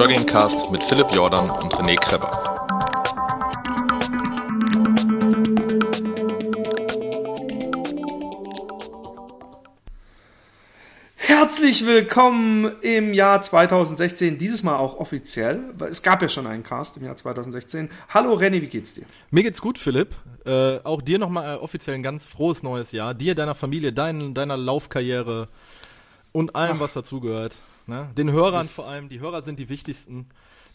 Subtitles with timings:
[0.00, 2.30] Joggingcast mit Philipp Jordan und René Kreber.
[11.16, 15.74] Herzlich willkommen im Jahr 2016, dieses Mal auch offiziell.
[15.90, 17.90] Es gab ja schon einen Cast im Jahr 2016.
[18.08, 19.04] Hallo René, wie geht's dir?
[19.30, 20.14] Mir geht's gut, Philipp.
[20.46, 23.12] Äh, auch dir nochmal äh, offiziell ein ganz frohes neues Jahr.
[23.12, 25.48] Dir, deiner Familie, dein, deiner Laufkarriere
[26.32, 26.84] und allem, Ach.
[26.84, 27.54] was dazugehört.
[27.90, 28.08] Ne?
[28.16, 29.08] Den Hörern vor allem.
[29.08, 30.26] Die Hörer sind die wichtigsten.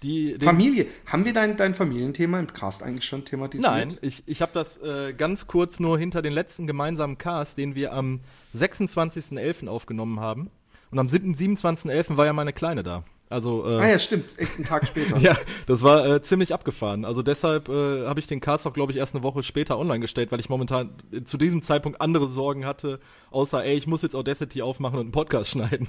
[0.04, 0.88] Die, Familie.
[1.06, 3.72] Haben wir dein, dein Familienthema im Cast eigentlich schon thematisiert?
[3.72, 7.74] Nein, ich, ich habe das äh, ganz kurz nur hinter den letzten gemeinsamen Cast, den
[7.74, 8.20] wir am
[8.54, 9.68] 26.11.
[9.70, 10.52] aufgenommen haben.
[10.92, 12.18] Und am 27.11.
[12.18, 13.06] war ja meine Kleine da.
[13.28, 15.18] Also, äh, ah ja, stimmt, echt einen Tag später.
[15.20, 17.06] ja, das war äh, ziemlich abgefahren.
[17.06, 20.00] Also deshalb äh, habe ich den Cast auch, glaube ich, erst eine Woche später online
[20.00, 23.00] gestellt, weil ich momentan äh, zu diesem Zeitpunkt andere Sorgen hatte,
[23.32, 25.88] außer, ey, ich muss jetzt Audacity aufmachen und einen Podcast schneiden.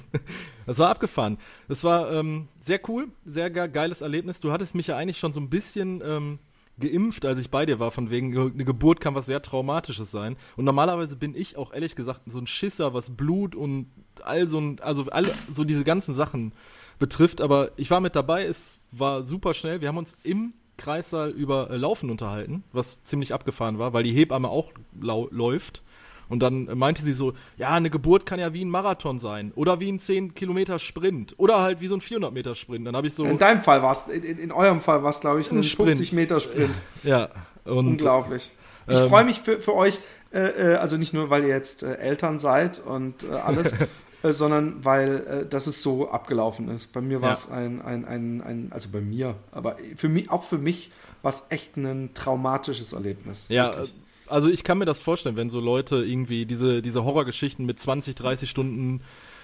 [0.65, 1.37] das war abgefahren.
[1.67, 4.39] Das war ähm, sehr cool, sehr ge geiles Erlebnis.
[4.39, 6.39] Du hattest mich ja eigentlich schon so ein bisschen ähm,
[6.79, 10.37] geimpft, als ich bei dir war, von wegen, eine Geburt kann was sehr Traumatisches sein.
[10.55, 13.87] Und normalerweise bin ich auch ehrlich gesagt so ein Schisser, was Blut und
[14.23, 16.53] all so ein, also alle, so diese ganzen Sachen
[16.99, 17.41] betrifft.
[17.41, 19.81] Aber ich war mit dabei, es war super schnell.
[19.81, 24.13] Wir haben uns im Kreissaal über äh, Laufen unterhalten, was ziemlich abgefahren war, weil die
[24.13, 25.81] Hebamme auch läuft.
[26.29, 29.79] Und dann meinte sie so, ja, eine Geburt kann ja wie ein Marathon sein oder
[29.79, 32.85] wie ein 10 Kilometer Sprint oder halt wie so ein 400 Meter Sprint.
[32.85, 33.23] Dann habe ich so.
[33.25, 35.63] In deinem Fall war es, in, in, eurem Fall war es, glaube ich, ein, ein
[35.63, 36.81] 50 Meter Sprint.
[37.03, 37.29] Ja.
[37.63, 38.51] Und, Unglaublich.
[38.87, 39.99] Ich ähm, freue mich für, für euch,
[40.33, 43.75] äh, äh, also nicht nur, weil ihr jetzt äh, Eltern seid und äh, alles,
[44.23, 46.91] Äh, sondern weil äh, das es so abgelaufen ist.
[46.91, 47.55] Bei mir war es ja.
[47.55, 50.91] ein, ein, ein, ein, also bei mir, aber für mich, auch für mich
[51.21, 53.47] war es echt ein traumatisches Erlebnis.
[53.49, 53.89] Ja, wirklich.
[53.89, 57.79] Äh, also ich kann mir das vorstellen, wenn so Leute irgendwie diese, diese Horrorgeschichten mit
[57.79, 59.01] 20, 30 Stunden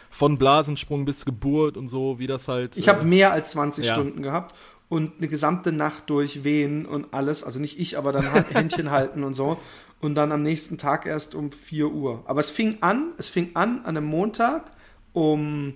[0.10, 2.76] von Blasensprung bis Geburt und so, wie das halt.
[2.76, 3.94] Ich äh, habe mehr als 20 ja.
[3.94, 4.56] Stunden gehabt
[4.90, 7.44] und eine gesamte Nacht durch Wehen und alles.
[7.44, 9.58] Also nicht ich, aber dann Händchen halten und so
[10.04, 12.24] und dann am nächsten Tag erst um 4 Uhr.
[12.26, 14.70] Aber es fing an, es fing an an einem Montag
[15.14, 15.76] um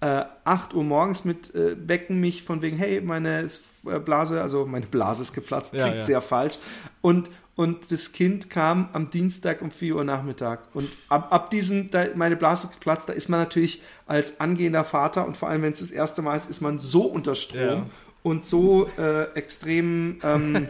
[0.00, 3.46] äh, 8 Uhr morgens mit äh, wecken mich von wegen, hey, meine
[3.86, 6.02] äh, Blase, also meine Blase ist geplatzt, klingt ja, ja.
[6.02, 6.58] sehr falsch.
[7.02, 10.62] Und, und das Kind kam am Dienstag um 4 Uhr Nachmittag.
[10.74, 15.24] Und ab, ab diesem, da meine Blase geplatzt, da ist man natürlich als angehender Vater
[15.24, 17.86] und vor allem, wenn es das erste Mal ist, ist man so unter Strom ja.
[18.24, 20.68] und so äh, extrem ähm,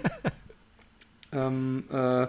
[1.33, 2.27] ähm, äh,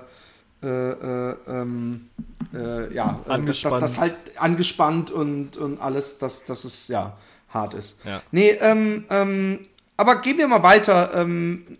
[0.67, 2.09] ähm,
[2.53, 3.81] äh, ja, angespannt.
[3.81, 7.17] Das, das, das, halt angespannt und, und alles, dass, dass es ja
[7.49, 7.99] hart ist.
[8.05, 8.21] Ja.
[8.31, 9.59] Nee, ähm, ähm,
[9.97, 11.11] aber gehen wir mal weiter.
[11.15, 11.77] Ähm,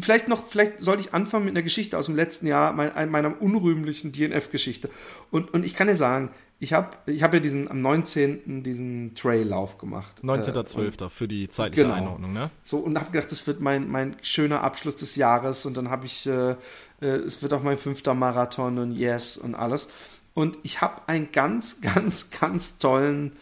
[0.00, 3.40] vielleicht noch, vielleicht sollte ich anfangen mit einer Geschichte aus dem letzten Jahr, mein, meiner
[3.40, 4.90] unrühmlichen DNF-Geschichte.
[5.30, 8.62] Und, und ich kann dir sagen, ich habe ich hab ja diesen am 19.
[8.62, 10.20] diesen Trail-Lauf gemacht.
[10.22, 11.06] 19.12.
[11.06, 11.94] Äh, für die zeitliche genau.
[11.94, 12.50] Einordnung, ne?
[12.62, 15.66] So, und habe gedacht, das wird mein, mein schöner Abschluss des Jahres.
[15.66, 16.54] Und dann habe ich, äh,
[17.02, 19.88] äh, es wird auch mein fünfter Marathon und Yes und alles.
[20.34, 23.32] Und ich habe einen ganz, ganz, ganz tollen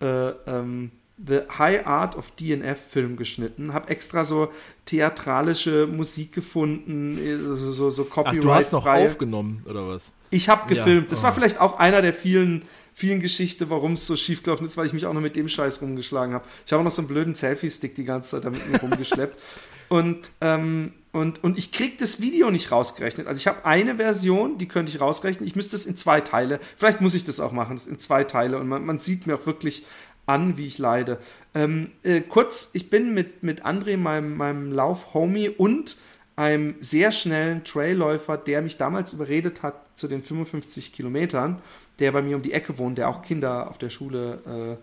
[0.00, 0.92] äh, ähm,
[1.24, 4.52] The High Art of DNF Film geschnitten, habe extra so
[4.84, 8.38] theatralische Musik gefunden, äh, so, so, so Copyright.
[8.38, 10.12] Ach, du hast noch aufgenommen oder was?
[10.30, 11.04] Ich habe gefilmt.
[11.04, 11.10] Ja.
[11.10, 11.34] Das war oh.
[11.34, 12.62] vielleicht auch einer der vielen
[12.98, 15.46] vielen Geschichte, warum es so schief gelaufen ist, weil ich mich auch noch mit dem
[15.46, 16.44] Scheiß rumgeschlagen habe.
[16.66, 19.38] Ich habe noch so einen blöden Selfie-Stick die ganze Zeit damit rumgeschleppt.
[19.88, 23.26] Und, ähm, und, und ich kriege das Video nicht rausgerechnet.
[23.26, 25.46] Also ich habe eine Version, die könnte ich rausrechnen.
[25.46, 28.24] Ich müsste es in zwei Teile, vielleicht muss ich das auch machen, das in zwei
[28.24, 28.58] Teile.
[28.58, 29.86] Und man, man sieht mir auch wirklich
[30.26, 31.18] an, wie ich leide.
[31.54, 35.96] Ähm, äh, kurz, ich bin mit, mit André, meinem, meinem Lauf-Homie und
[36.36, 41.62] einem sehr schnellen Trailläufer, der mich damals überredet hat zu den 55 Kilometern,
[41.98, 44.78] der bei mir um die Ecke wohnt, der auch Kinder auf der Schule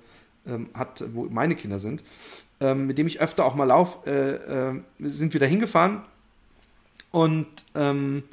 [0.48, 2.04] äh, ähm, hat, wo meine Kinder sind,
[2.60, 6.02] ähm, mit dem ich öfter auch mal laufe, äh, äh, sind wir da hingefahren
[7.16, 8.24] und ähm,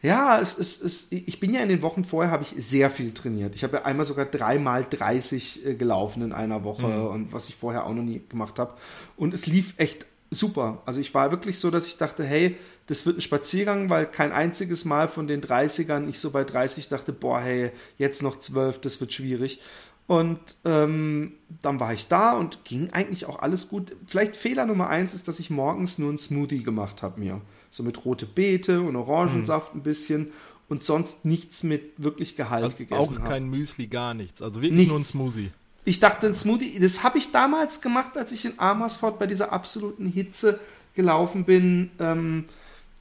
[0.00, 3.12] ja, es ist, es, ich bin ja in den Wochen vorher habe ich sehr viel
[3.12, 3.56] trainiert.
[3.56, 7.06] Ich habe ja einmal sogar dreimal 30 äh, gelaufen in einer Woche mhm.
[7.08, 8.74] und was ich vorher auch noch nie gemacht habe.
[9.16, 10.82] Und es lief echt super.
[10.86, 12.56] Also ich war wirklich so, dass ich dachte, hey,
[12.86, 16.88] das wird ein Spaziergang, weil kein einziges Mal von den 30ern ich so bei 30
[16.88, 19.60] dachte, boah, hey, jetzt noch 12, das wird schwierig.
[20.06, 23.96] Und ähm, dann war ich da und ging eigentlich auch alles gut.
[24.06, 27.40] Vielleicht Fehler Nummer eins ist, dass ich morgens nur einen Smoothie gemacht habe mir.
[27.70, 29.80] So mit rote Beete und Orangensaft mhm.
[29.80, 30.32] ein bisschen
[30.68, 33.24] und sonst nichts mit wirklich Gehalt also gegessen habe.
[33.24, 34.42] Auch kein Müsli, gar nichts.
[34.42, 34.90] Also wirklich nichts.
[34.90, 35.50] nur ein Smoothie.
[35.84, 39.52] Ich dachte, ein Smoothie, das habe ich damals gemacht, als ich in Amersfoort bei dieser
[39.52, 40.60] absoluten Hitze
[40.94, 41.90] gelaufen bin.
[41.98, 42.44] Ähm,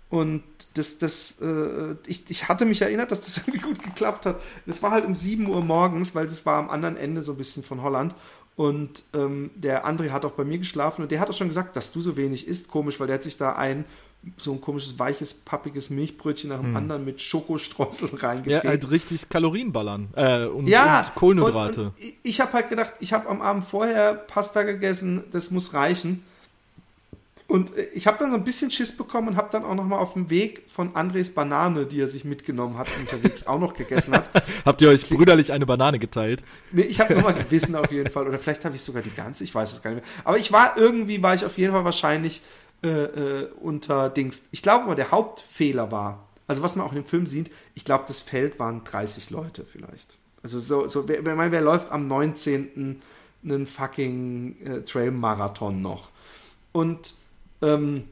[0.10, 0.42] und
[0.74, 4.42] das, das, äh, ich, ich hatte mich erinnert, dass das irgendwie gut geklappt hat.
[4.66, 7.38] Das war halt um 7 Uhr morgens, weil das war am anderen Ende so ein
[7.38, 8.16] bisschen von Holland.
[8.56, 11.75] Und ähm, der André hat auch bei mir geschlafen und der hat auch schon gesagt,
[11.75, 12.68] dass du so wenig isst.
[12.68, 13.86] Komisch, weil der hat sich da ein
[14.38, 16.75] so ein komisches, weiches, pappiges Milchbrötchen nach dem hm.
[16.75, 18.63] anderen mit Schokostreusel reingefegt.
[18.63, 20.10] Ja, halt richtig Kalorien ballern.
[20.16, 21.81] Äh, und, ja, und Kohlenhydrate.
[21.81, 25.74] Und, und ich habe halt gedacht, ich habe am Abend vorher Pasta gegessen, das muss
[25.74, 26.24] reichen.
[27.50, 29.86] Und äh, ich habe dann so ein bisschen Schiss bekommen und habe dann auch noch
[29.86, 33.74] mal auf dem Weg von Andres Banane, die er sich mitgenommen hat, unterwegs auch noch
[33.74, 34.30] gegessen hat.
[34.66, 36.44] Habt ihr euch brüderlich eine Banane geteilt?
[36.71, 38.27] Nee, ich habe nochmal gewissen auf jeden Fall.
[38.27, 40.25] Oder vielleicht habe ich sogar die ganze, ich weiß es gar nicht mehr.
[40.25, 42.42] Aber ich war irgendwie, war ich auf jeden Fall wahrscheinlich
[42.84, 44.48] äh, äh, unter Dings.
[44.52, 47.86] Ich glaube aber, der Hauptfehler war, also was man auch in dem Film sieht, ich
[47.86, 50.18] glaube, das Feld waren 30 Leute vielleicht.
[50.44, 53.02] Also so, so wer, wer, wer läuft am 19.
[53.44, 56.10] einen fucking äh, Trail-Marathon noch?
[56.72, 57.14] Und
[57.62, 58.06] ähm,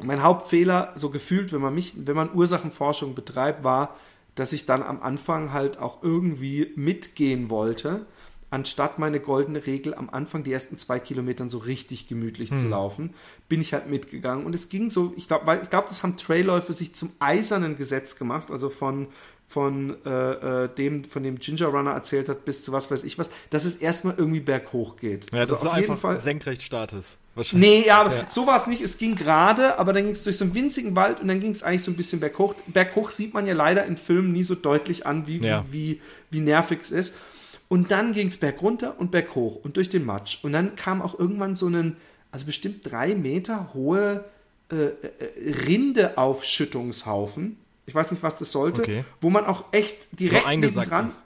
[0.00, 3.96] mein Hauptfehler, so gefühlt, wenn man mich, wenn man Ursachenforschung betreibt, war,
[4.34, 8.06] dass ich dann am Anfang halt auch irgendwie mitgehen wollte,
[8.50, 12.56] anstatt meine goldene Regel am Anfang die ersten zwei Kilometern so richtig gemütlich hm.
[12.56, 13.14] zu laufen,
[13.48, 14.46] bin ich halt mitgegangen.
[14.46, 18.16] Und es ging so, ich glaube, ich glaube, das haben Trailläufe sich zum eisernen Gesetz
[18.16, 19.08] gemacht, also von
[19.48, 23.18] von äh, äh, dem, von dem Ginger Runner erzählt hat, bis zu was weiß ich
[23.18, 25.32] was, dass es erstmal irgendwie berghoch geht.
[25.32, 27.16] Ja, also auf jeden Fall senkrecht startest.
[27.52, 28.26] Nee, ja, aber ja.
[28.28, 28.82] so war es nicht.
[28.82, 31.52] Es ging gerade, aber dann ging es durch so einen winzigen Wald und dann ging
[31.52, 32.54] es eigentlich so ein bisschen berghoch.
[32.66, 35.64] Berghoch sieht man ja leider in Filmen nie so deutlich an, wie, ja.
[35.70, 37.16] wie, wie, wie nervig es ist.
[37.68, 40.38] Und dann ging es bergunter und berghoch und durch den Matsch.
[40.42, 41.96] Und dann kam auch irgendwann so ein,
[42.30, 44.24] also bestimmt drei Meter hohe
[44.70, 49.04] äh, äh Rindeaufschüttungshaufen ich weiß nicht, was das sollte, okay.
[49.22, 51.08] wo man auch echt direkt so nebendran.
[51.08, 51.22] Ist.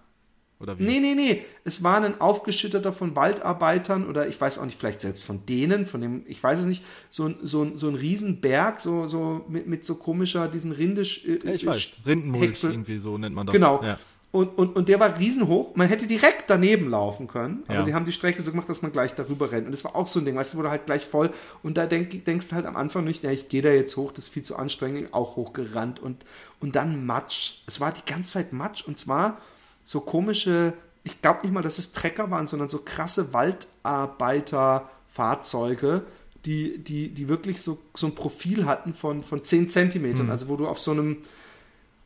[0.60, 0.84] Oder wie?
[0.84, 1.44] Nee, nee, nee.
[1.64, 5.86] Es war ein aufgeschütteter von Waldarbeitern oder ich weiß auch nicht, vielleicht selbst von denen,
[5.86, 9.66] von dem, ich weiß es nicht, so, ein so, so ein Riesenberg, so, so mit,
[9.66, 11.26] mit so komischer, diesen Rindisch.
[11.26, 13.54] Äh, ja, ich weiß, Rindenmulch irgendwie so nennt man das.
[13.54, 13.82] Genau.
[13.82, 13.98] Ja.
[14.32, 15.76] Und, und, und der war riesenhoch.
[15.76, 17.82] Man hätte direkt daneben laufen können, aber ja.
[17.82, 19.66] sie haben die Strecke so gemacht, dass man gleich darüber rennt.
[19.66, 21.30] Und das war auch so ein Ding, weißt du, wurde halt gleich voll.
[21.62, 24.10] Und da denk, denkst du halt am Anfang nicht, ja, ich gehe da jetzt hoch,
[24.10, 26.00] das ist viel zu anstrengend, auch hochgerannt.
[26.00, 26.24] Und,
[26.60, 27.58] und dann Matsch.
[27.66, 29.38] Es war die ganze Zeit Matsch und zwar
[29.84, 30.72] so komische,
[31.04, 36.06] ich glaube nicht mal, dass es Trecker waren, sondern so krasse Waldarbeiterfahrzeuge,
[36.46, 40.24] die, die, die wirklich so, so ein Profil hatten von, von 10 Zentimetern.
[40.26, 40.32] Mhm.
[40.32, 41.18] Also wo du auf so einem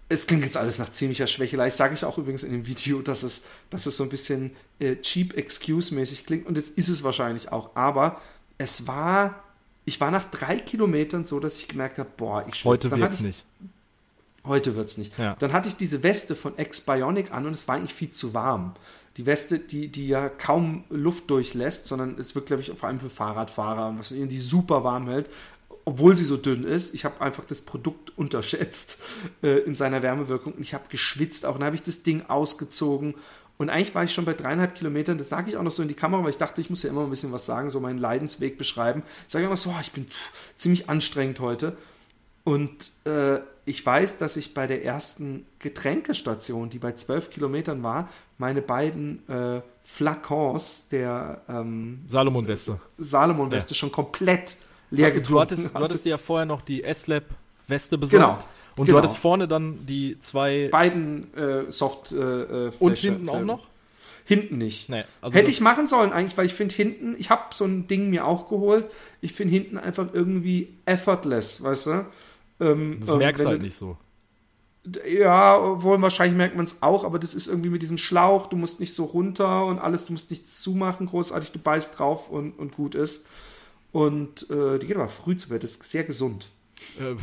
[0.09, 1.71] es klingt jetzt alles nach ziemlicher Schwächelei.
[1.71, 4.97] Sage ich auch übrigens in dem Video, dass es, dass es so ein bisschen äh,
[4.97, 6.47] cheap excuse-mäßig klingt.
[6.47, 7.75] Und das ist es wahrscheinlich auch.
[7.75, 8.21] Aber
[8.59, 9.43] es war,
[9.85, 12.91] ich war nach drei Kilometern so, dass ich gemerkt habe, boah, ich schwitze.
[12.91, 13.45] Heute wird's nicht.
[14.45, 15.19] Heute wird's nicht.
[15.19, 15.35] Ja.
[15.41, 18.75] Dann hatte ich diese Weste von X-Bionic an und es war eigentlich viel zu warm.
[19.17, 23.01] Die Weste, die, die ja kaum Luft durchlässt, sondern es wird, glaube ich, vor allem
[23.01, 25.29] für Fahrradfahrer und was die super warm hält
[25.87, 29.03] obwohl sie so dünn ist, ich habe einfach das Produkt unterschätzt
[29.43, 31.55] äh, in seiner Wärmewirkung und ich habe geschwitzt auch.
[31.55, 33.15] Und dann habe ich das Ding ausgezogen
[33.59, 35.89] und eigentlich war ich schon bei dreieinhalb Kilometern, das sage ich auch noch so in
[35.89, 37.99] die Kamera, weil ich dachte, ich muss ja immer ein bisschen was sagen, so meinen
[37.99, 39.03] Leidensweg beschreiben.
[39.27, 41.77] Ich sage immer so, oh, ich bin pff, ziemlich anstrengend heute.
[42.45, 48.09] Und äh, ich weiß, dass ich bei der ersten Getränkestation, die bei zwölf Kilometern war,
[48.39, 53.79] meine beiden äh, Flakons der ähm, Salomon-Weste Salomon-Weste ja.
[53.79, 54.59] schon komplett
[54.91, 55.79] leer getrunken du hattest, hatte.
[55.79, 58.13] Du hattest ja vorher noch die S-Lab-Weste besorgt.
[58.13, 58.39] Genau.
[58.77, 58.99] Und genau.
[58.99, 60.69] du hattest vorne dann die zwei.
[60.71, 62.13] Beiden äh, Soft.
[62.13, 62.17] Äh,
[62.67, 63.67] äh Und hinten auch noch?
[64.27, 64.89] Hinten nicht.
[64.89, 67.87] Nee, also Hätte ich machen sollen eigentlich, weil ich finde hinten, ich habe so ein
[67.87, 68.87] Ding mir auch geholt.
[69.21, 72.07] Ich finde hinten einfach irgendwie effortless, weißt du?
[72.59, 73.97] Ähm, das merkst du halt nicht so.
[75.09, 78.57] Ja, obwohl wahrscheinlich merkt man es auch, aber das ist irgendwie mit diesem Schlauch, du
[78.57, 82.53] musst nicht so runter und alles, du musst nichts zumachen, großartig, du beißt drauf und,
[82.59, 83.27] und gut ist.
[83.93, 86.51] Und äh, die geht aber früh zu Bett, das ist sehr gesund.
[86.99, 87.17] Äh,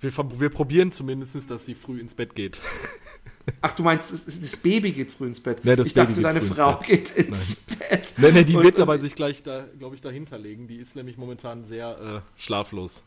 [0.00, 2.60] wir, wir, probieren zumindest, dass sie früh ins Bett geht.
[3.60, 5.64] Ach, du meinst, das Baby geht früh ins Bett?
[5.64, 7.78] Nee, ich Baby dachte, deine Frau ins geht ins Nein.
[7.90, 8.14] Bett.
[8.18, 10.68] Nee, nee, die und, wird aber sich gleich, da, glaube ich, dahinter legen.
[10.68, 13.02] Die ist nämlich momentan sehr äh, schlaflos.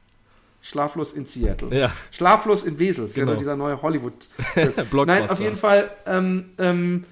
[0.62, 1.76] Schlaflos in Seattle.
[1.76, 1.92] Ja.
[2.12, 3.10] Schlaflos in Wesel.
[3.14, 3.32] Genau.
[3.32, 4.30] Ja dieser neue Hollywood.
[5.06, 5.90] Nein, auf jeden Fall.
[6.06, 7.06] Ähm, ähm,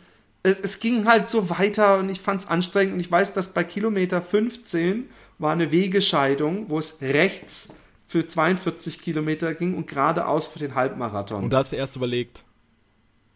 [0.43, 2.93] es, es, ging halt so weiter und ich fand es anstrengend.
[2.93, 5.09] Und ich weiß, dass bei Kilometer 15
[5.39, 11.45] war eine Wegescheidung, wo es rechts für 42 Kilometer ging und geradeaus für den Halbmarathon.
[11.45, 12.43] Und da hast du erst überlegt.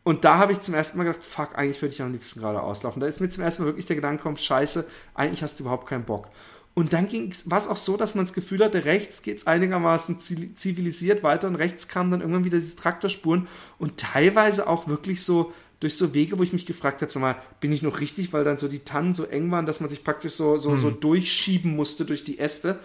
[0.04, 2.84] Und da habe ich zum ersten Mal gedacht, fuck, eigentlich würde ich am liebsten geradeaus
[2.84, 3.00] laufen.
[3.00, 5.88] Da ist mir zum ersten Mal wirklich der Gedanke gekommen, scheiße, eigentlich hast du überhaupt
[5.88, 6.28] keinen Bock.
[6.74, 7.08] Und dann
[7.46, 11.48] war es auch so, dass man das Gefühl hatte, rechts geht es einigermaßen zivilisiert weiter
[11.48, 16.14] und rechts kamen dann irgendwann wieder diese Traktorspuren und teilweise auch wirklich so durch so
[16.14, 18.70] Wege, wo ich mich gefragt habe, sag mal, bin ich noch richtig, weil dann so
[18.70, 20.78] die Tannen so eng waren, dass man sich praktisch so, so, hm.
[20.78, 22.80] so durchschieben musste durch die Äste.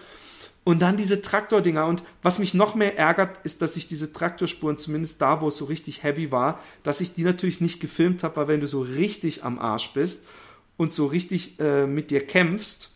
[0.65, 1.85] Und dann diese Traktordinger.
[1.85, 5.57] Und was mich noch mehr ärgert, ist, dass ich diese Traktorspuren, zumindest da, wo es
[5.57, 8.81] so richtig heavy war, dass ich die natürlich nicht gefilmt habe, weil wenn du so
[8.81, 10.25] richtig am Arsch bist
[10.75, 12.91] und so richtig äh, mit dir kämpfst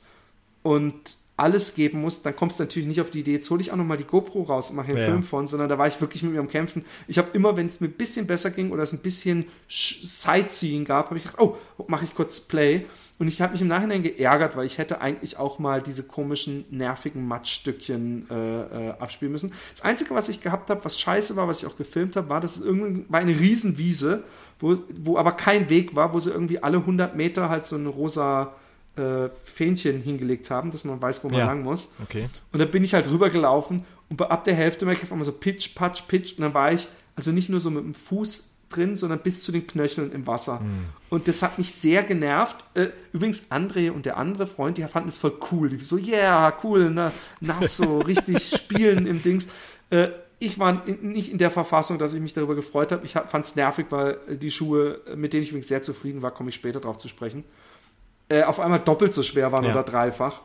[0.64, 3.72] und alles geben musst, dann kommst du natürlich nicht auf die Idee, jetzt hole ich
[3.72, 5.06] auch nochmal die GoPro raus und mache einen Ja.
[5.06, 6.86] Film von, sondern da war ich wirklich mit mir am Kämpfen.
[7.08, 10.06] Ich habe immer, wenn es mir ein bisschen besser ging oder es ein bisschen Sch-
[10.06, 12.86] Sightseeing gab, habe ich gedacht, oh, mache ich kurz Play.
[13.20, 16.66] Und ich habe mich im Nachhinein geärgert, weil ich hätte eigentlich auch mal diese komischen,
[16.72, 19.54] nervigen Matschstückchen äh, äh, abspielen müssen.
[19.72, 22.42] Das Einzige, was ich gehabt habe, was scheiße war, was ich auch gefilmt habe, war,
[22.42, 24.24] dass es irgendwann war eine Riesenwiese,
[24.60, 27.86] wo, wo aber kein Weg war, wo sie irgendwie alle 100 Meter halt so ein
[27.86, 28.54] rosa
[28.96, 31.46] äh, Fähnchen hingelegt haben, dass man weiß, wo man Ja.
[31.48, 31.94] lang muss.
[32.04, 32.30] Okay.
[32.52, 35.32] Und dann bin ich halt rübergelaufen und ab der Hälfte merke ich auf einmal so
[35.32, 38.96] Pitch, Patsch, Pitch und dann war ich also nicht nur so mit dem Fuß drin,
[38.96, 40.60] sondern bis zu den Knöcheln im Wasser.
[41.10, 42.64] Und das hat mich sehr genervt.
[42.74, 45.70] Äh, übrigens, André und der andere Freund, die fanden es voll cool.
[45.70, 49.50] Die so, yeah, cool, na, nass, so richtig spielen im Dings.
[49.92, 50.08] Äh,
[50.40, 53.06] ich war nicht in der Verfassung, dass ich mich darüber gefreut habe.
[53.06, 56.50] Ich fand es nervig, weil die Schuhe, mit denen ich übrigens sehr zufrieden war, komme
[56.50, 57.44] ich später drauf zu sprechen,
[58.34, 59.72] äh, auf einmal doppelt so schwer waren Ja.
[59.72, 60.42] oder dreifach.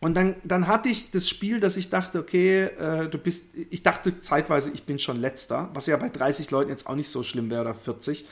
[0.00, 3.82] Und dann, dann hatte ich das Spiel, dass ich dachte, okay, äh, du bist, ich
[3.82, 7.22] dachte zeitweise, ich bin schon letzter, was ja bei 30 Leuten jetzt auch nicht so
[7.22, 8.26] schlimm wäre oder 40.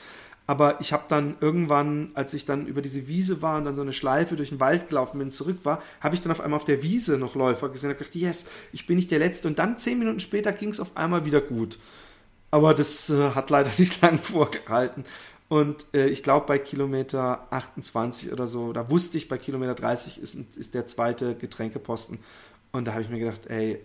[0.45, 3.81] Aber ich habe dann irgendwann, als ich dann über diese Wiese war und dann so
[3.81, 6.65] eine Schleife durch den Wald gelaufen bin, zurück war, habe ich dann auf einmal auf
[6.65, 9.47] der Wiese noch Läufer gesehen und gedacht, yes, ich bin nicht der Letzte.
[9.47, 11.79] Und dann zehn Minuten später ging es auf einmal wieder gut.
[12.51, 15.05] Aber das äh, hat leider nicht lang vorgehalten.
[15.53, 20.19] Und äh, ich glaube, bei Kilometer 28 oder so, da wusste ich, bei Kilometer 30
[20.19, 22.17] ist, ist der zweite Getränkeposten.
[22.71, 23.79] Und da habe ich mir gedacht, ey,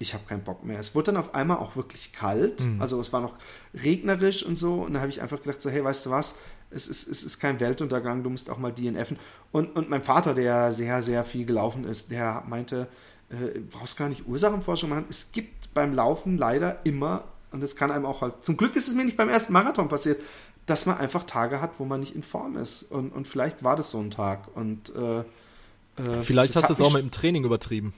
[0.00, 0.80] ich habe keinen Bock mehr.
[0.80, 2.64] Es wurde dann auf einmal auch wirklich kalt.
[2.80, 3.36] Also es war noch
[3.74, 4.82] regnerisch und so.
[4.82, 6.34] Und da habe ich einfach gedacht, so, hey, weißt du was?
[6.72, 9.20] Es ist, es ist kein Weltuntergang, du musst auch mal DNFen.
[9.52, 12.88] Und, und mein Vater, der sehr, sehr viel gelaufen ist, der meinte,
[13.30, 15.06] äh, du brauchst gar nicht Ursachenforschung machen.
[15.08, 18.88] Es gibt beim Laufen leider immer, und das kann einem auch halt, zum Glück ist
[18.88, 20.20] es mir nicht beim ersten Marathon passiert,
[20.68, 22.82] dass man einfach Tage hat, wo man nicht in Form ist.
[22.82, 24.54] Und, und vielleicht war das so ein Tag.
[24.54, 27.94] Und äh, äh, Vielleicht hast du es auch mit dem Training übertrieben.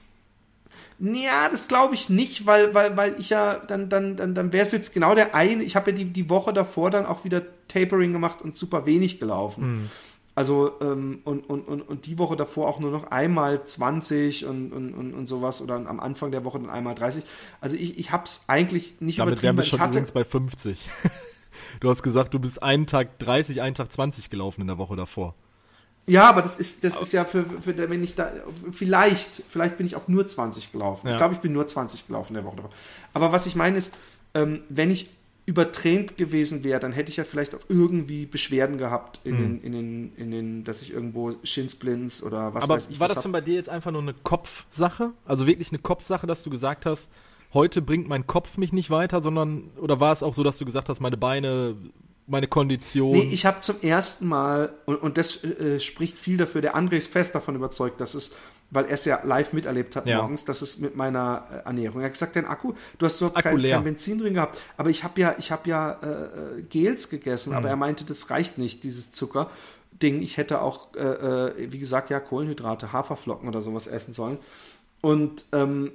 [0.99, 4.63] ja, das glaube ich nicht, weil, weil, weil ich ja, dann, dann, dann, dann wäre
[4.63, 5.63] es jetzt genau der eine.
[5.63, 9.19] Ich habe ja die, die Woche davor dann auch wieder Tapering gemacht und super wenig
[9.19, 9.89] gelaufen.
[10.33, 14.71] Also, ähm, und, und, und, und die Woche davor auch nur noch einmal 20 und,
[14.71, 17.25] und, und, und sowas oder am Anfang der Woche dann einmal 30.
[17.59, 20.23] Also ich, ich habe es eigentlich nicht Damit übertrieben, wären wir schon hatte, übrigens bei
[20.23, 20.79] 50.
[21.79, 24.95] Du hast gesagt, du bist einen Tag 30, einen Tag 20 gelaufen in der Woche
[24.95, 25.35] davor.
[26.07, 28.31] Ja, aber das ist, das ist ja für, für, wenn ich da,
[28.71, 31.07] vielleicht, vielleicht bin ich auch nur 20 gelaufen.
[31.07, 31.13] Ja.
[31.13, 32.55] Ich glaube, ich bin nur 20 gelaufen in der Woche.
[32.57, 32.71] davor.
[33.13, 33.93] Aber was ich meine ist,
[34.33, 35.09] ähm, wenn ich
[35.45, 39.41] übertraint gewesen wäre, dann hätte ich ja vielleicht auch irgendwie Beschwerden gehabt in, Hm.
[39.41, 43.07] den, in, den, in den, dass ich irgendwo Shinsplints oder was Aber weiß ich war
[43.07, 45.11] das denn bei dir jetzt einfach nur eine Kopfsache?
[45.25, 47.09] Also wirklich eine Kopfsache, dass du gesagt hast,
[47.53, 50.65] heute bringt mein Kopf mich nicht weiter, sondern, oder war es auch so, dass du
[50.65, 51.75] gesagt hast, meine Beine,
[52.27, 53.11] meine Kondition?
[53.11, 56.93] Nee, ich habe zum ersten Mal, und, und das äh, spricht viel dafür, der André
[56.97, 58.31] ist fest davon überzeugt, dass es,
[58.69, 60.21] weil er es ja live miterlebt hat Ja.
[60.21, 61.99] morgens, dass es mit meiner äh, Ernährung.
[62.01, 64.57] Er hat gesagt, dein Akku, du hast überhaupt kein, kein Benzin drin gehabt.
[64.77, 67.57] Aber ich habe ja, ich habe ja äh, äh, Gels gegessen, Mhm.
[67.57, 70.21] aber er meinte, das reicht nicht, dieses Zuckerding.
[70.21, 74.37] Ich hätte auch, äh, äh, wie gesagt, ja, Kohlenhydrate, Haferflocken oder sowas essen sollen.
[75.01, 75.91] Und ähm,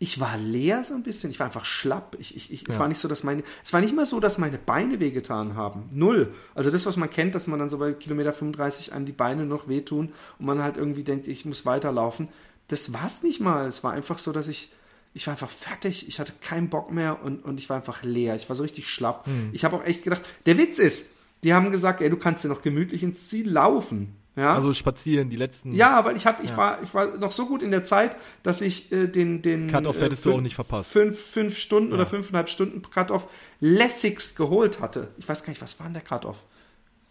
[0.00, 2.16] ich war leer so ein bisschen, ich war einfach schlapp.
[2.20, 2.80] Ich, ich, ich, Es Ja.
[2.82, 5.90] war nicht so, dass meine, es war nicht mal so, dass meine Beine wehgetan haben.
[5.92, 6.32] Null.
[6.54, 9.44] Also das, was man kennt, dass man dann so bei Kilometer 35 einem die Beine
[9.44, 12.28] noch wehtun und man halt irgendwie denkt, ich muss weiterlaufen.
[12.68, 13.66] Das war es nicht mal.
[13.66, 14.70] Es war einfach so, dass ich,
[15.14, 18.36] ich war einfach fertig, ich hatte keinen Bock mehr und, und ich war einfach leer.
[18.36, 19.26] Ich war so richtig schlapp.
[19.52, 22.50] Ich habe auch echt gedacht, der Witz ist, die haben gesagt, ey, du kannst ja
[22.50, 24.14] noch gemütlich ins Ziel laufen.
[24.38, 24.54] Ja?
[24.54, 26.56] Also spazieren, die letzten Ja, weil ich hatte, ich Ja.
[26.56, 29.96] war, ich war noch so gut in der Zeit, dass ich äh, den, den Cut-Off
[30.00, 30.90] äh, hättest du auch nicht verpasst.
[30.90, 32.08] Fünf, fünf Stunden oder Ja.
[32.08, 33.28] fünfeinhalb Stunden Cut-Off
[33.60, 35.08] lässigst geholt hatte.
[35.18, 36.44] Ich weiß gar nicht, was war denn der Cut-Off?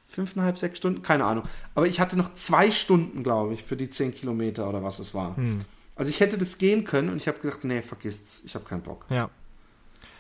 [0.06, 1.02] Fünfeinhalb, sechs Stunden?
[1.02, 1.44] Keine Ahnung.
[1.76, 5.14] Aber ich hatte noch zwei Stunden, glaube ich, für die zehn Kilometer oder was es
[5.14, 5.36] war.
[5.36, 5.60] Hm.
[5.96, 8.84] Also ich hätte das gehen können und ich habe gesagt, nee, vergisst's, ich habe keinen
[8.84, 9.06] Bock.
[9.10, 9.30] Ja.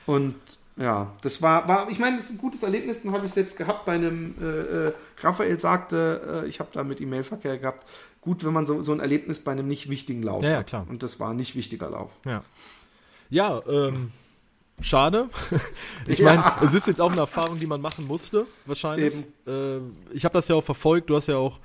[0.05, 0.35] Und
[0.77, 3.35] ja, das war, war ich meine, das ist ein gutes Erlebnis, dann habe ich es
[3.35, 7.57] jetzt gehabt bei einem, äh, äh, Raphael sagte, äh, ich habe da mit ihm Mailverkehr
[7.57, 7.85] gehabt,
[8.21, 10.67] gut, wenn man so, so ein Erlebnis bei einem nicht wichtigen Lauf Ja, ja, hat.
[10.67, 10.85] klar.
[10.89, 12.19] Und das war ein nicht wichtiger Lauf.
[12.25, 12.43] Ja.
[13.29, 14.11] Ja, ähm,
[14.79, 15.29] schade.
[16.07, 16.25] Ich Ja.
[16.35, 19.13] meine, es ist jetzt auch eine Erfahrung, die man machen musste, wahrscheinlich.
[19.45, 19.77] Äh,
[20.13, 21.09] ich habe das ja auch verfolgt.
[21.09, 21.59] Du hast ja auch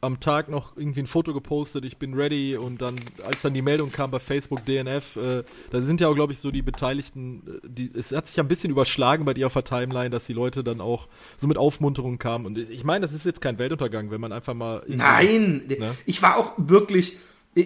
[0.00, 3.62] am Tag noch irgendwie ein Foto gepostet, ich bin ready und dann, als dann die
[3.62, 7.60] Meldung kam bei Facebook DNF, äh, da sind ja auch, glaube ich, so die Beteiligten,
[7.62, 10.26] äh, die, es hat sich ja ein bisschen überschlagen bei dir auf der Timeline, dass
[10.26, 11.08] die Leute dann auch
[11.38, 14.54] so mit Aufmunterungen kamen und ich meine, das ist jetzt kein Weltuntergang, wenn man einfach
[14.54, 15.94] mal Nein, Ne?
[16.06, 17.18] ich war auch wirklich,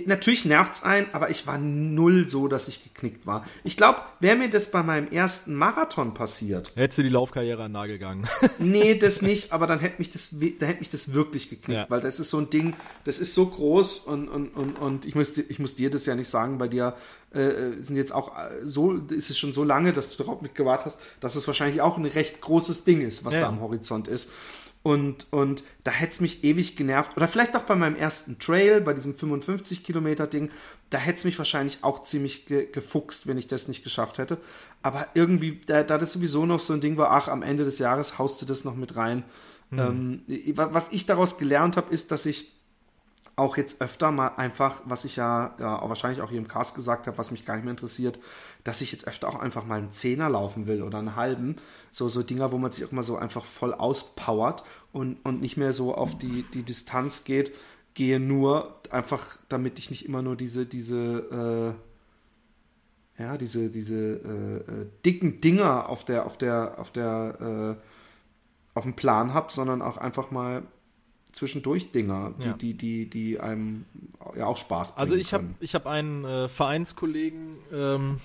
[0.07, 3.47] Natürlich nervt's ein, aber ich war null so, dass ich geknickt war.
[3.63, 6.73] Ich glaube, wäre mir das bei meinem ersten Marathon passiert.
[6.75, 8.27] Hättest du die Laufkarriere an den Nagel gegangen.
[8.59, 11.87] nee, das nicht, aber dann hätte mich das, da hätte mich das wirklich geknickt, ja.
[11.89, 12.75] weil das ist so ein Ding,
[13.05, 16.17] das ist so groß und, und, und, und ich, muss, ich muss dir das ja
[16.17, 16.97] nicht sagen, bei dir
[17.33, 20.87] äh, sind jetzt auch äh, so, ist es schon so lange, dass du darauf mitgewartet
[20.87, 23.43] hast, dass es wahrscheinlich auch ein recht großes Ding ist, was ja.
[23.43, 24.33] da am Horizont ist.
[24.87, 27.17] Und, und da hätte es mich ewig genervt.
[27.17, 30.49] Oder vielleicht auch bei meinem ersten Trail, bei diesem 55-Kilometer-Ding,
[30.91, 34.39] da hätte es mich wahrscheinlich auch ziemlich ge gefuchst, wenn ich das nicht geschafft hätte.
[34.83, 37.81] Aber irgendwie, da, da das sowieso noch so ein Ding war, ach, am Ende des
[37.81, 39.25] Jahres haust du das noch mit rein.
[39.71, 40.23] Mhm.
[40.29, 42.53] Ähm, was ich daraus gelernt habe, ist, dass ich
[43.35, 47.09] auch jetzt öfter mal einfach, was ich ja, ja wahrscheinlich auch hier im Cast gesagt
[47.09, 48.21] habe, was mich gar nicht mehr interessiert,
[48.67, 51.57] dass ich jetzt öfter auch einfach mal einen Zehner laufen will oder einen halben.
[51.93, 55.57] So, so Dinger, wo man sich auch mal so einfach voll auspowert und, und nicht
[55.57, 57.53] mehr so auf die, die Distanz geht,
[57.95, 61.77] gehe nur einfach, damit ich nicht immer nur diese, diese,
[63.19, 67.83] äh, ja, diese, diese äh, äh, dicken Dinger auf der, auf der, auf der, äh,
[68.75, 70.65] auf dem Plan habe, sondern auch einfach mal
[71.31, 72.53] zwischendurch Dinger, die, ja.
[72.55, 73.85] die, die, die einem
[74.37, 75.01] ja auch Spaß bringen.
[75.01, 78.17] Also ich habe ich hab einen äh, Vereinskollegen, ähm,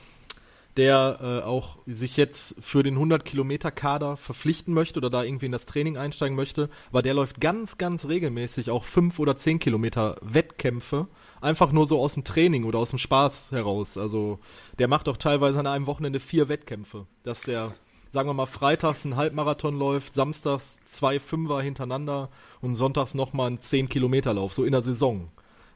[0.78, 5.48] der äh, auch sich jetzt für den 100 Kilometer Kader verpflichten möchte oder da irgendwie
[5.48, 9.60] in das Training einsteigen möchte, weil der läuft ganz, ganz regelmäßig auch 5 oder 10
[9.60, 11.08] Kilometer Wettkämpfe,
[11.42, 13.98] einfach nur so aus dem Training oder aus dem Spaß heraus.
[13.98, 14.40] Also
[14.80, 17.74] der macht auch teilweise an einem Wochenende vier Wettkämpfe, dass der
[18.14, 23.60] sagen wir mal, freitags einen Halbmarathon läuft, samstags zwei Fünfer hintereinander und sonntags nochmal einen
[23.60, 25.30] 10-Kilometer-Lauf, so in der Saison.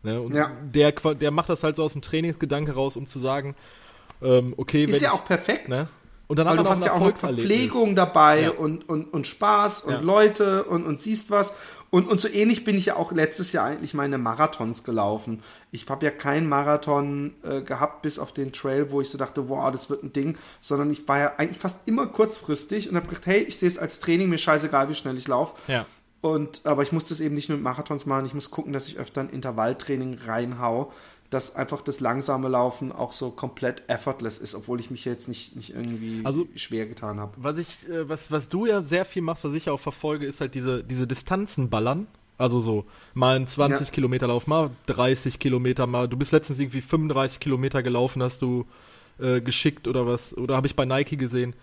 [0.04, 0.22] Ne?
[0.22, 0.52] Und ja.
[0.62, 3.56] der, der macht das halt so aus dem Trainingsgedanke raus, um zu sagen,
[4.22, 5.70] ähm, okay, Ist ja auch perfekt.
[5.70, 5.88] Ne?
[6.28, 8.50] Und dann Weil du hast ja auch noch Verpflegung dabei ja.
[8.50, 10.00] und, und, und Spaß und ja.
[10.00, 11.56] Leute und, und siehst was.
[11.92, 15.44] Und, und so ähnlich bin ich ja auch letztes Jahr eigentlich meine Marathons gelaufen.
[15.72, 19.50] Ich habe ja keinen Marathon äh, gehabt, bis auf den Trail, wo ich so dachte,
[19.50, 23.08] wow, das wird ein Ding, sondern ich war ja eigentlich fast immer kurzfristig und habe
[23.08, 25.56] gedacht, hey, ich sehe es als Training, mir scheißegal, wie schnell ich laufe.
[25.72, 25.86] Ja.
[26.22, 28.88] Und, aber ich muss das eben nicht nur mit Marathons machen, ich muss gucken, dass
[28.88, 30.92] ich öfter ein Intervalltraining reinhau,
[31.36, 35.54] dass einfach das langsame Laufen auch so komplett effortless ist, obwohl ich mich jetzt nicht,
[35.58, 37.34] nicht irgendwie also, schwer getan habe.
[37.36, 40.26] Was ich, äh, was, was du ja sehr viel machst, was ich ja auch verfolge,
[40.26, 42.08] ist halt diese, diese Distanzen ballern.
[42.38, 43.94] Also so, mal ein 20 ja.
[43.94, 48.66] Kilometer Lauf, mal 30 Kilometer, mal, du bist letztens irgendwie 35 Kilometer gelaufen, hast du
[49.20, 51.54] äh, geschickt oder was, oder habe ich bei Nike gesehen.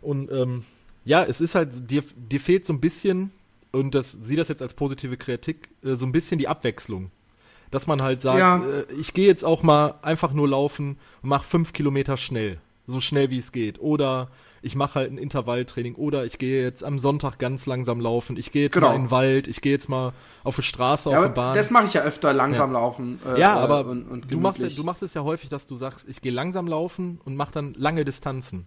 [0.00, 0.64] Und ähm,
[1.04, 3.30] ja, es ist halt, dir, dir fehlt so ein bisschen,
[3.72, 7.10] und das, sieh das jetzt als positive Kritik, äh, so ein bisschen die Abwechslung
[7.70, 8.56] dass man halt sagt, ja.
[8.56, 13.00] äh, ich gehe jetzt auch mal einfach nur laufen und mache fünf Kilometer schnell, so
[13.00, 13.80] schnell wie es geht.
[13.80, 14.28] Oder
[14.62, 18.52] ich mache halt ein Intervalltraining oder ich gehe jetzt am Sonntag ganz langsam laufen, ich
[18.52, 18.88] gehe jetzt genau.
[18.88, 20.12] mal in den Wald, ich gehe jetzt mal
[20.44, 21.54] auf die Straße, ja, auf die Bahn.
[21.54, 22.80] Das mache ich ja öfter, langsam ja.
[22.80, 23.20] laufen.
[23.26, 26.08] Äh, ja, aber und, und du, machst, du machst es ja häufig, dass du sagst,
[26.08, 28.66] ich gehe langsam laufen und mache dann lange Distanzen.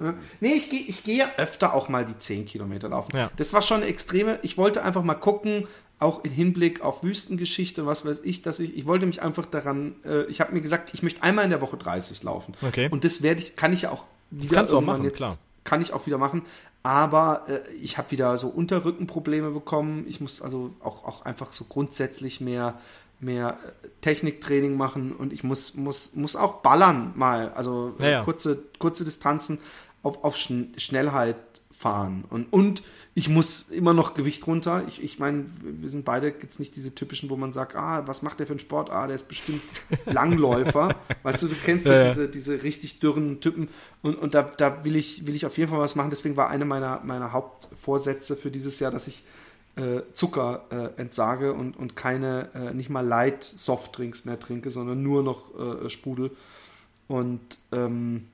[0.00, 0.14] Ja.
[0.40, 3.16] Nee, ich gehe ich geh ja öfter auch mal die 10 Kilometer laufen.
[3.16, 3.30] Ja.
[3.36, 4.38] Das war schon eine extreme.
[4.42, 8.60] Ich wollte einfach mal gucken, auch im Hinblick auf Wüstengeschichte und was weiß ich, dass
[8.60, 11.50] ich, ich wollte mich einfach daran, äh, ich habe mir gesagt, ich möchte einmal in
[11.50, 12.54] der Woche 30 laufen.
[12.60, 12.88] Okay.
[12.90, 15.38] Und das werde ich, kann ich ja auch das kannst du auch machen, jetzt, klar.
[15.64, 16.42] Kann ich auch wieder machen.
[16.82, 20.04] Aber äh, ich habe wieder so Unterrückenprobleme bekommen.
[20.08, 22.78] Ich muss also auch, auch einfach so grundsätzlich mehr,
[23.18, 27.52] mehr äh, Techniktraining machen und ich muss, muss, muss auch ballern mal.
[27.54, 28.24] Also ja, ja.
[28.24, 29.58] kurze, kurze Distanzen
[30.02, 31.36] auf, auf Schnellheit
[31.70, 32.24] fahren.
[32.30, 32.82] Und, und
[33.18, 34.84] ich muss immer noch Gewicht runter.
[34.86, 38.20] Ich, ich meine, wir sind beide jetzt nicht diese typischen, wo man sagt, ah, was
[38.20, 38.90] macht der für einen Sport?
[38.90, 39.62] Ah, der ist bestimmt
[40.04, 40.94] Langläufer.
[41.22, 42.04] weißt du, du kennst ja, ja.
[42.08, 43.70] Diese, diese richtig dürren Typen.
[44.02, 46.10] Und, und da, da will, ich, will ich auf jeden Fall was machen.
[46.10, 49.22] Deswegen war eine meiner, meiner Hauptvorsätze für dieses Jahr, dass ich
[49.76, 55.02] äh, Zucker äh, entsage und, und keine, äh, nicht mal Light Softdrinks mehr trinke, sondern
[55.02, 56.32] nur noch äh, Sprudel.
[57.08, 57.40] Und
[57.72, 58.26] ähm,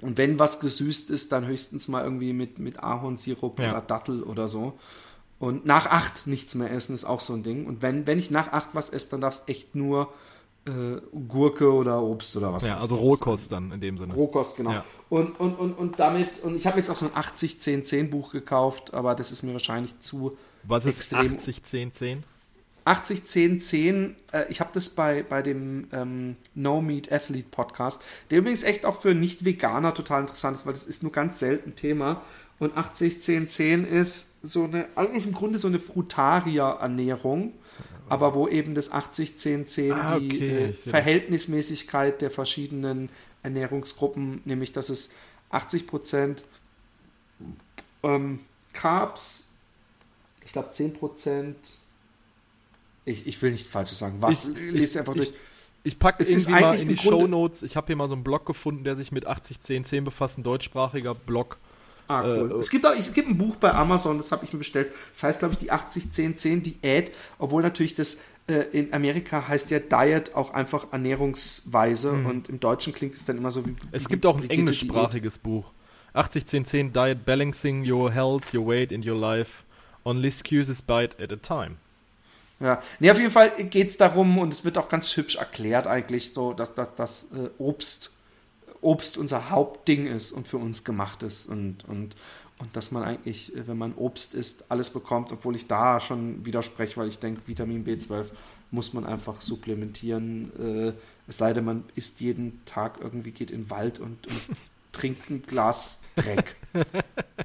[0.00, 3.70] und wenn was gesüßt ist, dann höchstens mal irgendwie mit, mit Ahornsirup ja.
[3.70, 4.74] oder Dattel oder so.
[5.38, 7.66] Und nach acht nichts mehr essen ist auch so ein Ding.
[7.66, 10.12] Und wenn, wenn ich nach acht was esse, dann darf es echt nur
[10.66, 12.64] äh, Gurke oder Obst oder was.
[12.64, 14.14] Ja, also Rohkost dann in dem Sinne.
[14.14, 14.72] Rohkost, genau.
[14.72, 14.84] Ja.
[15.10, 18.94] Und, und, und, und damit, und ich habe jetzt auch so ein 80-10-10 Buch gekauft,
[18.94, 21.36] aber das ist mir wahrscheinlich zu was extrem.
[21.36, 22.18] Was ist 80-10-10?
[22.84, 24.16] 80, 10, 10.
[24.32, 28.84] Äh, ich habe das bei, bei dem ähm, No Meat Athlete Podcast, der übrigens echt
[28.84, 32.22] auch für Nicht-Veganer total interessant ist, weil das ist nur ganz selten Thema.
[32.58, 37.52] Und 80, 10, 10 ist so eine, eigentlich im Grunde so eine Frutaria-Ernährung,
[38.08, 40.28] aber wo eben das 80, 10, 10 ah, okay.
[40.28, 43.08] die äh, Verhältnismäßigkeit der verschiedenen
[43.42, 45.10] Ernährungsgruppen, nämlich dass es
[45.50, 46.44] 80 Prozent
[48.02, 48.40] ähm,
[48.72, 49.48] Carbs,
[50.44, 51.56] ich glaube 10 Prozent
[53.04, 54.16] Ich, ich will nichts Falsches sagen.
[54.20, 55.34] Warte, Ich- lese einfach ich- durch.
[55.86, 57.62] Ich packe Es irgendwie mal in die im Grunde- Shownotes.
[57.62, 61.14] Ich habe hier mal so einen Blog gefunden, der sich mit 801010 befasst, ein deutschsprachiger
[61.14, 61.58] Blog.
[62.08, 62.52] Ah, cool.
[62.52, 64.90] Äh, es, gibt auch, es gibt ein Buch bei Amazon, das habe ich mir bestellt.
[65.12, 69.78] Das heißt, glaube ich, die 80-10-10 Diät, obwohl natürlich das äh, in Amerika heißt ja
[69.78, 73.74] Diet auch einfach Ernährungsweise und im Deutschen klingt es dann immer so wie.
[73.92, 75.70] Es wie gibt auch ein Brigitte englischsprachiges Buch.
[76.14, 79.64] 801010 Diet Balancing Your Health, Your Weight and Your Life.
[80.04, 81.76] Only excuses bite at a time.
[82.60, 85.86] Ja, nee, auf jeden Fall geht es darum und es wird auch ganz hübsch erklärt
[85.86, 88.12] eigentlich, so dass, dass, dass äh, Obst,
[88.80, 92.14] Obst unser Hauptding ist und für uns gemacht ist und, und,
[92.58, 96.46] und dass man eigentlich, äh, wenn man Obst isst, alles bekommt, obwohl ich da schon
[96.46, 98.26] widerspreche, weil ich denke, Vitamin B12
[98.70, 100.92] muss man einfach supplementieren, äh,
[101.26, 104.40] es sei denn, man isst jeden Tag irgendwie, geht in den Wald und, und
[104.94, 106.56] trinkt ein Glas Dreck.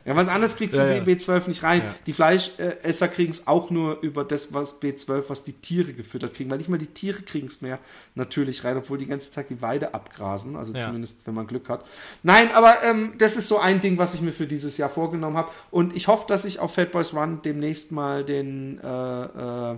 [0.06, 1.04] Ja, weil anders kriegst du Ja, ja.
[1.04, 1.82] B12 nicht rein.
[1.82, 1.96] Ja.
[2.08, 6.50] Die Fleischesser kriegen es auch nur über das, was B12, was die Tiere gefüttert kriegen,
[6.50, 7.78] weil nicht mal die Tiere kriegen es mehr
[8.16, 11.86] natürlich rein, obwohl die ganze Tag die Weide abgrasen, also zumindest wenn man Glück hat.
[12.24, 15.38] Nein, aber ähm, das ist so ein Ding, was ich mir für dieses Jahr vorgenommen
[15.38, 19.78] habe und ich hoffe, dass ich auf Fat Boys Run demnächst mal den äh, äh,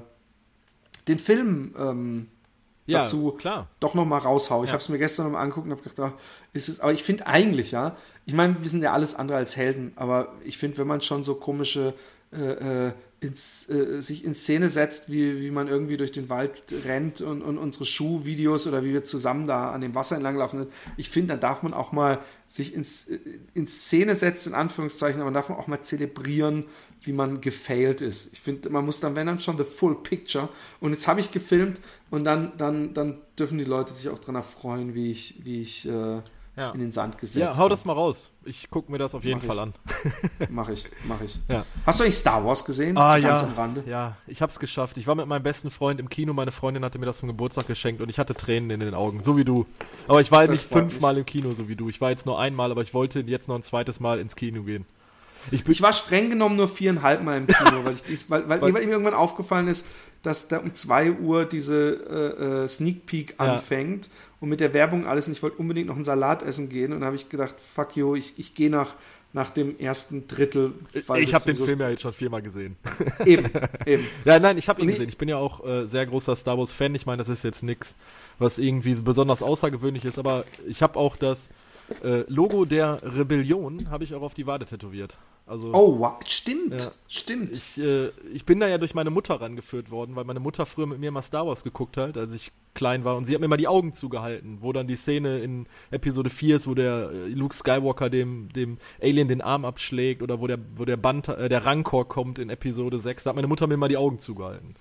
[1.07, 2.27] den Film ähm,
[2.91, 3.67] Ja, dazu klar.
[3.79, 4.63] doch noch mal raushau.
[4.63, 4.73] Ich Ja.
[4.73, 6.13] habe es mir gestern noch mal angeguckt und habe gedacht, ah,
[6.53, 9.57] ist es, aber ich finde eigentlich, ja, ich meine, wir sind ja alles andere als
[9.57, 11.93] Helden, aber ich finde, wenn man schon so komische
[12.33, 16.51] äh, äh, ins, äh, sich in Szene setzt, wie, wie man irgendwie durch den Wald
[16.85, 20.71] rennt und, und unsere Schuhvideos oder wie wir zusammen da an dem Wasser entlanglaufen sind,
[20.97, 23.19] ich finde, dann darf man auch mal sich ins, äh,
[23.53, 26.65] in Szene setzen, in Anführungszeichen, aber man darf man auch mal zelebrieren,
[27.01, 28.33] wie man gefailt ist.
[28.33, 30.49] Ich finde, man muss dann, wenn dann schon the full picture.
[30.79, 34.35] Und jetzt habe ich gefilmt und dann, dann, dann dürfen die Leute sich auch dran
[34.35, 36.21] erfreuen, wie ich, wie ich äh,
[36.57, 36.69] Ja.
[36.73, 38.29] in den Sand gesetzt Ja, hau das mal raus.
[38.45, 39.47] Ich gucke mir das auf jeden Mach ich.
[39.49, 39.73] Fall an.
[40.51, 41.39] Mache ich, mache ich.
[41.47, 41.65] Ja.
[41.85, 42.97] Hast du eigentlich Star Wars gesehen?
[42.97, 43.83] Ah So ja, Ganz am Rande.
[43.87, 44.97] ja, ich hab's geschafft.
[44.97, 46.33] Ich war mit meinem besten Freund im Kino.
[46.33, 49.23] Meine Freundin hatte mir das zum Geburtstag geschenkt und ich hatte Tränen in den Augen,
[49.23, 49.65] so wie du.
[50.07, 51.89] Aber ich war halt nicht fünfmal im Kino, so wie du.
[51.89, 54.61] Ich war jetzt nur einmal, aber ich wollte jetzt noch ein zweites Mal ins Kino
[54.63, 54.85] gehen.
[55.49, 58.61] Ich Ich war streng genommen nur viereinhalb Mal im Kino, weil, ich dies, weil, weil,
[58.61, 59.87] weil mir irgendwann aufgefallen ist,
[60.21, 61.93] dass da um 2 Uhr diese
[62.39, 63.53] äh, äh, Sneak Peek Ja.
[63.53, 65.27] anfängt und mit der Werbung alles.
[65.27, 67.95] Und ich wollte unbedingt noch einen Salat essen gehen und dann habe ich gedacht, fuck
[67.95, 68.95] you, ich, ich gehe nach,
[69.33, 70.73] nach dem ersten Drittel.
[71.07, 72.75] weil ich habe den Film ja jetzt schon viermal gesehen.
[73.25, 73.49] Eben,
[73.85, 74.05] eben.
[74.25, 75.09] Ja, nein, ich habe ihn gesehen.
[75.09, 76.93] Ich bin ja auch äh, sehr großer Star Wars Fan.
[76.93, 77.95] Ich meine, das ist jetzt nix,
[78.37, 81.49] was irgendwie besonders außergewöhnlich ist, aber ich habe auch das
[82.03, 85.17] äh, Logo der Rebellion habe ich auch auf die Wade tätowiert.
[85.47, 86.13] Also Oh, wow.
[86.25, 86.91] stimmt, Ja.
[87.07, 87.57] stimmt.
[87.57, 90.85] ich, äh, ich bin da ja durch meine Mutter rangeführt worden, weil meine Mutter früher
[90.87, 93.47] mit mir mal Star Wars geguckt hat, als ich klein war und sie hat mir
[93.49, 97.27] mal die Augen zugehalten, wo dann die Szene in Episode 4 ist, wo der äh,
[97.29, 101.49] Luke Skywalker dem, dem Alien den Arm abschlägt oder wo der wo der Band äh,
[101.49, 104.75] der Rancor kommt in Episode 6, da hat meine Mutter mir mal die Augen zugehalten.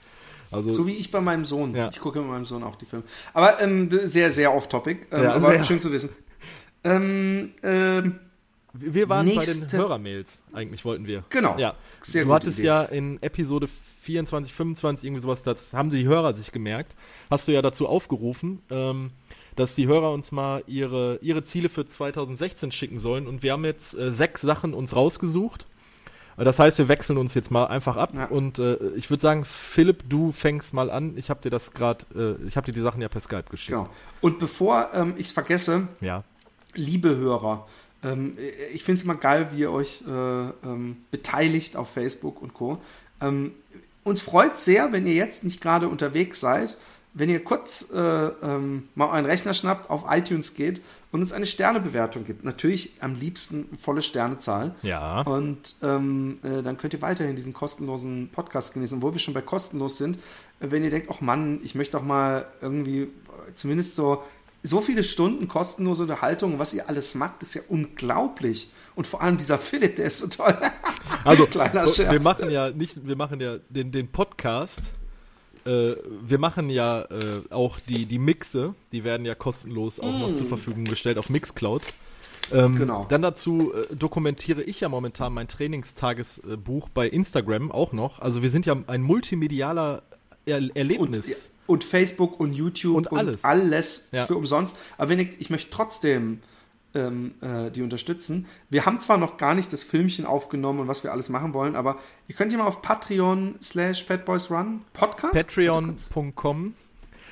[0.52, 1.74] Also So wie ich bei meinem Sohn.
[1.74, 1.88] Ja.
[1.90, 3.04] Ich gucke mit meinem Sohn auch die Filme.
[3.32, 5.06] Aber ähm, sehr, sehr off-topic.
[5.12, 5.64] Ähm, Ja, aber sehr.
[5.64, 6.10] schön zu wissen.
[6.84, 8.20] Ähm, ähm,
[8.72, 11.24] Wir waren bei Nächste- den Hörermails, eigentlich wollten wir.
[11.30, 11.58] Genau.
[11.58, 11.74] Ja.
[12.02, 12.68] Sehr du hattest Idee.
[12.68, 13.66] ja in Episode
[14.02, 16.94] 24, 25 irgendwie sowas, das haben die Hörer sich gemerkt,
[17.30, 19.10] hast du ja dazu aufgerufen, ähm,
[19.56, 23.64] dass die Hörer uns mal ihre, ihre Ziele für 2016 schicken sollen und wir haben
[23.64, 25.66] jetzt äh, sechs Sachen uns rausgesucht.
[26.38, 28.26] Äh, Das heißt, wir wechseln uns jetzt mal einfach ab Ja.
[28.26, 31.18] und äh, ich würde sagen, Philipp, du fängst mal an.
[31.18, 32.06] Ich habe dir das gerade,
[32.40, 33.76] äh, ich habe dir die Sachen ja per Skype geschickt.
[33.76, 33.90] Genau.
[34.20, 36.22] Und bevor ähm, ich es vergesse, Ja.
[36.74, 37.66] Liebe Hörer,
[38.02, 38.36] ähm,
[38.72, 42.78] ich finde es immer geil, wie ihr euch äh, ähm, beteiligt auf Facebook und Co.
[43.20, 43.52] Ähm,
[44.04, 46.76] uns freut sehr, wenn ihr jetzt nicht gerade unterwegs seid,
[47.12, 50.80] wenn ihr kurz äh, ähm, mal euren Rechner schnappt, auf iTunes geht
[51.10, 52.44] und uns eine Sternebewertung gibt.
[52.44, 54.74] Natürlich am liebsten volle Sternezahl.
[54.82, 55.22] Ja.
[55.22, 59.02] Und ähm, äh, dann könnt ihr weiterhin diesen kostenlosen Podcast genießen.
[59.02, 60.18] Wo wir schon bei kostenlos sind,
[60.60, 63.08] äh, wenn ihr denkt, ach Mann, ich möchte doch mal irgendwie
[63.54, 64.22] zumindest so
[64.62, 68.70] so viele Stunden kostenlose Unterhaltung, was ihr alles macht, ist ja unglaublich.
[68.94, 70.56] Und vor allem dieser Philipp, der ist so toll.
[71.24, 72.22] Also, Kleiner wir Scherz.
[72.24, 74.80] machen ja nicht, wir machen ja den, den Podcast,
[75.66, 80.32] äh, wir machen ja äh, auch die, die Mixe, die werden ja kostenlos auch noch
[80.32, 81.82] zur Verfügung gestellt auf Mixcloud.
[82.52, 82.76] Ähm, Mm.
[82.76, 83.06] Genau.
[83.08, 88.18] Dann dazu äh, dokumentiere ich ja momentan mein Trainingstagesbuch bei Instagram auch noch.
[88.18, 90.02] Also wir sind ja ein multimedialer
[90.46, 91.50] er und, Erlebnis.
[91.70, 93.44] Und Facebook und YouTube Und alles.
[93.44, 94.26] alles Ja.
[94.26, 94.76] für umsonst.
[94.98, 96.40] Aber wenn ich, ich möchte trotzdem
[96.92, 98.46] ähm, äh, die unterstützen.
[98.68, 101.76] Wir haben zwar noch gar nicht das Filmchen aufgenommen und was wir alles machen wollen,
[101.76, 106.74] aber ihr könnt ja mal auf Patreon slash Fatboysrun Podcast Patreon.com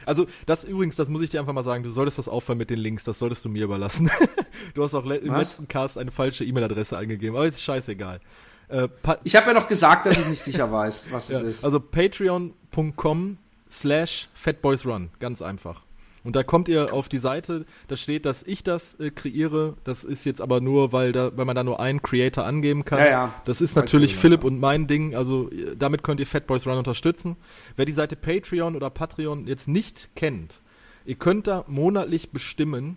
[0.07, 2.71] also das übrigens, das muss ich dir einfach mal sagen, du solltest das aufhören mit
[2.71, 4.09] den Links, das solltest du mir überlassen.
[4.75, 5.49] du hast auch le im Was?
[5.51, 8.21] letzten Cast eine falsche E-Mail-Adresse eingegeben, aber ist scheißegal.
[8.69, 8.89] Äh,
[9.25, 11.65] Ich habe ja noch gesagt, dass ich nicht sicher weiß, was ja, es ist.
[11.65, 13.39] also patreon.com
[13.71, 15.83] slash fatboysrun, ganz einfach.
[16.25, 19.77] Und da kommt ihr auf die Seite, da steht, dass ich das äh, kreiere.
[19.85, 22.99] Das ist jetzt aber nur, weil, da, weil man da nur einen Creator angeben kann.
[22.99, 25.15] Ja, ja, das, das ist natürlich Philipp und mein Ding.
[25.15, 27.37] Also äh, damit könnt ihr Fatboys Run unterstützen.
[27.77, 30.61] Wer die Seite Patreon oder Patreon jetzt nicht kennt,
[31.07, 32.97] ihr könnt da monatlich bestimmen,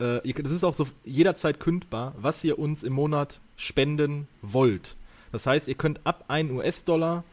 [0.00, 4.96] äh, ihr, das ist auch so jederzeit kündbar, was ihr uns im Monat spenden wollt.
[5.32, 7.24] Das heißt, ihr könnt ab 1 US-Dollar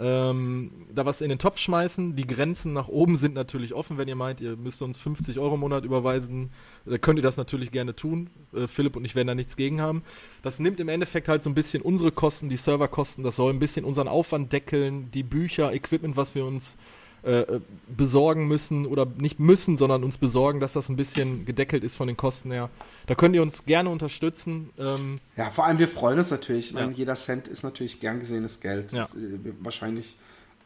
[0.00, 2.14] ähm, da was in den Topf schmeißen.
[2.14, 5.54] Die Grenzen nach oben sind natürlich offen, wenn ihr meint, ihr müsst uns 50 Euro
[5.54, 6.50] im Monat überweisen.
[6.86, 8.30] Da könnt ihr das natürlich gerne tun.
[8.54, 10.02] Äh, Philipp und ich werden da nichts gegen haben.
[10.42, 13.24] Das nimmt im Endeffekt halt so ein bisschen unsere Kosten, die Serverkosten.
[13.24, 16.76] Das soll ein bisschen unseren Aufwand deckeln, die Bücher, Equipment, was wir uns
[17.24, 21.82] äh, äh, besorgen müssen oder nicht müssen, sondern uns besorgen, dass das ein bisschen gedeckelt
[21.82, 22.70] ist von den Kosten her.
[23.06, 24.70] Da könnt ihr uns gerne unterstützen.
[24.78, 26.68] Ähm, ja, vor allem wir freuen uns natürlich.
[26.68, 28.92] Ich meine, jeder Cent ist natürlich gern gesehenes Geld.
[28.92, 29.00] Ja.
[29.00, 30.16] Das, äh, wahrscheinlich,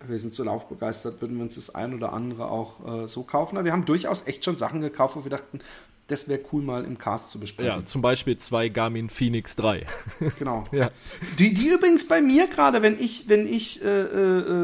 [0.07, 3.57] wir sind so laufbegeistert, würden wir uns das ein oder andere auch äh, so kaufen.
[3.57, 5.61] Aber wir haben durchaus echt schon Sachen gekauft, wo wir dachten,
[6.13, 7.81] das wäre cool mal im Cast zu besprechen.
[7.81, 9.87] Ja, zum Beispiel zwei Garmin Phoenix 3.
[10.39, 10.65] Genau.
[10.73, 10.91] ja.
[11.39, 13.87] Die, die übrigens bei mir gerade, wenn ich, wenn ich, äh,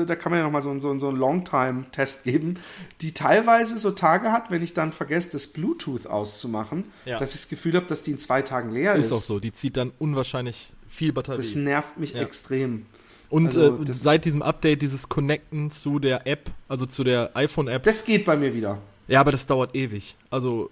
[0.03, 2.59] äh, da kann man ja nochmal so, so, so einen Longtime-Test geben,
[3.01, 7.19] die teilweise so Tage hat, wenn ich dann vergesse, das Bluetooth auszumachen, Ja.
[7.19, 9.07] dass ich das Gefühl habe, dass die in zwei Tagen leer ist.
[9.07, 9.41] Ist auch so.
[9.41, 11.37] Die zieht dann unwahrscheinlich viel Batterie.
[11.39, 12.23] Das nervt mich Ja.
[12.23, 12.87] extrem.
[13.31, 17.83] Und also äh, seit diesem Update, dieses Connecten zu der App, also zu der iPhone-App,
[17.83, 18.79] Das geht bei mir wieder.
[19.07, 20.17] ja, aber das dauert ewig.
[20.31, 20.71] Also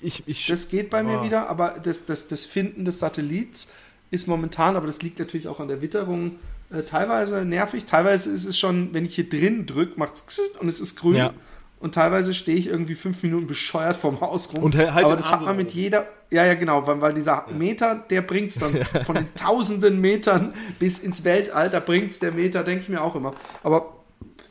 [0.00, 1.24] ich, ich Das geht bei mir Oh.
[1.24, 3.70] wieder, aber das, das, das Finden des Satellits
[4.10, 6.36] ist momentan, aber das liegt natürlich auch an der Witterung,
[6.70, 7.84] äh, teilweise nervig.
[7.86, 11.16] Teilweise ist es schon, wenn ich hier drin drücke, macht es und es ist grün.
[11.16, 11.32] Ja.
[11.80, 14.62] Und teilweise stehe ich irgendwie fünf Minuten bescheuert vorm Haus rum.
[14.62, 16.06] Und halt aber das Arm hat man mit jeder.
[16.30, 20.54] Ja, ja, genau, weil, weil dieser Meter, der bringt es dann von den tausenden Metern
[20.78, 23.34] bis ins Weltalter bringt es der Meter, denke ich mir auch immer.
[23.64, 23.96] Aber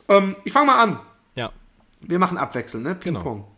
[0.08, 1.00] ähm, ich fange mal an.
[1.34, 1.50] ja.
[2.00, 2.96] Wir machen abwechselnd, ne?
[3.02, 3.48] Genau.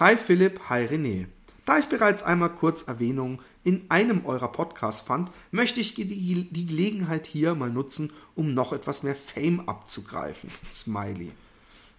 [0.00, 1.26] Hi Philipp, hi René.
[1.64, 6.66] Da ich bereits einmal kurz Erwähnung in einem eurer Podcasts fand, möchte ich die, die
[6.66, 10.50] Gelegenheit hier mal nutzen, um noch etwas mehr Fame abzugreifen.
[10.72, 11.30] Smiley.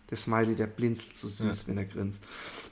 [0.10, 2.26] Der Smiley, der blinzelt so süß, wenn er grinst.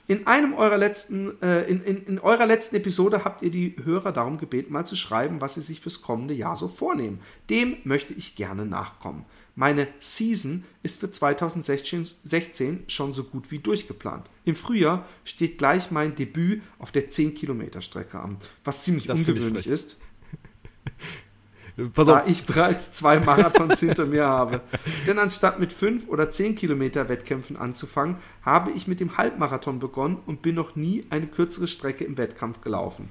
[0.08, 4.12] In einem eurer letzten, äh, in, in, in eurer letzten Episode habt ihr die Hörer
[4.12, 7.22] darum gebeten, mal zu schreiben, was sie sich fürs kommende Jahr so vornehmen.
[7.50, 9.24] Dem möchte ich gerne nachkommen.
[9.56, 14.30] Meine Season ist für 2016 16 schon so gut wie durchgeplant.
[14.46, 19.98] Im Frühjahr steht gleich mein Debüt auf der 10-Kilometer-Strecke an, was ziemlich Das ungewöhnlich ist,
[21.94, 24.62] Pass da auf, ich bereits zwei Marathons hinter mir habe.
[25.08, 30.18] Denn anstatt mit 5 oder 10 Kilometer Wettkämpfen anzufangen, habe ich mit dem Halbmarathon begonnen
[30.26, 33.10] und bin noch nie eine kürzere Strecke im Wettkampf gelaufen.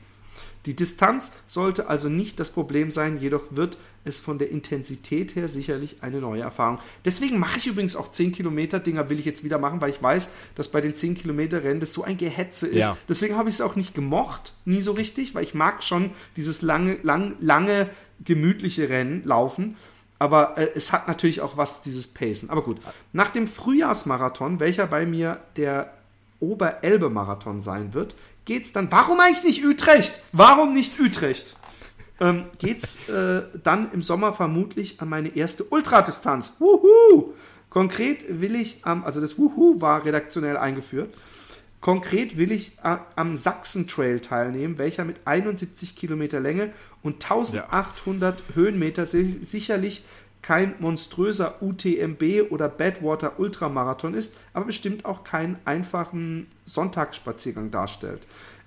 [0.66, 5.48] Die Distanz sollte also nicht das Problem sein, jedoch wird es von der Intensität her
[5.48, 6.78] sicherlich eine neue Erfahrung.
[7.04, 10.02] Deswegen mache ich übrigens auch 10 Kilometer Dinger, will ich jetzt wieder machen, weil ich
[10.02, 12.84] weiß, dass bei den 10 Kilometer Rennen das so ein Gehetze ist.
[12.84, 12.96] Ja.
[13.08, 16.62] Deswegen habe ich es auch nicht gemocht, nie so richtig, weil ich mag schon dieses
[16.62, 17.90] lange, lang, lange,
[18.24, 19.76] gemütliche Rennen laufen.
[20.18, 22.50] Aber äh, es hat natürlich auch was, dieses Pacen.
[22.50, 22.78] Aber gut,
[23.12, 25.92] nach dem Frühjahrsmarathon, welcher bei mir der
[26.38, 28.14] Oberelbe-Marathon sein wird,
[28.44, 28.90] geht's dann.
[28.90, 30.20] Warum eigentlich nicht Utrecht?
[30.32, 31.54] Warum nicht Utrecht?
[32.20, 36.54] Ähm, geht's äh, dann im Sommer vermutlich an meine erste Ultradistanz.
[36.58, 37.34] Wuhu!
[37.68, 41.14] Konkret will ich am, also das Wuhu war redaktionell eingeführt.
[41.80, 48.44] Konkret will ich äh, am Sachsen Trail teilnehmen, welcher mit 71 Kilometer Länge und 1800
[48.54, 50.04] Höhenmeter si sicherlich
[50.42, 58.22] kein monströser UTMB oder Badwater Ultramarathon ist, aber bestimmt auch keinen einfachen Sonntagsspaziergang darstellt.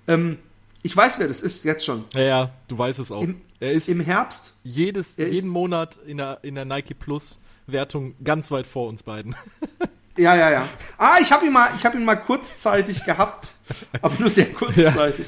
[0.08, 0.38] Ähm,
[0.82, 2.04] ich weiß, wer das ist, jetzt schon.
[2.14, 3.22] ja, ja, du weißt es auch.
[3.22, 6.94] Im- er ist Im Herbst jedes, er ist- jeden Monat in der, in der Nike
[6.94, 9.34] Plus Wertung ganz weit vor uns beiden.
[10.18, 10.66] Ja, ja, ja.
[10.96, 13.50] Ah, ich habe ihn, mal- ich hab ihn mal kurzzeitig gehabt,
[14.00, 15.26] aber nur sehr kurzzeitig.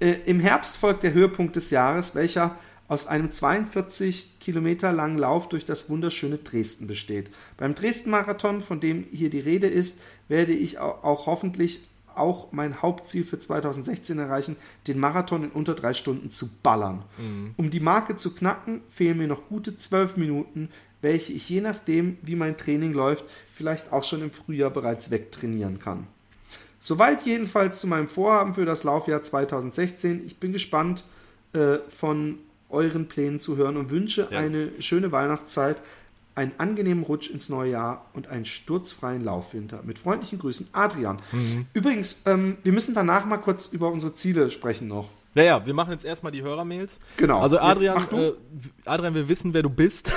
[0.00, 2.58] Äh, Im Herbst folgt der Höhepunkt des Jahres, welcher
[2.94, 7.30] aus einem 42 Kilometer langen Lauf durch das wunderschöne Dresden besteht.
[7.56, 11.82] Beim Dresden-Marathon, von dem hier die Rede ist, werde ich au- auch hoffentlich
[12.14, 14.54] auch mein Hauptziel für 2016 erreichen,
[14.86, 17.02] den Marathon in unter drei Stunden zu ballern.
[17.56, 20.68] Um die Marke zu knacken, fehlen mir noch gute zwölf Minuten,
[21.02, 25.80] welche ich je nachdem, wie mein Training läuft, vielleicht auch schon im Frühjahr bereits wegtrainieren
[25.80, 26.06] kann.
[26.78, 30.24] Soweit jedenfalls zu meinem Vorhaben für das Laufjahr 2016.
[30.24, 31.02] Ich bin gespannt
[31.52, 32.38] äh, von
[32.70, 34.38] euren Plänen zu hören und wünsche Ja.
[34.38, 35.82] eine schöne Weihnachtszeit.
[36.36, 39.82] einen angenehmen Rutsch ins neue Jahr und einen sturzfreien Laufwinter.
[39.84, 41.18] Mit freundlichen Grüßen, Adrian.
[41.30, 41.66] Mhm.
[41.74, 45.10] Übrigens, ähm, wir müssen danach mal kurz über unsere Ziele sprechen noch.
[45.36, 46.98] Ja, ja, wir machen jetzt erstmal die Hörermails.
[47.18, 47.40] Genau.
[47.40, 48.16] Also Jetzt Adrian, du.
[48.16, 48.32] äh,
[48.84, 50.10] Adrian, wir wissen, wer du bist.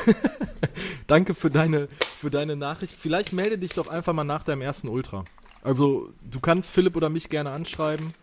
[1.07, 2.95] Danke für deine, für deine Nachricht.
[2.97, 5.23] Vielleicht melde dich doch einfach mal nach deinem ersten Ultra.
[5.61, 8.15] Also du kannst Philipp oder mich gerne anschreiben.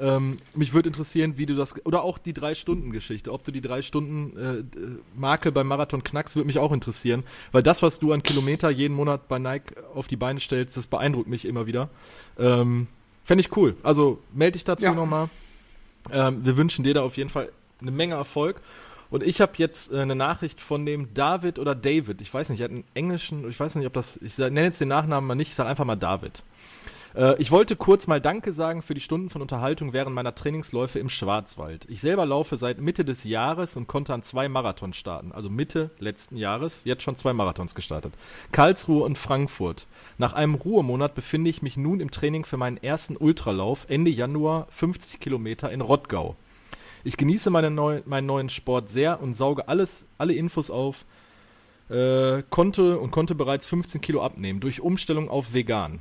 [0.00, 3.50] Ähm, mich würde interessieren, wie du das oder auch die drei Stunden Geschichte, ob du
[3.50, 4.62] die drei Stunden äh,
[5.18, 8.94] Marke beim Marathon knackst, würde mich auch interessieren, weil das, was du an Kilometer jeden
[8.94, 11.88] Monat bei Nike auf die Beine stellst, das beeindruckt mich immer wieder.
[12.38, 12.86] Ähm,
[13.24, 13.76] Fände ich cool.
[13.82, 14.94] Also melde dich dazu Ja.
[14.94, 15.28] nochmal.
[16.10, 18.60] Ähm, wir wünschen dir da auf jeden Fall eine Menge Erfolg.
[19.10, 22.20] Und ich habe jetzt äh, eine Nachricht von dem David oder David.
[22.20, 24.80] Ich weiß nicht, er hat einen englischen, ich weiß nicht, ob das, ich nenne jetzt
[24.80, 26.42] den Nachnamen mal nicht, ich sage einfach mal David.
[27.18, 30.98] Äh, ich wollte kurz mal Danke sagen für die Stunden von Unterhaltung während meiner Trainingsläufe
[30.98, 31.84] im Schwarzwald.
[31.88, 35.32] Ich selber laufe seit Mitte des Jahres und konnte an zwei Marathons starten.
[35.32, 38.14] Also Mitte letzten Jahres, jetzt schon zwei Marathons gestartet.
[38.52, 39.86] Karlsruhe und Frankfurt.
[40.16, 44.68] Nach einem Ruhemonat befinde ich mich nun im Training für meinen ersten Ultralauf Ende Januar
[44.70, 46.36] 50 Kilometer in Rottgau.
[47.04, 51.04] Ich genieße neu, meinen neuen Sport sehr und sauge alles, alle Infos auf.
[51.88, 56.00] Äh, konnte und konnte bereits 15 Kilo abnehmen durch Umstellung auf vegan.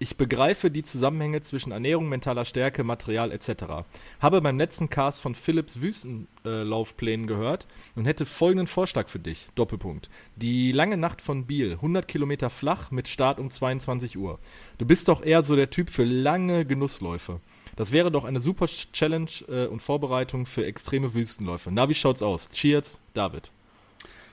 [0.00, 3.84] Ich begreife die Zusammenhänge zwischen Ernährung, mentaler Stärke, Material etc.
[4.20, 9.48] Habe beim letzten Cast von Philips Wüstenlaufplänen gehört und hätte folgenden Vorschlag für dich.
[9.56, 10.08] Doppelpunkt.
[10.36, 14.38] Die lange Nacht von Biel, 100 Kilometer flach mit Start um 22 Uhr.
[14.78, 17.40] Du bist doch eher so der Typ für lange Genussläufe.
[17.74, 21.70] Das wäre doch eine super Challenge äh, und Vorbereitung für extreme Wüstenläufe.
[21.72, 22.50] Na, wie schaut's aus?
[22.50, 23.50] Cheers, David.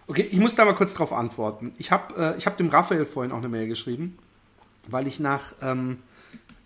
[0.07, 1.73] Okay, ich muss da mal kurz drauf antworten.
[1.79, 4.19] Ich habe äh, hab dem Raphael vorhin auch eine Mail geschrieben,
[4.87, 5.99] weil ich nach, ähm,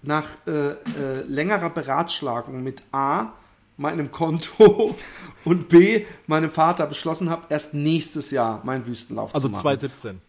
[0.02, 0.76] nach äh, äh,
[1.28, 3.34] längerer Beratschlagung mit A,
[3.78, 4.96] meinem Konto
[5.46, 9.62] und B, meinem Vater beschlossen habe, erst nächstes Jahr meinen Wüstenlauf Also zu machen.
[9.62, 10.22] 2017.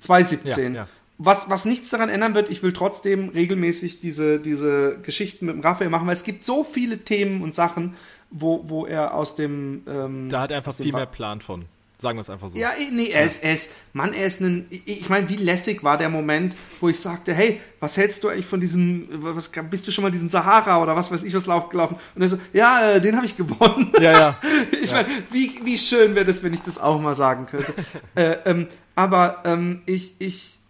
[0.00, 0.74] 2017.
[0.74, 0.88] Ja, ja.
[1.20, 5.62] Was, was nichts daran ändern wird, ich will trotzdem regelmäßig diese, diese Geschichten mit dem
[5.62, 7.96] Raphael machen, weil es gibt so viele Themen und Sachen,
[8.30, 9.82] wo, wo er aus dem.
[9.88, 11.64] Ähm, Da hat er einfach viel mehr Plan von.
[12.00, 12.56] Sagen wir es einfach so.
[12.56, 15.96] Ja, nee, er ist, er ist, Mann, er ist ein, ich, meine, wie lässig war
[15.96, 19.90] der Moment, wo ich sagte, hey, was hältst du eigentlich von diesem, was, bist du
[19.90, 21.98] schon mal diesen Sahara oder was weiß ich was lauf gelaufen?
[22.14, 23.90] Und er so, ja, äh, den habe ich gewonnen.
[24.00, 24.38] Ja, ja.
[24.80, 27.74] Ich meine, wie, wie schön wäre das, wenn ich das auch mal sagen könnte.
[28.14, 30.60] äh, ähm, aber ähm, ich, ich,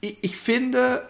[0.00, 1.08] ich, ich finde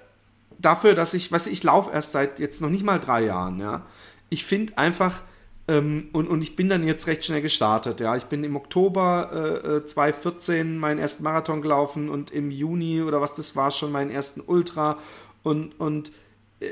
[0.58, 3.84] dafür, dass ich, was ich laufe erst seit jetzt noch nicht mal drei Jahren, ja.
[4.30, 5.22] Ich finde einfach,
[5.66, 8.16] ähm, und, und ich bin dann jetzt recht schnell gestartet, ja.
[8.16, 9.30] Ich bin im Oktober
[9.64, 13.90] äh, äh, 2014 meinen ersten Marathon gelaufen und im Juni oder was das war schon
[13.90, 14.98] meinen ersten Ultra
[15.42, 16.12] und, und
[16.60, 16.66] äh,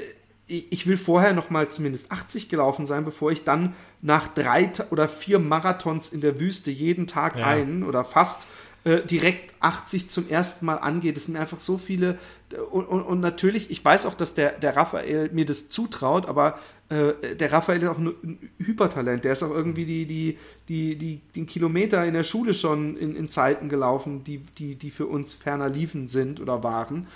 [0.47, 5.09] ich, will vorher noch mal zumindest 80 gelaufen sein, bevor ich dann nach drei oder
[5.09, 7.47] vier Marathons in der Wüste jeden Tag Ja.
[7.47, 8.47] einen oder fast
[8.85, 11.17] äh, direkt 80 zum ersten Mal angeht.
[11.17, 12.19] Das sind einfach so viele.
[12.71, 16.59] Und, und, und natürlich, ich weiß auch, dass der, der Raphael mir das zutraut, aber
[16.89, 19.25] äh, der Raphael ist auch ein ein Hypertalent.
[19.25, 23.15] Der ist auch irgendwie die, die, die, die, den Kilometer in der Schule schon in,
[23.15, 27.07] in Zeiten gelaufen, die, die, die für uns ferner liefen sind oder waren.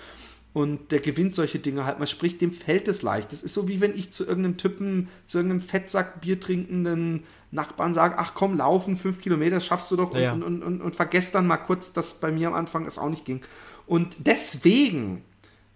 [0.52, 1.98] Und der gewinnt solche Dinge halt.
[1.98, 3.30] Man spricht, dem fällt es leicht.
[3.32, 7.94] Das ist so, wie wenn ich zu irgendeinem Typen, zu irgendeinem Fettsack Bier trinkenden Nachbarn
[7.94, 10.32] sage, ach komm, laufen, fünf Kilometer schaffst du doch Ja, ja.
[10.32, 13.08] und, und, und, und vergesst dann mal kurz, dass bei mir am Anfang es auch
[13.08, 13.40] nicht ging.
[13.86, 15.22] Und deswegen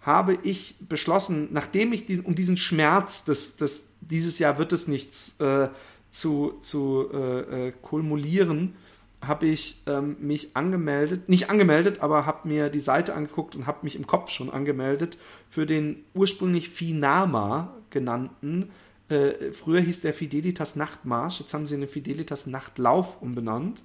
[0.01, 4.87] habe ich beschlossen, nachdem ich diesen, um diesen Schmerz, des, des, dieses Jahr wird es
[4.87, 5.69] nichts äh,
[6.11, 8.75] zu, zu äh, äh, kulmulieren,
[9.21, 13.79] habe ich ähm, mich angemeldet, nicht angemeldet, aber habe mir die Seite angeguckt und habe
[13.83, 18.71] mich im Kopf schon angemeldet für den ursprünglich Finama genannten,
[19.11, 23.83] äh, früher hieß der Fidelitas Nachtmarsch, jetzt haben sie den Fidelitas Nachtlauf umbenannt.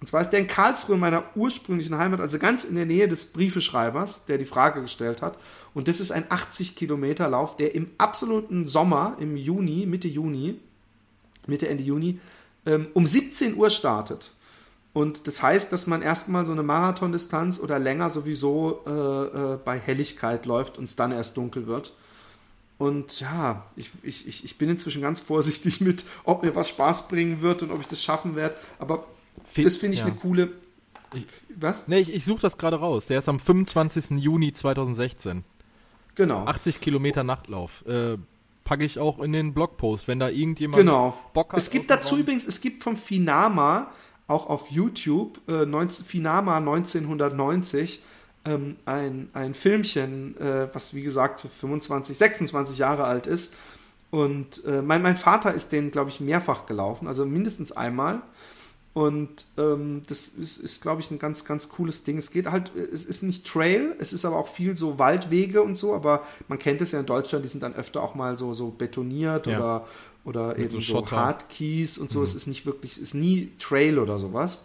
[0.00, 3.26] Und zwar ist der in Karlsruhe, meiner ursprünglichen Heimat, also ganz in der Nähe des
[3.26, 5.36] Briefeschreibers, der die Frage gestellt hat.
[5.74, 10.58] Und das ist ein 80 Kilometer Lauf, der im absoluten Sommer, im Juni, Mitte Juni,
[11.46, 12.18] Mitte, Ende Juni,
[12.64, 14.32] ähm, um 17 Uhr startet.
[14.92, 19.78] Und das heißt, dass man erstmal so eine Marathondistanz oder länger sowieso äh, äh, bei
[19.78, 21.92] Helligkeit läuft und es dann erst dunkel wird.
[22.80, 27.42] Und ja, ich, ich, ich bin inzwischen ganz vorsichtig mit, ob mir was Spaß bringen
[27.42, 28.56] wird und ob ich das schaffen werde.
[28.78, 29.04] Aber
[29.44, 30.06] Viel- das finde ich ja.
[30.06, 30.48] eine coole.
[31.14, 31.26] Ich-
[31.58, 31.88] Was?
[31.88, 33.04] Nee, ich, ich suche das gerade raus.
[33.04, 34.12] Der ist am 25.
[34.22, 35.44] Juni 2016.
[36.14, 36.46] Genau.
[36.46, 37.84] 80 Kilometer Nachtlauf.
[37.86, 38.16] Äh,
[38.64, 41.18] packe ich auch in den Blogpost, wenn da irgendjemand Genau.
[41.34, 41.58] Bock hat.
[41.60, 42.22] Es gibt dazu Raum.
[42.22, 43.90] übrigens, es gibt vom Finama
[44.26, 48.00] auch auf YouTube, äh, 19, Finama 1990,
[48.44, 53.54] ähm, ein, ein Filmchen, äh, was wie gesagt 25, 26 Jahre alt ist.
[54.10, 58.22] Und äh, mein, mein Vater ist den, glaube ich, mehrfach gelaufen, also mindestens einmal.
[58.92, 62.18] Und ähm, das ist, ist glaube ich, ein ganz, ganz cooles Ding.
[62.18, 65.76] Es geht halt, es ist nicht Trail, es ist aber auch viel so Waldwege und
[65.76, 68.52] so, aber man kennt es ja in Deutschland, die sind dann öfter auch mal so,
[68.52, 69.58] so betoniert Ja.
[69.58, 69.86] oder,
[70.24, 71.10] oder Mit eben so so.
[71.12, 72.18] Hardkeys und so.
[72.18, 72.24] Mhm.
[72.24, 74.62] Es ist nicht wirklich, es ist nie Trail oder sowas.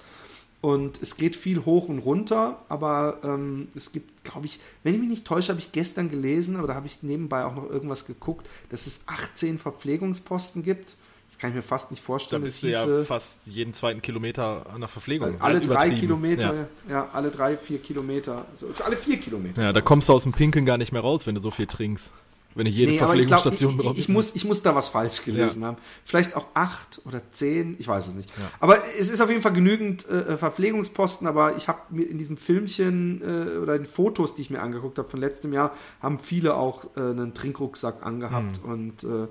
[0.61, 4.99] Und es geht viel hoch und runter, aber ähm, es gibt, glaube ich, wenn ich
[4.99, 8.07] mich nicht täusche, habe ich gestern gelesen, aber da habe ich nebenbei auch noch irgendwas
[8.07, 10.95] geguckt, dass es 18 Verpflegungsposten gibt.
[11.27, 12.43] Das kann ich mir fast nicht Da vorstellen.
[12.43, 15.41] bist Es du ja fast jeden zweiten Kilometer an der Verpflegung.
[15.41, 15.89] alle Halt drei.
[15.91, 16.67] Kilometer, Ja.
[16.89, 17.09] ja.
[17.13, 18.45] alle drei, vier Kilometer.
[18.51, 19.61] Also für alle vier Kilometer.
[19.61, 21.67] ja, da kommst du aus dem Pinkeln gar nicht mehr raus, wenn du so viel
[21.67, 22.11] trinkst.
[22.55, 24.73] Wenn ich jede Nee, aber ich, glaub, ich, Verpflegungsstation ich, ich, muss, ich muss da
[24.73, 25.77] was falsch gelesen haben.
[26.05, 28.29] Vielleicht auch acht oder zehn, ich weiß es nicht.
[28.29, 28.49] Ja.
[28.61, 32.37] Aber es ist auf jeden Fall genügend äh, Verpflegungsposten, aber ich habe mir in diesem
[32.37, 36.55] Filmchen äh, oder den Fotos, die ich mir angeguckt habe von letztem Jahr, haben viele
[36.55, 38.63] auch äh, einen Trinkrucksack angehabt.
[38.63, 38.71] Hm.
[38.71, 39.27] Und äh,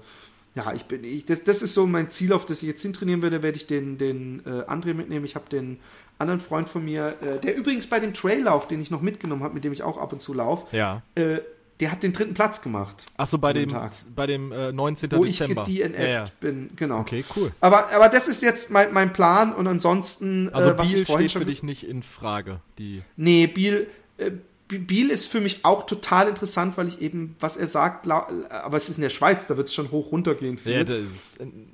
[0.54, 3.22] ja, ich bin, ich, das, das ist so mein Ziel, auf das ich jetzt hintrainieren
[3.22, 5.24] werde, werde ich den, den äh, André mitnehmen.
[5.24, 5.80] Ich habe den
[6.18, 9.54] anderen Freund von mir, äh, der übrigens bei dem Traillauf, den ich noch mitgenommen habe,
[9.54, 11.02] mit dem ich auch ab und zu laufe, Ja.
[11.14, 11.38] äh,
[11.80, 13.06] der hat den dritten Platz gemacht.
[13.16, 13.92] Achso, bei dem Tag.
[14.14, 15.10] bei dem äh, 19.
[15.12, 15.64] wo ich Dezember.
[15.64, 16.24] gedNF't ja, ja.
[16.40, 17.00] bin, genau.
[17.00, 17.50] Okay, cool.
[17.60, 21.06] Aber, aber das ist jetzt mein, mein Plan und ansonsten, Also äh, was Biel ich
[21.06, 22.60] vorhin steht schon für dich nicht in Frage.
[22.78, 24.30] Die, Nee, Biel, äh,
[24.68, 28.26] Bi- Biel ist für mich auch total interessant, weil ich eben, was er sagt, lau-
[28.48, 30.56] aber es ist in der Schweiz, da wird es schon hoch runtergehen.
[30.58, 30.72] viel.
[30.72, 31.02] ja, äh,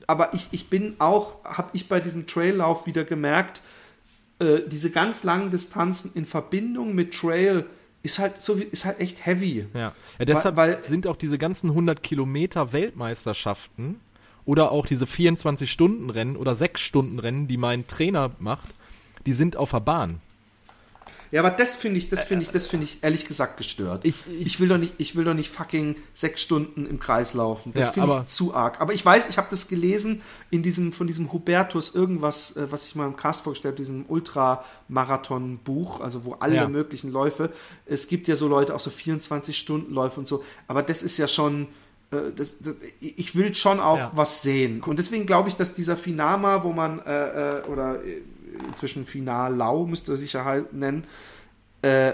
[0.07, 3.61] aber ich, ich bin auch, habe ich bei diesem Traillauf wieder gemerkt,
[4.41, 7.67] äh, diese ganz langen Distanzen in Verbindung mit Trail
[8.03, 9.67] ist halt so wie- ist halt echt heavy.
[9.75, 9.93] ja.
[10.19, 14.01] ja deshalb Weil- weil- sind auch diese ganzen 100 Kilometer Weltmeisterschaften
[14.45, 18.69] oder auch diese 24-Stunden-Rennen oder 6-Stunden-Rennen, die mein Trainer macht,
[19.27, 20.21] die sind auf der Bahn.
[21.33, 24.05] Ja, aber das finde ich, das finde ich, das finde ich ehrlich gesagt gestört.
[24.05, 27.35] Ich- Ich, ich- will doch nicht, ich will doch nicht fucking sechs Stunden im Kreis
[27.35, 27.73] laufen.
[27.73, 28.81] Das Ja, finde ich zu arg.
[28.81, 32.87] Aber ich weiß, ich habe das gelesen in diesem, von diesem Hubertus irgendwas, äh, was
[32.87, 36.69] ich mal im Cast vorgestellt habe, diesem Ultramarathon-Buch, also wo alle Ja.
[36.69, 37.51] möglichen Läufe.
[37.87, 40.43] Es gibt ja so Leute, auch so 24-Stunden-Läufe und so.
[40.67, 41.69] Aber das ist ja schon,
[42.11, 44.13] äh, das, das, ich will schon auch Ja.
[44.15, 44.83] was sehen.
[44.83, 48.01] Und deswegen glaube ich, dass dieser Finama, wo man, äh, äh, oder
[48.69, 51.07] inzwischen Finalau müsste er sich ja halt nennen,
[51.83, 52.13] äh,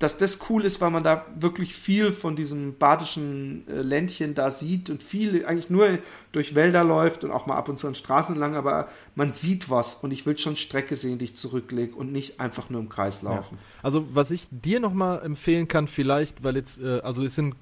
[0.00, 4.50] dass das cool ist, weil man da wirklich viel von diesem badischen äh, Ländchen da
[4.50, 5.98] sieht und viel eigentlich nur
[6.32, 9.68] durch Wälder läuft und auch mal ab und zu an Straßen lang, aber man sieht
[9.68, 12.88] was und ich will schon Strecke sehen, die ich zurücklege und nicht einfach nur im
[12.88, 13.58] Kreis laufen.
[13.82, 17.54] Also was ich dir nochmal empfehlen kann, vielleicht, weil jetzt, äh, also es sind,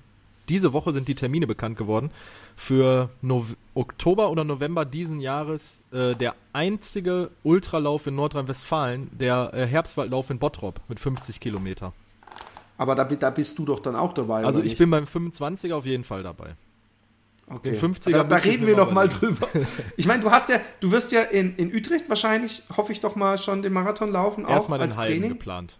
[0.48, 2.12] diese Woche sind die Termine bekannt geworden,
[2.58, 9.66] für Nov Oktober oder November diesen Jahres äh, der einzige Ultralauf in Nordrhein-Westfalen, der äh,
[9.66, 11.92] Herbstwaldlauf in Bottrop mit 50 Kilometer.
[12.76, 14.44] Aber da, da bist du doch dann auch dabei.
[14.44, 14.78] Also ich nicht?
[14.78, 16.56] bin beim 25er auf jeden Fall dabei.
[17.48, 17.70] okay.
[17.70, 19.48] den 50er Da, da reden wir noch mal drüber.
[19.96, 23.14] Ich meine, du hast ja, du wirst ja in, in Utrecht wahrscheinlich, hoffe ich doch
[23.14, 25.30] mal, schon den Marathon laufen, auch Erstmal den als halben Training.
[25.30, 25.78] geplant.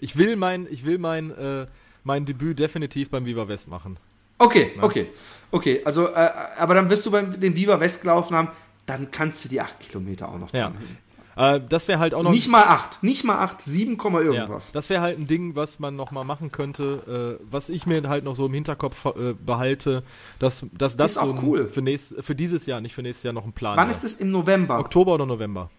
[0.00, 1.66] Ich will mein, ich will mein, äh,
[2.02, 3.98] mein Debüt definitiv beim Viva West machen.
[4.38, 4.82] Okay, Ja.
[4.82, 5.06] okay,
[5.50, 5.82] okay.
[5.84, 8.48] Also, äh, aber dann wirst du beim den Viva West gelaufen haben,
[8.86, 10.72] dann kannst du die acht Kilometer auch noch Ja.
[11.36, 14.32] Äh, das wäre halt auch noch Nicht mal acht, nicht mal acht, sieben Komma Ja,
[14.32, 14.72] irgendwas.
[14.72, 18.08] das wäre halt ein Ding, was man noch mal machen könnte, äh, was ich mir
[18.08, 20.02] halt noch so im Hinterkopf äh, behalte,
[20.40, 21.68] dass, dass das Ist auch so ein, cool.
[21.68, 23.96] für, nächst, für dieses Jahr, nicht für nächstes Jahr noch ein Plan Wann wäre.
[23.96, 24.80] ist es im November?
[24.80, 25.70] Oktober oder November.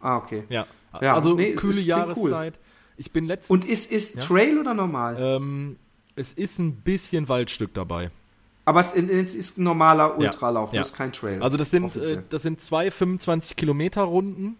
[0.00, 0.44] Ah, okay.
[0.48, 0.66] Ja.
[1.02, 2.30] Ja, also nee, es kühle ist- klingt cool.
[2.30, 2.58] Jahreszeit.
[2.96, 3.50] Ich bin letztens.
[3.50, 4.22] Und ist, ist Ja.
[4.22, 5.16] Trail oder normal?
[5.18, 5.76] ähm,
[6.16, 8.10] es ist ein bisschen Waldstück dabei.
[8.64, 10.80] Aber es, es ist ein normaler Ultralauf, ja.
[10.80, 11.42] das ist kein Trail.
[11.42, 14.56] Also das sind, äh, das sind zwei 25 Kilometer Runden.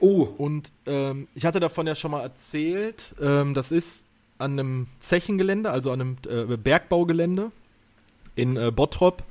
[0.00, 4.04] oh, Und ähm, ich hatte davon ja schon mal erzählt, ähm, das ist
[4.38, 7.50] an einem Zechengelände, also an einem äh, Bergbaugelände
[8.34, 9.22] in äh, Bottrop.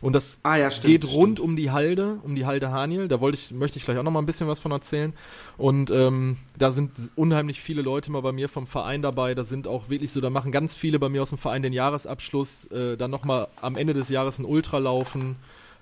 [0.00, 0.86] Und das ah ja, stimmt.
[0.86, 1.16] geht stimmt.
[1.16, 3.08] rund um die Halde, um die Halde Haniel.
[3.08, 5.12] Da wollte ich, möchte ich gleich auch noch mal ein bisschen was von erzählen.
[5.58, 9.34] Und ähm, da sind unheimlich viele Leute mal bei mir vom Verein dabei.
[9.34, 11.72] Da sind auch wirklich so, da machen ganz viele bei mir aus dem Verein den
[11.72, 15.36] Jahresabschluss, äh, dann noch mal am Ende des Jahres ein Ultralaufen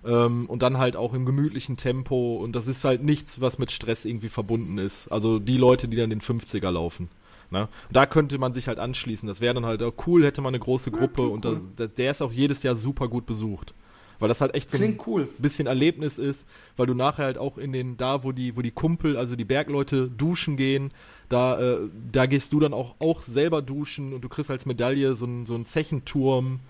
[0.05, 2.37] ähm, und dann halt auch im gemütlichen Tempo.
[2.37, 5.09] Und das ist halt nichts, was mit Stress irgendwie verbunden ist.
[5.13, 7.09] Also die Leute, die dann den 50er laufen.
[7.51, 7.69] Ne?
[7.91, 9.27] Da könnte man sich halt anschließen.
[9.27, 11.61] Das wäre dann halt auch cool, hätte man eine große Gruppe und da, cool.
[11.77, 13.75] da, der ist auch jedes Jahr super gut besucht.
[14.19, 15.29] Weil das halt echt so ein cool.
[15.39, 16.47] bisschen Erlebnis ist,
[16.77, 19.45] weil du nachher halt auch in den, da wo die, wo die Kumpel, also die
[19.45, 20.91] Bergleute duschen gehen,
[21.29, 25.15] da, äh, da gehst du dann auch, auch selber duschen und du kriegst als Medaille
[25.15, 26.61] so einen so einen Zechenturm.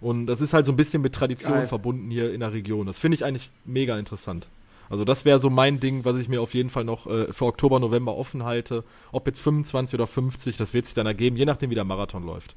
[0.00, 1.66] Und das ist halt so ein bisschen mit Tradition Geil.
[1.66, 2.86] verbunden hier in der Region.
[2.86, 4.46] Das finde ich eigentlich mega interessant.
[4.88, 7.46] Also das wäre so mein Ding, was ich mir auf jeden Fall noch äh, für
[7.46, 8.84] Oktober, November offen halte.
[9.12, 12.24] Ob jetzt 25 oder 50, das wird sich dann ergeben, je nachdem wie der Marathon
[12.24, 12.56] läuft.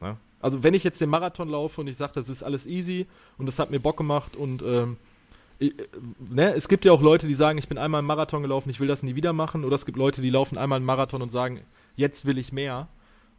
[0.00, 0.16] Ja?
[0.40, 3.46] Also wenn ich jetzt den Marathon laufe und ich sage, das ist alles easy und
[3.46, 4.96] das hat mir Bock gemacht und ähm,
[5.58, 5.86] Ich, äh,
[6.18, 8.80] ne, es gibt ja auch Leute, die sagen, ich bin einmal einen Marathon gelaufen, ich
[8.80, 9.64] will das nie wieder machen.
[9.64, 11.60] Oder es gibt Leute, die laufen einmal einen Marathon und sagen,
[11.96, 12.88] jetzt will ich mehr.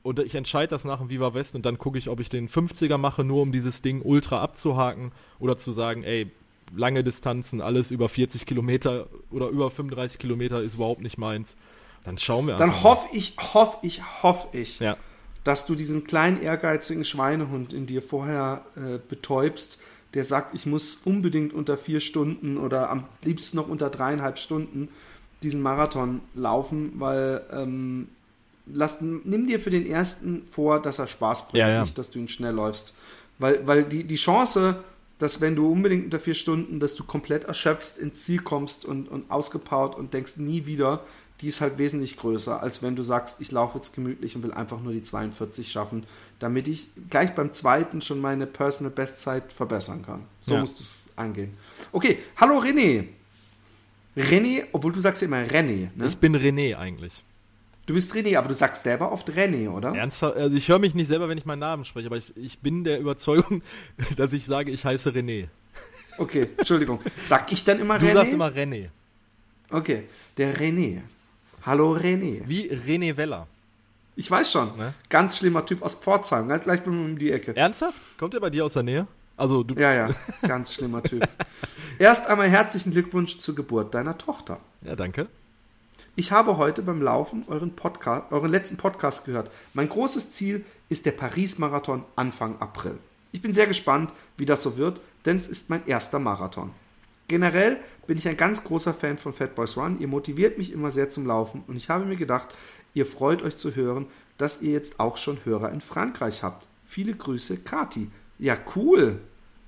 [0.03, 2.47] Und ich entscheide das nach dem Viva West und dann gucke ich, ob ich den
[2.47, 6.31] 50er mache, nur um dieses Ding ultra abzuhaken oder zu sagen, ey,
[6.75, 11.55] lange Distanzen, alles über 40 Kilometer oder über 35 Kilometer ist überhaupt nicht meins.
[12.03, 14.97] Dann schauen wir Dann hoffe ich, hoffe ich, hoffe ich, Ja.
[15.43, 19.79] Dass du diesen kleinen ehrgeizigen Schweinehund in dir vorher äh, betäubst,
[20.13, 24.89] der sagt, ich muss unbedingt unter vier Stunden oder am liebsten noch unter dreieinhalb Stunden
[25.41, 28.09] diesen Marathon laufen, weil ähm,
[28.67, 31.81] lass, nimm dir für den ersten vor, dass er Spaß bringt, Ja, ja.
[31.81, 32.93] nicht, dass du ihn schnell läufst.
[33.39, 34.83] Weil, weil die, die Chance,
[35.17, 39.07] dass wenn du unbedingt unter vier Stunden, dass du komplett erschöpft ins Ziel kommst und,
[39.07, 41.03] und ausgepowert und denkst nie wieder,
[41.41, 44.53] die ist halt wesentlich größer, als wenn du sagst, ich laufe jetzt gemütlich und will
[44.53, 46.05] einfach nur die 42 schaffen,
[46.39, 50.23] damit ich gleich beim zweiten schon meine Personal Bestzeit verbessern kann.
[50.41, 50.59] So Ja.
[50.61, 51.57] musst du es angehen.
[51.91, 53.05] Okay, hallo René.
[54.15, 56.05] René, obwohl du sagst ja immer René, ne?
[56.07, 57.23] Ich bin René eigentlich.
[57.87, 59.95] Du bist René, aber du sagst selber oft René, oder?
[59.95, 60.35] Ernsthaft?
[60.37, 62.83] Also ich höre mich nicht selber, wenn ich meinen Namen spreche, aber ich, ich bin
[62.83, 63.63] der Überzeugung,
[64.17, 65.47] dass ich sage, ich heiße René.
[66.17, 66.99] Okay, Entschuldigung.
[67.25, 68.13] Sag ich dann immer Du René?
[68.13, 68.89] sagst immer René.
[69.69, 70.03] Okay,
[70.37, 71.01] der René.
[71.63, 72.41] Hallo René.
[72.47, 73.47] Wie René Weller.
[74.15, 74.75] Ich weiß schon.
[74.77, 74.95] Ne?
[75.09, 76.47] Ganz schlimmer Typ aus Pforzheim.
[76.47, 77.55] Gleich gleich bin ich um die Ecke.
[77.55, 78.01] Ernsthaft?
[78.17, 79.05] Kommt er bei dir aus der Nähe?
[79.37, 79.75] Also du.
[79.75, 80.09] Ja, ja,
[80.41, 81.27] ganz schlimmer Typ.
[81.99, 84.59] Erst einmal herzlichen Glückwunsch zur Geburt deiner Tochter.
[84.83, 85.27] Ja, danke.
[86.15, 89.51] Ich habe heute beim Laufen euren Podcast, euren letzten Podcast gehört.
[89.75, 92.97] Mein großes Ziel ist der Paris-Marathon Anfang April.
[93.31, 96.71] Ich bin sehr gespannt, wie das so wird, denn es ist mein erster Marathon.
[97.31, 97.77] Generell
[98.07, 100.01] bin ich ein ganz großer Fan von Fat Boys Run.
[100.01, 102.49] Ihr motiviert mich immer sehr zum Laufen und ich habe mir gedacht,
[102.93, 104.07] ihr freut euch zu hören,
[104.37, 106.67] dass ihr jetzt auch schon Hörer in Frankreich habt.
[106.83, 108.11] Viele Grüße, Kati.
[108.37, 109.19] Ja, cool.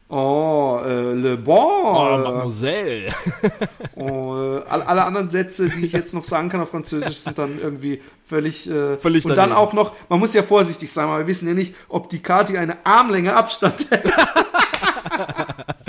[0.09, 1.55] Oh, äh, Le Bon.
[1.55, 3.13] Oh, Mademoiselle.
[3.95, 7.37] Oh, äh, alle, alle anderen Sätze, die ich jetzt noch sagen kann auf Französisch, sind
[7.37, 8.69] dann irgendwie völlig.
[8.69, 9.57] Äh, Völlig und dann daneben.
[9.57, 12.57] auch noch, man muss ja vorsichtig sein, weil wir wissen ja nicht, ob die Kati
[12.57, 14.11] eine Armlänge Abstand hält.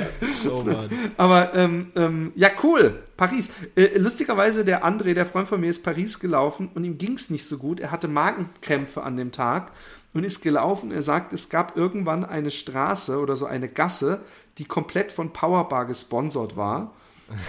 [0.47, 0.64] Oh.
[1.16, 3.03] Aber ähm, ähm, ja, cool.
[3.16, 3.51] Paris.
[3.77, 7.31] Äh, lustigerweise, der André, der Freund von mir, ist Paris gelaufen und ihm ging es
[7.31, 7.81] nicht so gut.
[7.81, 9.72] Er hatte Magenkrämpfe an dem Tag
[10.12, 10.93] und ist gelaufen.
[10.93, 14.20] Er sagt, es gab irgendwann eine Straße oder so eine Gasse,
[14.59, 16.93] die komplett von Powerbar gesponsert war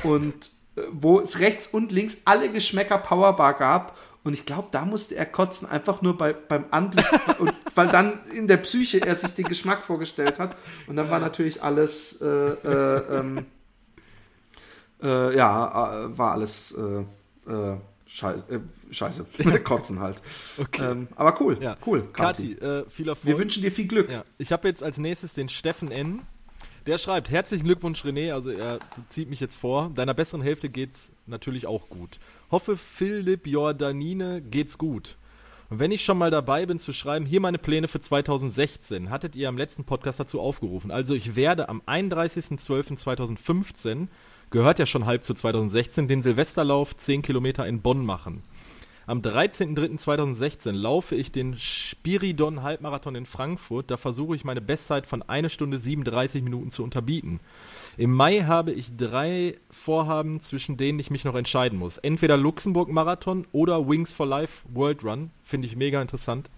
[0.03, 3.97] und äh, wo es rechts und links alle Geschmäcker Powerbar gab.
[4.25, 7.05] Und ich glaube, da musste er kotzen, einfach nur bei, beim Anblick,
[7.39, 10.57] und, weil dann in der Psyche er sich den Geschmack vorgestellt hat.
[10.87, 13.45] Und dann war natürlich alles, äh, äh, ähm,
[15.03, 19.25] äh, ja, äh, war alles äh, äh, scheiße, scheiße.
[19.63, 20.23] kotzen halt.
[20.57, 20.91] Okay.
[20.91, 21.75] Ähm, aber cool, Ja.
[21.85, 22.55] cool, Kati.
[22.55, 23.27] Kathi, äh, viel Erfolg.
[23.27, 24.09] Wir wünschen dir viel Glück.
[24.09, 26.21] Ja, ich habe jetzt als nächstes den Steffen N.
[26.85, 28.77] Der schreibt, herzlichen Glückwunsch René, also er
[29.07, 29.89] zieht mich jetzt vor.
[29.95, 32.19] Deiner besseren Hälfte geht's natürlich auch gut.
[32.51, 35.15] Hoffe Philipp Jordanine geht's gut.
[35.71, 39.35] Und wenn ich schon mal dabei bin zu schreiben, hier meine Pläne für 2016, hattet
[39.35, 40.91] ihr am letzten Podcast dazu aufgerufen.
[40.91, 44.07] Also ich werde am 31.12.2015,
[44.51, 48.43] gehört ja schon halb zu 2016, den Silvesterlauf 10 Kilometer in Bonn machen.
[49.07, 53.91] Am 13.03.2016 laufe ich den Spiridon Halbmarathon in Frankfurt.
[53.91, 57.39] Da versuche ich meine Bestzeit von 1 Stunde 37 Minuten zu unterbieten.
[57.97, 61.99] Im Mai habe ich drei Vorhaben, zwischen denen ich mich noch entscheiden muss.
[61.99, 65.29] Entweder Luxemburg Marathon oder Wings for Life World Run.
[65.43, 66.49] Finde ich mega interessant.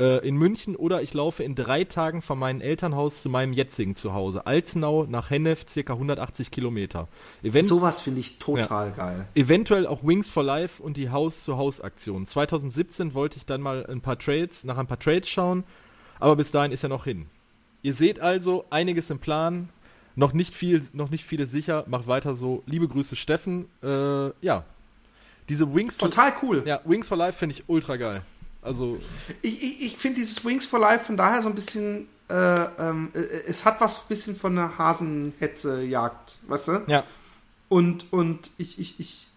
[0.00, 3.96] Äh, in München oder ich laufe in drei Tagen von meinem Elternhaus zu meinem jetzigen
[3.96, 4.46] Zuhause.
[4.46, 7.08] Alzenau nach Hennef, circa 180 Kilometer.
[7.42, 9.26] Event Sowas finde ich total geil.
[9.34, 12.26] Eventuell auch Wings for Life und die Haus-zu-Haus-Aktion.
[12.26, 15.64] 2017 wollte ich dann mal ein paar Trails, nach ein paar Trails schauen,
[16.18, 17.26] aber bis dahin ist er noch hin.
[17.82, 19.68] Ihr seht also einiges im Plan,
[20.16, 21.84] noch nicht viel, noch nicht viele sicher.
[21.86, 22.62] Macht weiter so.
[22.66, 23.66] Liebe Grüße, Steffen.
[23.82, 24.64] Äh, ja,
[25.48, 26.62] diese Wings for Total cool.
[26.66, 28.22] ja, Wings for Life finde ich ultra geil.
[28.62, 28.98] Also
[29.42, 33.08] Ich, ich, ich finde dieses Wings for Life von daher so ein bisschen, äh, ähm,
[33.14, 36.82] äh, es hat was ein bisschen von einer Hasenhetze-Jagd, weißt du?
[36.86, 37.04] ja,
[37.68, 39.28] Und, und ich, ich, ich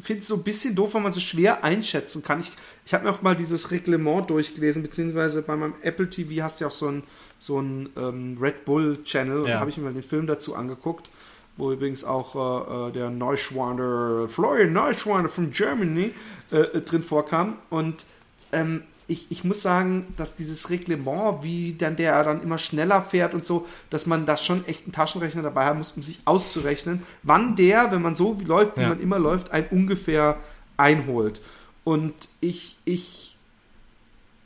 [0.00, 2.40] finde es so ein bisschen doof, wenn man so schwer einschätzen kann.
[2.40, 2.52] Ich,
[2.84, 6.64] ich habe mir auch mal dieses Reglement durchgelesen, beziehungsweise bei meinem Apple TV hast du
[6.64, 7.02] ja auch so ein,
[7.38, 9.54] so ein ähm, Red Bull Channel und Ja.
[9.54, 11.10] da habe ich mir mal den Film dazu angeguckt,
[11.56, 16.12] wo übrigens auch äh, äh, der Neuschwander, Florian Neuschwander von Germany
[16.52, 17.56] äh, äh, drin vorkam.
[17.70, 18.04] Und
[18.52, 23.34] ähm, ich, ich muss sagen, dass dieses Reglement, wie dann der dann immer schneller fährt
[23.34, 27.02] und so, dass man da schon echt einen Taschenrechner dabei haben muss, um sich auszurechnen,
[27.22, 28.88] wann der, wenn man so wie läuft, wie Ja.
[28.88, 30.38] man immer läuft, ein ungefähr
[30.76, 31.40] einholt.
[31.84, 33.36] Und ich, ich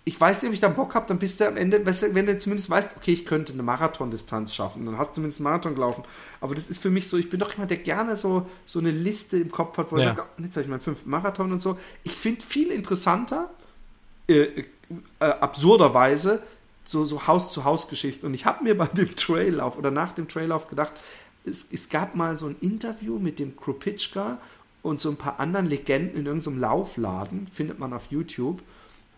[0.07, 2.37] ich weiß nicht, ob ich da Bock habe, dann bist du am Ende, wenn du
[2.39, 6.03] zumindest weißt, okay, ich könnte eine Marathondistanz schaffen, dann hast du zumindest einen Marathon gelaufen.
[6.41, 8.91] Aber das ist für mich so, ich bin doch jemand, der gerne so, so eine
[8.91, 10.15] Liste im Kopf hat, wo er Ja.
[10.17, 11.79] sagt, oh, jetzt habe ich meinen fünften Marathon und so.
[12.03, 13.51] Ich finde viel interessanter,
[14.31, 14.65] äh,
[15.21, 16.43] äh, absurderweise,
[16.85, 18.27] so, so Haus-zu-Haus-Geschichten.
[18.27, 20.93] Und ich habe mir bei dem Traillauf oder nach dem Traillauf gedacht,
[21.45, 24.39] es, es gab mal so ein Interview mit dem Kropitschka
[24.83, 28.63] und so ein paar anderen Legenden in irgendeinem Laufladen, findet man auf YouTube.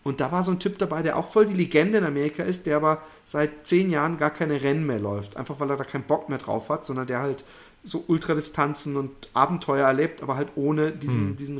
[0.03, 2.65] Und da war so ein Typ dabei, der auch voll die Legende in Amerika ist,
[2.65, 5.37] der aber seit zehn Jahren gar keine Rennen mehr läuft.
[5.37, 7.45] Einfach weil er da keinen Bock mehr drauf hat, sondern der halt
[7.85, 11.57] so Ultradistanzen und Abenteuer erlebt, aber halt ohne diesen, diesen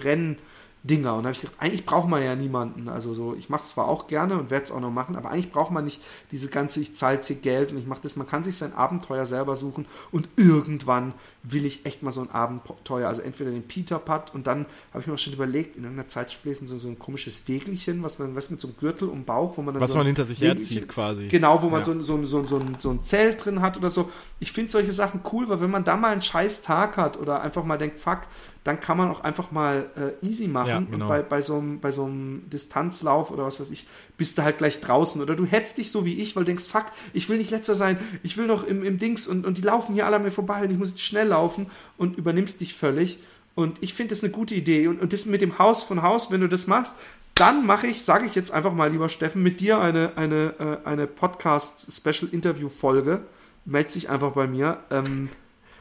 [0.84, 1.16] Renndinger.
[1.16, 2.90] Und da habe ich gedacht, eigentlich braucht man ja niemanden.
[2.90, 5.32] Also so, ich mache es zwar auch gerne und werde es auch noch machen, aber
[5.32, 8.16] eigentlich braucht man nicht diese ganze, ich zahle jetzt hier Geld und ich mache das.
[8.16, 11.14] Man kann sich sein Abenteuer selber suchen und irgendwann
[11.44, 15.02] will ich echt mal so ein Abenteuer, also entweder den Peter Putt und dann habe
[15.02, 18.18] ich mir auch schon überlegt, in irgendeiner Zeitschrift lesen, so, so ein komisches Wägelchen, was
[18.20, 20.26] man, was mit so einem Gürtel um Bauch, wo man dann Was so man hinter
[20.26, 21.28] sich Wägelchen- herzieht quasi.
[21.28, 21.84] Genau, wo man Ja.
[21.84, 24.10] so, so, so, so, ein- so ein Zelt drin hat oder so.
[24.40, 27.42] Ich finde solche Sachen cool, weil wenn man da mal einen scheiß Tag hat oder
[27.42, 28.20] einfach mal denkt, fuck,
[28.64, 30.70] dann kann man auch einfach mal äh, easy machen.
[30.70, 31.06] Ja, genau.
[31.06, 33.88] Und bei, bei, so einem, bei so einem Distanzlauf oder was weiß ich,
[34.18, 35.22] bist du halt gleich draußen.
[35.22, 37.76] Oder du hetzt dich so wie ich, weil du denkst, fuck, ich will nicht letzter
[37.76, 40.32] sein, ich will noch im, im Dings und, und die laufen hier alle an mir
[40.32, 43.20] vorbei und ich muss jetzt schnell laufen und übernimmst dich völlig.
[43.56, 44.88] Und ich finde das eine gute Idee.
[44.88, 46.96] Und, und das mit dem Haus von Haus, wenn du das machst,
[47.36, 50.78] dann mache ich, sage ich jetzt einfach mal, lieber Steffen, mit dir eine, eine, äh,
[50.88, 53.24] eine Podcast-Special-Interview-Folge.
[53.66, 55.30] Meld dich einfach bei mir ähm,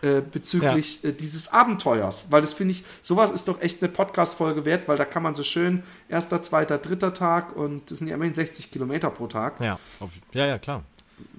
[0.03, 2.27] äh, bezüglich äh, dieses Abenteuers.
[2.31, 5.37] Weil das finde ich, sowas ist doch echt eine Podcast-Folge wert, weil da kann man
[5.37, 9.61] so schön erster, zweiter, dritter Tag und das sind ja immerhin 60 Kilometer pro Tag.
[9.61, 9.79] Ja,
[10.33, 10.83] ja, ja, klar.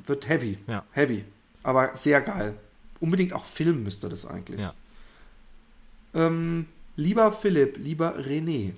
[0.06, 0.58] Wird heavy.
[0.68, 0.84] Ja.
[0.92, 1.26] Heavy.
[1.62, 2.56] Aber sehr geil.
[3.02, 4.62] Unbedingt auch filmen müsste das eigentlich.
[4.62, 4.74] Ja.
[6.14, 8.72] Ähm, lieber Philipp, lieber René,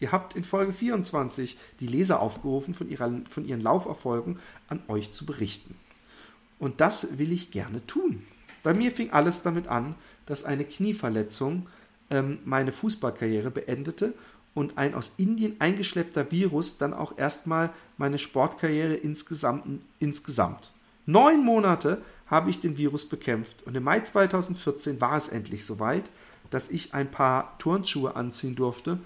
[0.00, 5.12] ihr habt in Folge 24 die Leser aufgerufen, von, ihrer, von ihren Lauferfolgen an euch
[5.12, 5.76] zu berichten.
[6.58, 8.24] Und das will ich gerne tun.
[8.68, 9.94] Bei mir fing alles damit an,
[10.26, 11.68] dass eine Knieverletzung
[12.10, 14.12] ähm, meine Fußballkarriere beendete
[14.52, 19.66] und ein aus Indien eingeschleppter Virus dann auch erstmal meine Sportkarriere insgesamt,
[20.00, 20.70] insgesamt.
[21.06, 26.10] Neun Monate habe ich den Virus bekämpft und im Mai 2014 war es endlich soweit,
[26.50, 28.98] dass ich ein paar Turnschuhe anziehen durfte.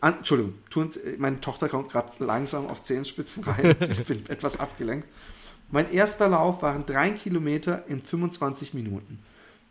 [0.00, 3.76] An, Entschuldigung, Turn, meine Tochter kommt gerade langsam auf Zehenspitzen rein.
[3.88, 5.06] ich bin etwas abgelenkt.
[5.70, 9.18] Mein erster Lauf waren drei Kilometer in 25 Minuten.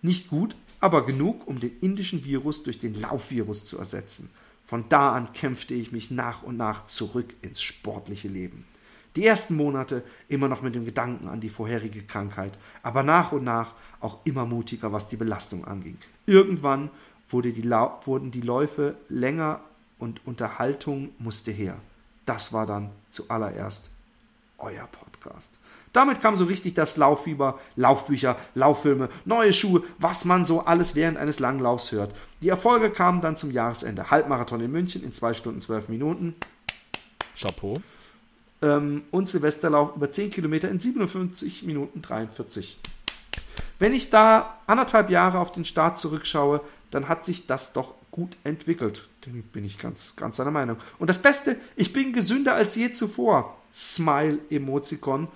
[0.01, 4.29] Nicht gut, aber genug, um den indischen Virus durch den Laufvirus zu ersetzen.
[4.65, 8.65] Von da an kämpfte ich mich nach und nach zurück ins sportliche Leben.
[9.15, 12.51] Die ersten Monate immer noch mit dem Gedanken an die vorherige Krankheit,
[12.83, 15.97] aber nach und nach auch immer mutiger, was die Belastung anging.
[16.25, 16.89] Irgendwann
[17.29, 19.61] wurde die wurden die Läufe länger
[19.97, 21.77] und Unterhaltung musste her.
[22.25, 23.91] Das war dann zuallererst
[24.57, 25.59] euer Podcast.
[25.95, 31.17] Damit kam so richtig das Lauffieber, Laufbücher, Lauffilme, neue Schuhe, was man so alles während
[31.17, 32.13] eines langen Laufs hört.
[32.41, 34.11] Die Erfolge kamen dann zum Jahresende.
[34.11, 36.35] Halbmarathon in München in 2 Stunden 12 Minuten
[37.39, 37.77] Chapeau.
[38.61, 42.77] ähm, und Silvesterlauf über 10 Kilometer in 57 Minuten 43.
[43.79, 48.37] Wenn ich da anderthalb Jahre auf den Start zurückschaue, dann hat sich das doch gut
[48.43, 49.07] entwickelt.
[49.25, 50.77] Dem bin ich ganz, ganz seiner Meinung.
[50.99, 53.57] Und das Beste, ich bin gesünder als je zuvor.
[53.73, 55.27] Smile Emozikon.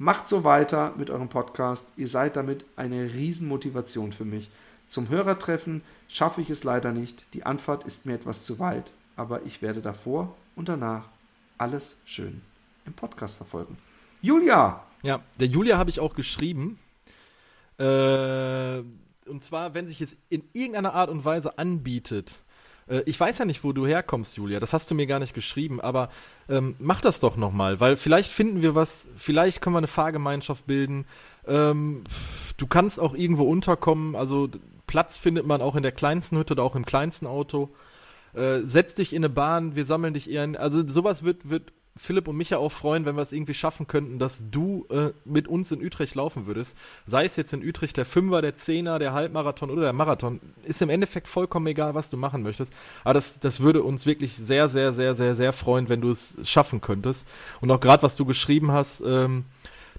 [0.00, 1.88] Macht so weiter mit eurem Podcast.
[1.96, 4.48] Ihr seid damit eine Riesenmotivation für mich.
[4.86, 7.34] Zum Hörertreffen schaffe ich es leider nicht.
[7.34, 8.92] Die Anfahrt ist mir etwas zu weit.
[9.16, 11.08] Aber ich werde davor und danach
[11.58, 12.42] alles schön
[12.86, 13.76] im Podcast verfolgen.
[14.22, 14.84] Julia!
[15.02, 16.78] Ja, der Julia habe ich auch geschrieben.
[17.78, 18.78] Äh,
[19.26, 22.38] und zwar, wenn sich es in irgendeiner Art und Weise anbietet.
[22.88, 24.60] Äh, ich weiß ja nicht, wo du herkommst, Julia.
[24.60, 26.10] Das hast du mir gar nicht geschrieben, aber
[26.48, 30.66] ähm, mach das doch nochmal, weil vielleicht finden wir was, vielleicht können wir eine Fahrgemeinschaft
[30.66, 31.06] bilden.
[31.46, 32.04] Ähm,
[32.56, 34.48] du kannst auch irgendwo unterkommen, also
[34.86, 37.70] Platz findet man auch in der kleinsten Hütte oder auch im kleinsten Auto.
[38.34, 40.56] Äh, setz dich in eine Bahn, wir sammeln dich eher in.
[40.56, 43.86] Also sowas wird, wird Philipp und mich ja auch freuen, wenn wir es irgendwie schaffen
[43.86, 46.76] könnten, dass du äh, mit uns in Utrecht laufen würdest.
[47.06, 50.40] Sei es jetzt in Utrecht der Fünfer, der Zehner, der Halbmarathon oder der Marathon.
[50.64, 52.72] Ist im Endeffekt vollkommen egal, was du machen möchtest.
[53.04, 56.36] Aber das, das würde uns wirklich sehr, sehr, sehr, sehr, sehr freuen, wenn du es
[56.44, 57.26] schaffen könntest.
[57.60, 59.44] Und auch gerade, was du geschrieben hast, ähm,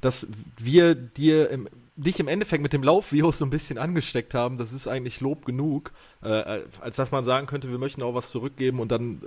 [0.01, 0.27] dass
[0.57, 1.67] wir dir im,
[1.99, 5.45] dich im Endeffekt mit dem Laufvirus so ein bisschen angesteckt haben, das ist eigentlich Lob
[5.45, 5.91] genug,
[6.21, 9.21] äh, als dass man sagen könnte, wir möchten auch was zurückgeben und dann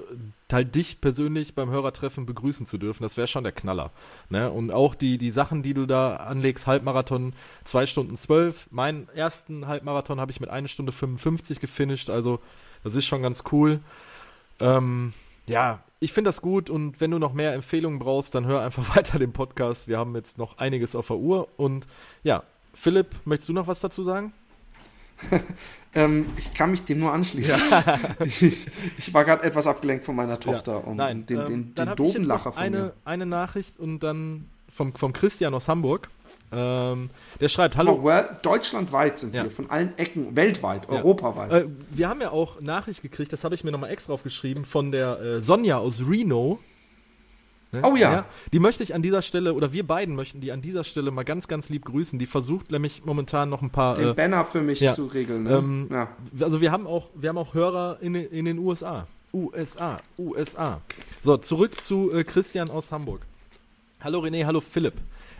[0.50, 3.02] äh, halt dich persönlich beim Hörertreffen begrüßen zu dürfen.
[3.02, 3.90] Das wäre schon der Knaller.
[4.30, 4.50] Ne?
[4.50, 8.68] Und auch die, die Sachen, die du da anlegst, Halbmarathon 2 Stunden 12.
[8.70, 12.40] Meinen ersten Halbmarathon habe ich mit 1 Stunde 55 gefinisht, also
[12.84, 13.80] das ist schon ganz cool.
[14.60, 15.12] Ähm,
[15.46, 18.96] ja, ich finde das gut und wenn du noch mehr Empfehlungen brauchst, dann hör einfach
[18.96, 19.88] weiter den Podcast.
[19.88, 21.86] Wir haben jetzt noch einiges auf der Uhr und
[22.22, 22.44] ja,
[22.74, 24.32] Philipp, möchtest du noch was dazu sagen?
[25.94, 27.60] ähm, ich kann mich dem nur anschließen.
[27.70, 27.98] Ja.
[28.24, 28.66] ich,
[28.98, 30.78] ich, war gerade etwas abgelenkt von meiner Tochter ja.
[30.78, 32.92] und Nein, den, den, ähm, den doofen Lacher von eine, mir.
[33.04, 36.08] Eine Nachricht und dann vom, vom Christian aus Hamburg.
[36.54, 37.08] Ähm,
[37.40, 37.98] der schreibt, hallo.
[38.00, 39.44] Oh, well, deutschlandweit sind ja.
[39.44, 40.96] wir, von allen Ecken, weltweit, ja.
[40.96, 41.50] europaweit.
[41.50, 44.92] Äh, wir haben ja auch Nachricht gekriegt, das habe ich mir nochmal extra aufgeschrieben, von
[44.92, 46.58] der äh, Sonja aus Reno.
[47.72, 47.80] Ne?
[47.84, 48.12] Oh ja.
[48.12, 48.24] ja.
[48.52, 51.24] Die möchte ich an dieser Stelle, oder wir beiden möchten die an dieser Stelle mal
[51.24, 52.18] ganz, ganz lieb grüßen.
[52.18, 53.94] Die versucht nämlich momentan noch ein paar.
[53.94, 55.44] Den äh, Banner für mich zu regeln.
[55.44, 55.56] Ne?
[55.56, 56.08] Ähm, ja.
[56.40, 59.06] Also wir haben auch, wir haben auch Hörer in, in den USA.
[59.32, 60.82] USA, USA.
[61.22, 63.22] So, zurück zu äh, Christian aus Hamburg.
[64.00, 64.94] Hallo René, hallo Philipp.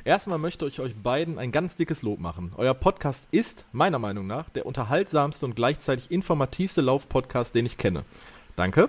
[0.05, 2.53] Erstmal möchte ich euch beiden ein ganz dickes Lob machen.
[2.57, 8.05] Euer Podcast ist, meiner Meinung nach, der unterhaltsamste und gleichzeitig informativste Laufpodcast, den ich kenne.
[8.57, 8.89] Danke.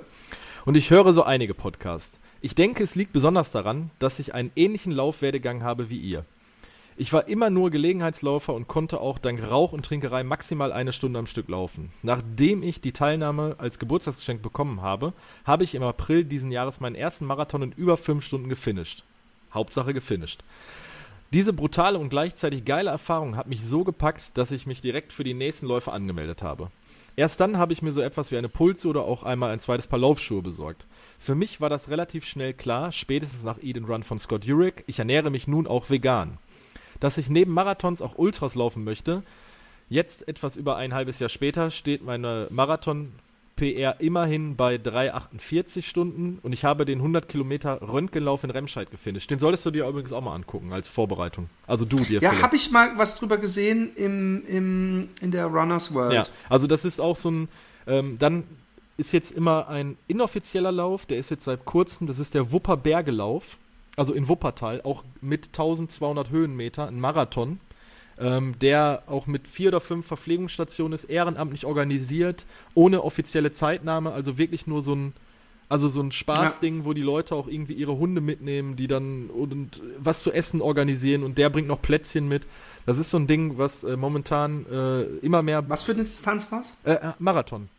[0.66, 2.18] Und ich höre so einige Podcasts.
[2.46, 6.26] Ich denke, es liegt besonders daran, dass ich einen ähnlichen Laufwerdegang habe wie ihr.
[6.98, 11.20] Ich war immer nur Gelegenheitsläufer und konnte auch dank Rauch und Trinkerei maximal eine Stunde
[11.20, 11.94] am Stück laufen.
[12.02, 15.14] Nachdem ich die Teilnahme als Geburtstagsgeschenk bekommen habe,
[15.46, 19.06] habe ich im April diesen Jahres meinen ersten Marathon in über fünf Stunden gefinisht.
[19.54, 20.41] Hauptsache gefinisht.
[21.32, 25.24] Diese brutale und gleichzeitig geile Erfahrung hat mich so gepackt, dass ich mich direkt für
[25.24, 26.72] die nächsten Läufe angemeldet habe.
[27.16, 29.88] Erst dann habe ich mir so etwas wie eine Pulse oder auch einmal ein zweites
[29.88, 30.88] Paar Laufschuhe besorgt.
[31.20, 34.99] Für mich war das relativ schnell klar, spätestens nach and Run von Scott Jurek, ich
[34.99, 36.39] ernähre mich nun auch vegan.
[36.99, 39.22] Dass ich neben Marathons auch Ultras laufen möchte,
[39.89, 43.11] jetzt etwas über ein halbes Jahr später steht meine Marathon
[43.56, 49.30] PR immerhin bei 3,48 Stunden und ich habe den 100 Kilometer Röntgenlauf in Remscheid gefinisht.
[49.30, 51.49] Den solltest du dir übrigens auch mal angucken als Vorbereitung.
[51.68, 52.22] Also du dir.
[52.22, 56.14] Ja, habe ich mal was drüber gesehen im, im, in der Runners World.
[56.14, 57.49] Ja, also das ist auch so ein,
[57.86, 58.43] ähm, dann
[58.97, 62.78] ist jetzt immer ein inoffizieller Lauf, der ist jetzt seit kurzem, das ist der Wupper
[62.78, 63.58] Bergelauf,
[63.95, 67.60] also in Wuppertal, auch mit 1200 Höhenmeter, ein Marathon
[68.20, 74.38] ähm, der auch mit vier oder fünf Verpflegungsstationen ist, ehrenamtlich organisiert, ohne offizielle Zeitnahme, also
[74.38, 75.14] wirklich nur so ein,
[75.70, 76.86] also so ein Spaßding, ja.
[76.86, 81.24] wo die Leute auch irgendwie ihre Hunde mitnehmen, die dann und was zu essen organisieren
[81.24, 82.45] und der bringt noch Plätzchen mit.
[82.86, 85.68] Das ist so ein Ding, was äh, momentan äh, immer mehr.
[85.70, 86.74] Was für eine Distanz war's?
[86.84, 87.70] Äh, äh Marathon.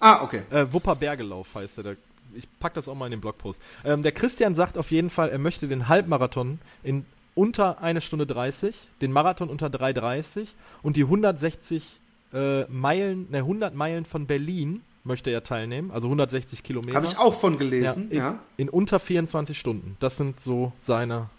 [0.00, 0.42] Ah, okay.
[0.50, 1.96] Äh, Wupper Bergelauf heißt er.
[2.34, 3.60] ich pack das auch mal in den Blogpost.
[3.84, 7.04] Ähm, der Christian sagt auf jeden Fall, er möchte den Halbmarathon in
[7.38, 10.48] unter eine Stunde 30, den Marathon unter 3,30
[10.82, 12.00] und die 160
[12.32, 16.96] äh, Meilen, ne, 100 Meilen von Berlin möchte er teilnehmen, also 160 Kilometer.
[16.96, 18.38] Habe ich auch von gelesen, ja in, ja.
[18.56, 19.96] in, unter 24 Stunden.
[20.00, 21.30] Das sind so seine,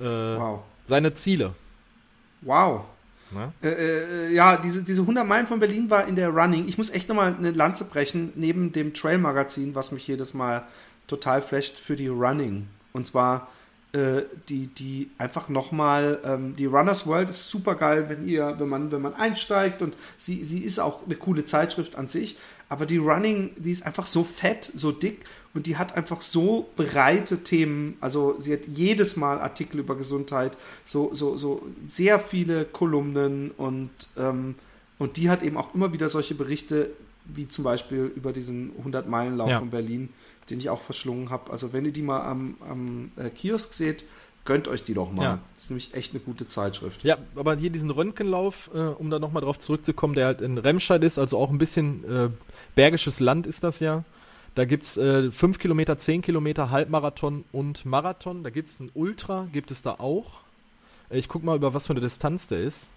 [0.00, 0.60] äh, wow.
[0.86, 1.54] seine Ziele.
[2.42, 2.84] Wow.
[3.62, 6.66] Äh, äh, ja, diese, diese 100 Meilen von Berlin war in der Running.
[6.66, 10.64] Ich muss echt nochmal eine Lanze brechen, neben dem Trail-Magazin, was mich jedes Mal
[11.06, 12.66] total flasht für die Running.
[12.92, 13.46] Und zwar
[13.92, 18.68] äh, die, die einfach nochmal, ähm, die Runners World ist super geil, wenn ihr, wenn
[18.68, 22.36] man, wenn man einsteigt und sie, sie ist auch eine coole Zeitschrift an sich,
[22.68, 25.24] aber die Running, die ist einfach so fett, so dick
[25.54, 30.56] und die hat einfach so breite Themen, also sie hat jedes Mal Artikel über Gesundheit,
[30.84, 34.54] so, so, so sehr viele Kolumnen und, ähm,
[35.00, 36.90] und die hat eben auch immer wieder solche Berichte,
[37.24, 39.58] wie zum Beispiel über diesen 100-Meilen-Lauf ja.
[39.58, 40.10] von Berlin,
[40.50, 41.50] den ich auch verschlungen habe.
[41.50, 44.04] Also wenn ihr die mal am, am äh, Kiosk seht,
[44.44, 45.22] gönnt euch die doch mal.
[45.22, 45.38] Ja.
[45.54, 47.04] Das ist nämlich echt eine gute Zeitschrift.
[47.04, 51.02] Ja, aber hier diesen Röntgenlauf, äh, um da nochmal drauf zurückzukommen, der halt in Remscheid
[51.04, 52.30] ist, also auch ein bisschen äh,
[52.74, 54.04] bergisches Land ist das ja.
[54.54, 58.42] Da gibt es äh, 5 Kilometer, 10 Kilometer, Halbmarathon und Marathon.
[58.42, 60.40] Da gibt es einen Ultra, gibt es da auch.
[61.10, 62.90] Ich guck mal, über was für eine Distanz der ist.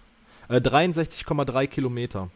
[0.48, 2.30] Äh, 63,3 Kilometer.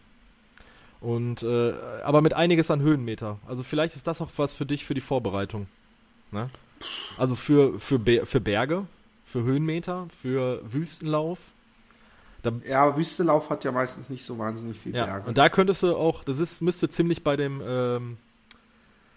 [1.00, 3.38] Und äh, aber mit einiges an Höhenmeter.
[3.46, 5.68] Also vielleicht ist das auch was für dich für die Vorbereitung.
[6.32, 6.50] Ne?
[7.16, 8.86] Also für, für, Be für Berge,
[9.24, 11.38] für Höhenmeter, für Wüstenlauf.
[12.42, 15.28] Da, ja, Wüstenlauf hat ja meistens nicht so wahnsinnig viel ja, Berge.
[15.28, 18.16] Und da könntest du auch, das ist, müsste ziemlich bei dem ähm,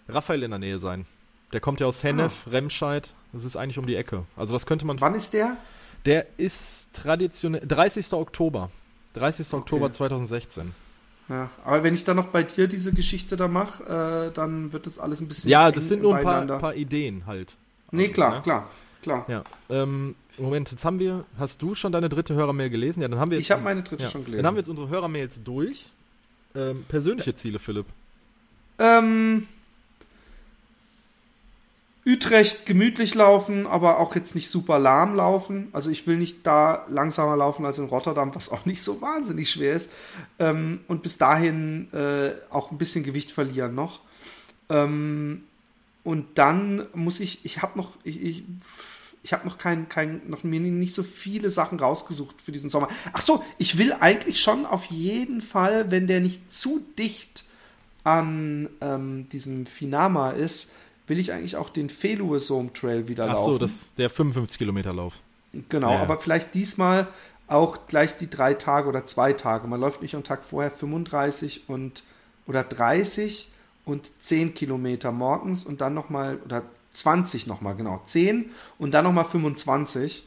[0.08, 1.06] Raphael in der Nähe sein.
[1.52, 2.50] Der kommt ja aus Hennef, ah.
[2.50, 3.12] Remscheid.
[3.32, 4.24] Das ist eigentlich um die Ecke.
[4.36, 5.00] Also was könnte man.
[5.00, 5.56] Wann ist der?
[6.04, 8.12] Der ist traditionell 30.
[8.12, 8.70] Oktober.
[9.14, 9.46] 30.
[9.46, 9.56] Okay.
[9.56, 10.74] Oktober 2016.
[11.32, 14.86] Ja, aber wenn ich dann noch bei dir diese Geschichte da mache, äh, dann wird
[14.86, 15.48] das alles ein bisschen.
[15.48, 17.56] Ja, das sind nur ein paar, paar, Ideen halt.
[17.90, 18.42] Nee, also, klar, ne?
[18.42, 18.70] klar,
[19.00, 19.24] klar.
[19.28, 19.44] Ja.
[19.70, 21.24] Ähm, Moment, jetzt haben wir.
[21.38, 23.00] Hast du schon deine dritte Hörermail gelesen?
[23.00, 23.38] Ja, dann haben wir.
[23.38, 24.42] Jetzt, ich habe meine dritte ja, schon gelesen.
[24.42, 25.86] Dann haben wir jetzt unsere Hörermails durch.
[26.54, 27.86] Ähm, persönliche Ziele, Philipp.
[28.78, 29.46] Ähm,
[32.04, 35.68] Utrecht gemütlich laufen, aber auch jetzt nicht super lahm laufen.
[35.72, 39.50] Also ich will nicht da langsamer laufen als in Rotterdam, was auch nicht so wahnsinnig
[39.50, 39.92] schwer ist.
[40.40, 44.00] Ähm, und bis dahin äh, auch ein bisschen Gewicht verlieren noch.
[44.68, 45.44] Ähm,
[46.02, 48.44] und dann muss ich, ich habe noch, ich, ich,
[49.22, 52.88] ich habe noch kein, kein, noch mir nicht so viele Sachen rausgesucht für diesen Sommer.
[53.12, 57.44] Ach so, ich will eigentlich schon auf jeden Fall, wenn der nicht zu dicht
[58.02, 60.72] an ähm, diesem Finama ist,
[61.06, 63.52] will ich eigentlich auch den Felue Sohm Trail wieder Ach laufen.
[63.54, 65.14] so, das, der 55 Kilometer Lauf.
[65.68, 66.02] Genau, Ja, ja.
[66.02, 67.08] aber vielleicht diesmal
[67.48, 69.66] auch gleich die drei Tage oder zwei Tage.
[69.66, 72.02] Man läuft nicht am Tag vorher 35 und
[72.46, 73.50] oder 30
[73.84, 79.24] und 10 Kilometer morgens und dann nochmal, oder 20 nochmal, genau, 10 und dann nochmal
[79.24, 80.24] 25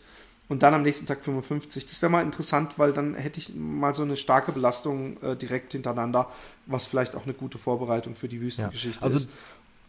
[0.47, 1.85] und dann am nächsten Tag 55.
[1.87, 5.71] Das wäre mal interessant, weil dann hätte ich mal so eine starke Belastung äh, direkt
[5.71, 6.29] hintereinander,
[6.67, 9.29] was vielleicht auch eine gute Vorbereitung für die Wüstengeschichte Also ist.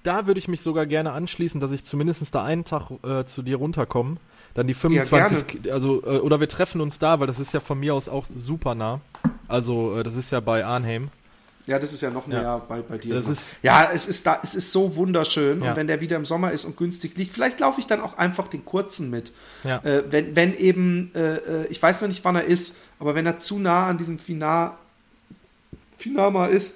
[0.06, 3.42] Da würde ich mich sogar gerne anschließen, dass ich zumindest da einen Tag äh, zu
[3.42, 4.16] dir runterkomme.
[4.54, 7.60] Dann die 25, Ki- also, äh, oder wir treffen uns da, weil das ist ja
[7.60, 9.00] von mir aus auch super nah.
[9.48, 11.08] Also, äh, das ist ja bei Arnhem.
[11.66, 12.58] Ja, das ist ja noch näher Ja.
[12.58, 13.20] bei, bei dir.
[13.62, 15.60] Ja, es ist da, es ist so wunderschön.
[15.62, 15.70] Ja.
[15.70, 18.16] Und wenn der wieder im Sommer ist und günstig liegt, vielleicht laufe ich dann auch
[18.18, 19.32] einfach den kurzen mit.
[19.64, 19.78] Ja.
[19.78, 23.26] Äh, wenn, wenn eben, äh, äh, ich weiß noch nicht, wann er ist, aber wenn
[23.26, 24.72] er zu nah an diesem Final,
[25.98, 26.74] Finama ist,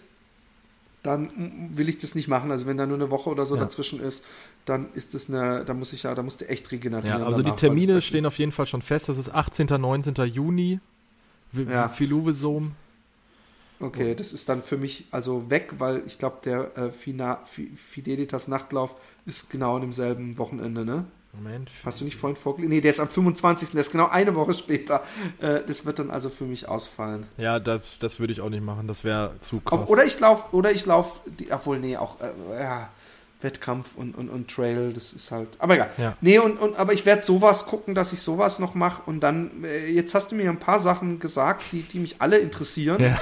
[1.02, 1.30] dann
[1.74, 2.50] will ich das nicht machen.
[2.50, 3.62] Also wenn da nur eine Woche oder so Ja.
[3.62, 4.24] dazwischen ist,
[4.66, 7.20] dann ist das eine, da muss ich ja, da musst du echt regenerieren.
[7.20, 9.08] Ja, also die danach, weil Termine stehen auf jeden Fall schon fest.
[9.08, 9.66] Das ist 18.
[9.80, 10.14] 19.
[10.26, 10.80] Juni.
[11.52, 11.88] Ja.
[11.88, 12.72] Filuvesom.
[13.80, 17.70] Okay, das ist dann für mich also weg, weil ich glaube, der äh, Fina, Fi-
[17.74, 18.94] Fidelitas Nachtlauf
[19.24, 21.06] ist genau an demselben Wochenende, ne?
[21.32, 21.70] Moment.
[21.84, 22.70] Hast du nicht vorhin vorgelesen?
[22.70, 23.70] Nee, der ist am 25.
[23.70, 25.02] Der ist genau eine Woche später.
[25.40, 27.26] Äh, das wird dann also für mich ausfallen.
[27.36, 28.88] Ja, das, das würde ich auch nicht machen.
[28.88, 29.80] Das wäre zu krass.
[29.80, 31.20] Ob, oder ich laufe, oder ich laufe,
[31.50, 32.88] obwohl, nee, auch, äh, ja,
[33.42, 35.90] Wettkampf und, und, und Trail, das ist halt, aber egal.
[35.96, 36.16] Ja.
[36.20, 39.64] Nee, und, und, aber ich werde sowas gucken, dass ich sowas noch mache und dann,
[39.64, 43.02] äh, jetzt hast du mir ein paar Sachen gesagt, die, die mich alle interessieren.
[43.02, 43.18] Ja.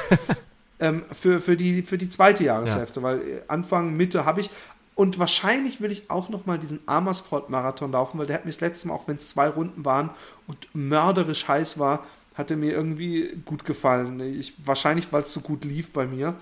[0.81, 4.51] ähm, für, für, die, für die zweite Jahreshälfte, weil äh, Anfang, Mitte habe ich.
[4.99, 8.61] Und wahrscheinlich will ich auch noch mal diesen Amersfoort-Marathon laufen, weil der hat mir das
[8.61, 10.11] letzte Mal, auch wenn es zwei Runden waren
[10.49, 14.19] und mörderisch heiß war, hatte mir irgendwie gut gefallen.
[14.19, 16.35] Ich, wahrscheinlich, weil es so gut lief bei mir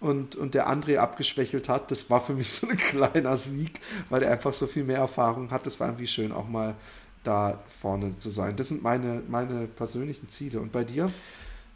[0.00, 1.90] und, und der André abgeschwächelt hat.
[1.90, 3.78] Das war für mich so ein kleiner Sieg,
[4.08, 5.66] weil er einfach so viel mehr Erfahrung hat.
[5.66, 6.76] Das war irgendwie schön, auch mal
[7.24, 8.56] da vorne zu sein.
[8.56, 10.60] Das sind meine, meine persönlichen Ziele.
[10.60, 11.12] Und bei dir?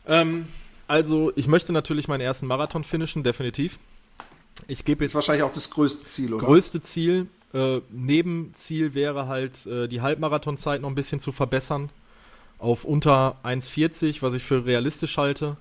[0.07, 0.47] Ähm,
[0.89, 3.79] also, ich möchte natürlich meinen ersten Marathon finishen, definitiv.
[4.69, 6.45] Ich gebe Das ist jetzt wahrscheinlich auch das größte Ziel, oder?
[6.47, 7.27] größte Ziel.
[7.53, 11.91] Äh, Nebenziel wäre halt, äh, die Halbmarathonzeit noch ein bisschen zu verbessern.
[12.59, 15.57] Auf unter 1,40, was ich für realistisch halte.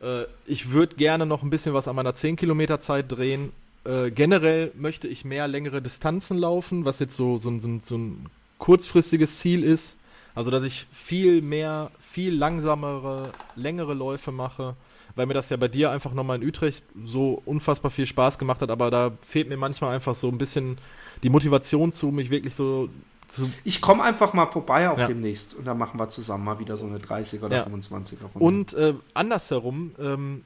[0.00, 3.52] Äh, ich würde gerne noch ein bisschen was an meiner 10 Kilometer Zeit drehen.
[3.84, 7.96] Äh, generell möchte ich mehr längere Distanzen laufen, was jetzt so, so, ein- so, so
[7.98, 8.26] ein
[8.58, 9.96] kurzfristiges Ziel ist.
[10.34, 14.76] Also, dass ich viel mehr, viel langsamere, längere Läufe mache,
[15.16, 18.62] weil mir das ja bei dir einfach nochmal in Utrecht so unfassbar viel Spaß gemacht
[18.62, 20.78] hat, aber da fehlt mir manchmal einfach so ein bisschen
[21.22, 22.88] die Motivation zu, mich wirklich so
[23.28, 23.50] zu.
[23.64, 25.06] Ich komme einfach mal vorbei auch Ja.
[25.06, 27.64] demnächst und dann machen wir zusammen mal wieder so eine 30er oder Ja.
[27.66, 28.38] 25er Runde.
[28.38, 30.44] Und äh, andersherum ähm,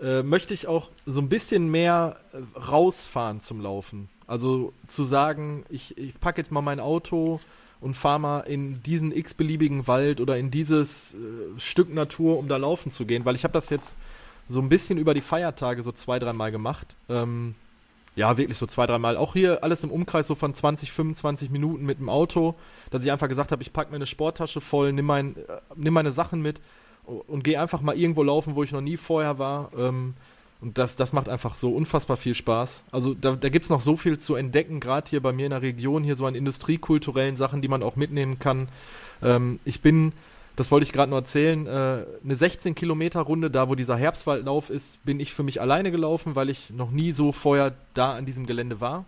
[0.00, 4.08] äh, möchte ich auch so ein bisschen mehr äh, rausfahren zum Laufen.
[4.26, 7.40] Also zu sagen, ich, ich packe jetzt mal mein Auto
[7.80, 12.56] und fahre mal in diesen x-beliebigen Wald oder in dieses äh, Stück Natur, um da
[12.56, 13.96] laufen zu gehen, weil ich habe das jetzt
[14.48, 16.96] so ein bisschen über die Feiertage so zwei, dreimal gemacht.
[17.08, 17.54] Ähm,
[18.16, 19.16] ja, wirklich so zwei, dreimal.
[19.16, 22.56] Auch hier alles im Umkreis so von 20, 25 Minuten mit dem Auto,
[22.90, 25.94] dass ich einfach gesagt habe, ich packe mir eine Sporttasche voll, nimm, mein, äh, nimm
[25.94, 26.60] meine Sachen mit
[27.04, 29.70] und gehe einfach mal irgendwo laufen, wo ich noch nie vorher war.
[29.76, 30.14] Ähm,
[30.60, 32.84] und das, das macht einfach so unfassbar viel Spaß.
[32.92, 35.50] Also da, da gibt es noch so viel zu entdecken, gerade hier bei mir in
[35.50, 38.68] der Region, hier so an industriekulturellen Sachen, die man auch mitnehmen kann.
[39.22, 40.12] Ähm, ich bin,
[40.56, 44.68] das wollte ich gerade nur erzählen, äh, eine 16 Kilometer Runde, da wo dieser Herbstwaldlauf
[44.68, 48.26] ist, bin ich für mich alleine gelaufen, weil ich noch nie so vorher da an
[48.26, 49.06] diesem Gelände war.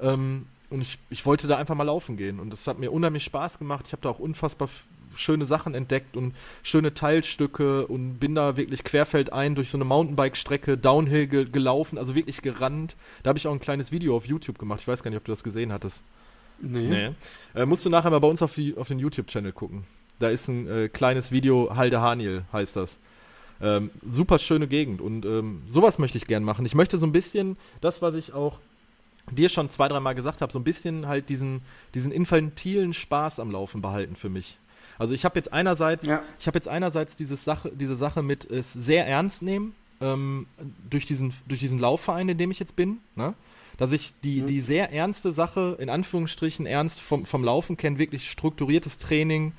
[0.00, 2.38] Ähm, und ich, ich wollte da einfach mal laufen gehen.
[2.38, 3.86] Und das hat mir unheimlich Spaß gemacht.
[3.86, 4.68] Ich habe da auch unfassbar
[5.16, 10.78] schöne Sachen entdeckt und schöne Teilstücke und bin da wirklich querfeldein durch so eine Mountainbike-Strecke
[10.78, 12.96] Downhill ge gelaufen, also wirklich gerannt.
[13.22, 14.80] Da habe ich auch ein kleines Video auf YouTube gemacht.
[14.80, 16.04] Ich weiß gar nicht, ob du das gesehen hattest.
[16.88, 17.10] nee.
[17.54, 19.84] Äh, musst du nachher mal bei uns auf, die, auf den YouTube-Channel gucken.
[20.18, 22.98] Da ist ein äh, kleines Video, Halde Haniel heißt das.
[23.60, 26.66] Ähm, super schöne Gegend und ähm, sowas möchte ich gern machen.
[26.66, 28.58] Ich möchte so ein bisschen das, was ich auch
[29.30, 31.62] dir schon zwei, dreimal gesagt habe, so ein bisschen halt diesen,
[31.94, 34.58] diesen infantilen Spaß am Laufen behalten für mich.
[34.98, 36.22] Also ich habe jetzt einerseits, Ja.
[36.38, 40.46] ich habe jetzt einerseits diese Sache, diese Sache mit es sehr ernst nehmen ähm,
[40.90, 43.34] durch diesen durch diesen Laufverein, in dem ich jetzt bin, ne?
[43.78, 48.30] dass ich die die sehr ernste Sache in Anführungsstrichen ernst vom vom Laufen kenne, wirklich
[48.30, 49.52] strukturiertes Training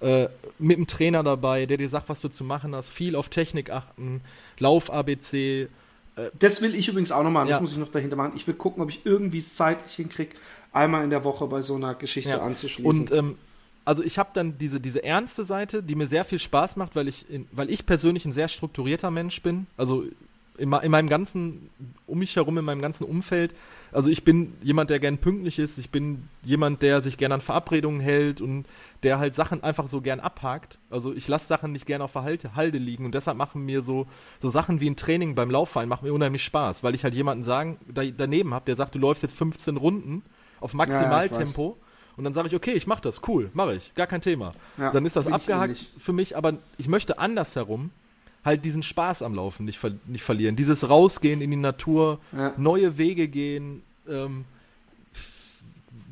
[0.00, 0.28] äh,
[0.58, 3.70] mit einem Trainer dabei, der dir sagt, was du zu machen hast, viel auf Technik
[3.70, 4.22] achten,
[4.58, 5.68] Lauf ABC,
[6.16, 7.48] äh, Das will ich übrigens auch noch machen.
[7.48, 7.60] Das Ja.
[7.60, 8.32] muss ich noch dahinter machen.
[8.34, 10.34] Ich will gucken, ob ich irgendwie es zeitlich hinkriege,
[10.72, 12.40] einmal in der Woche bei so einer Geschichte Ja.
[12.40, 12.88] anzuschließen.
[13.02, 13.36] Und ähm,
[13.84, 17.08] also ich habe dann diese, diese ernste Seite, die mir sehr viel Spaß macht, weil
[17.08, 19.66] ich, in, weil ich persönlich ein sehr strukturierter Mensch bin.
[19.76, 20.04] Also
[20.60, 21.70] in, in meinem ganzen,
[22.06, 23.54] um mich herum, in meinem ganzen Umfeld.
[23.92, 25.78] Also ich bin jemand, der gern pünktlich ist.
[25.78, 28.66] Ich bin jemand, der sich gern an Verabredungen hält und
[29.02, 30.78] der halt Sachen einfach so gern abhakt.
[30.90, 34.06] Also ich lasse Sachen nicht gern auf der Halde, liegen und deshalb machen mir so,
[34.40, 37.44] so Sachen wie ein Training beim Laufverein machen mir unheimlich Spaß, weil ich halt jemanden
[37.44, 40.22] sagen, da, daneben habe, der sagt, du läufst jetzt 15 Runden
[40.60, 41.76] auf Maximaltempo.
[42.20, 44.52] Und dann sage ich, okay, ich mache das, cool, mache ich, gar kein Thema.
[44.76, 47.90] Ja, dann ist das ich abgehakt für mich, aber ich möchte andersherum
[48.44, 50.54] halt diesen Spaß am Laufen nicht, ver nicht verlieren.
[50.54, 52.52] Dieses Rausgehen in die Natur, Ja.
[52.58, 54.44] neue Wege gehen, ähm,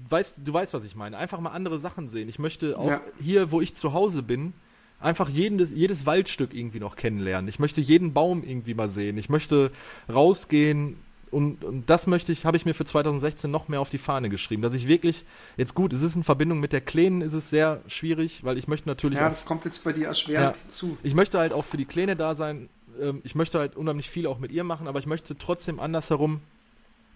[0.08, 1.18] weißt, du weißt, was ich meine.
[1.18, 2.30] Einfach mal andere Sachen sehen.
[2.30, 3.00] Ich möchte auch Ja.
[3.20, 4.54] hier, wo ich zu Hause bin,
[5.00, 7.48] einfach jedes, jedes Waldstück irgendwie noch kennenlernen.
[7.48, 9.18] Ich möchte jeden Baum irgendwie mal sehen.
[9.18, 9.70] Ich möchte
[10.12, 10.96] rausgehen
[11.30, 14.28] und, und das möchte ich, habe ich mir für 2016 noch mehr auf die Fahne
[14.30, 15.24] geschrieben, dass ich wirklich,
[15.56, 18.68] jetzt gut, es ist in Verbindung mit der Kleinen, ist es sehr schwierig, weil ich
[18.68, 20.68] möchte natürlich ja, auch das kommt jetzt bei dir erschwerend Ja.
[20.68, 20.98] zu.
[21.02, 22.68] ich möchte halt auch für die Kleine da sein.
[23.00, 26.40] Ähm, ich möchte halt unheimlich viel auch mit ihr machen, aber ich möchte trotzdem andersherum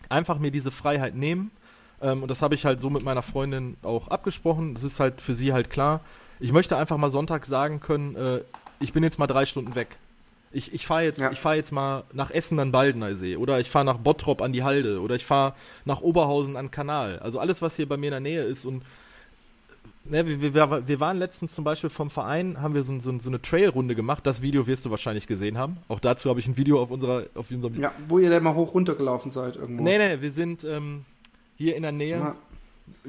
[0.08, 1.50] einfach mir diese Freiheit nehmen.
[2.00, 4.74] Ähm, und das habe ich halt so mit meiner Freundin auch abgesprochen.
[4.74, 6.00] Das ist halt für sie halt klar.
[6.40, 8.40] Ich möchte einfach mal Sonntag sagen können, äh,
[8.80, 9.96] ich bin jetzt mal drei Stunden weg.
[10.53, 11.30] Ich, ich fahre jetzt, Ja.
[11.32, 14.62] ich fahr jetzt mal nach Essen an Baldeneysee oder ich fahre nach Bottrop an die
[14.62, 17.18] Halde oder ich fahre nach Oberhausen an Kanal.
[17.20, 18.82] Also alles, was hier bei mir in der Nähe ist und
[20.05, 23.30] Ne, wir, wir, wir waren letztens zum Beispiel vom Verein, haben wir so, so, so
[23.30, 24.26] eine Trailrunde gemacht.
[24.26, 25.76] Das Video wirst du wahrscheinlich gesehen haben.
[25.86, 27.80] Auch dazu habe ich ein Video auf unserer, auf unserem.
[27.80, 29.84] Ja, wo ihr da mal hoch runtergelaufen seid irgendwo.
[29.84, 31.05] Nee, nee, wir sind ähm,
[31.57, 32.34] hier in der Nähe.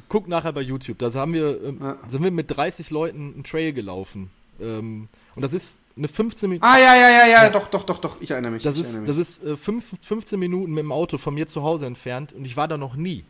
[0.07, 0.99] Guck nachher bei YouTube.
[0.99, 1.97] Da haben wir, ähm, Ja.
[2.09, 4.29] sind wir mit 30 Leuten einen Trail gelaufen.
[4.61, 6.65] Ähm, und das ist eine 15 Minuten.
[6.65, 8.63] Ah, ja, ja, ja, ja, doch, doch, doch, doch, ich erinnere mich.
[8.63, 11.85] Das ist, das ist äh, fünf, 15 Minuten mit dem Auto von mir zu Hause
[11.85, 13.25] entfernt und ich war da noch nie.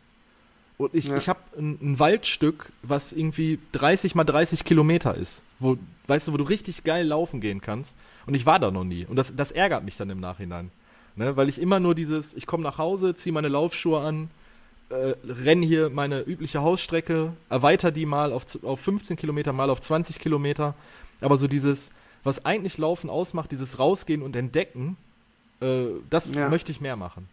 [0.78, 1.16] Und ich, Ja.
[1.16, 5.42] ich habe ein, ein Waldstück, was irgendwie 30 mal 30 Kilometer ist.
[5.60, 5.76] Wo,
[6.08, 7.94] weißt du, wo du richtig geil laufen gehen kannst.
[8.26, 9.04] Und ich war da noch nie.
[9.06, 10.70] Und das, das ärgert mich dann im Nachhinein.
[11.16, 11.36] Ne?
[11.36, 14.30] Weil ich immer nur dieses, ich komme nach Hause, ziehe meine Laufschuhe an,
[14.88, 19.80] äh, renn hier meine übliche Hausstrecke, erweiter die mal auf, auf 15 Kilometer, mal auf
[19.80, 20.74] 20 Kilometer.
[21.20, 21.90] Aber so dieses,
[22.24, 24.96] was eigentlich Laufen ausmacht, dieses Rausgehen und Entdecken,
[25.60, 26.48] äh, das Ja.
[26.48, 27.28] möchte ich mehr machen.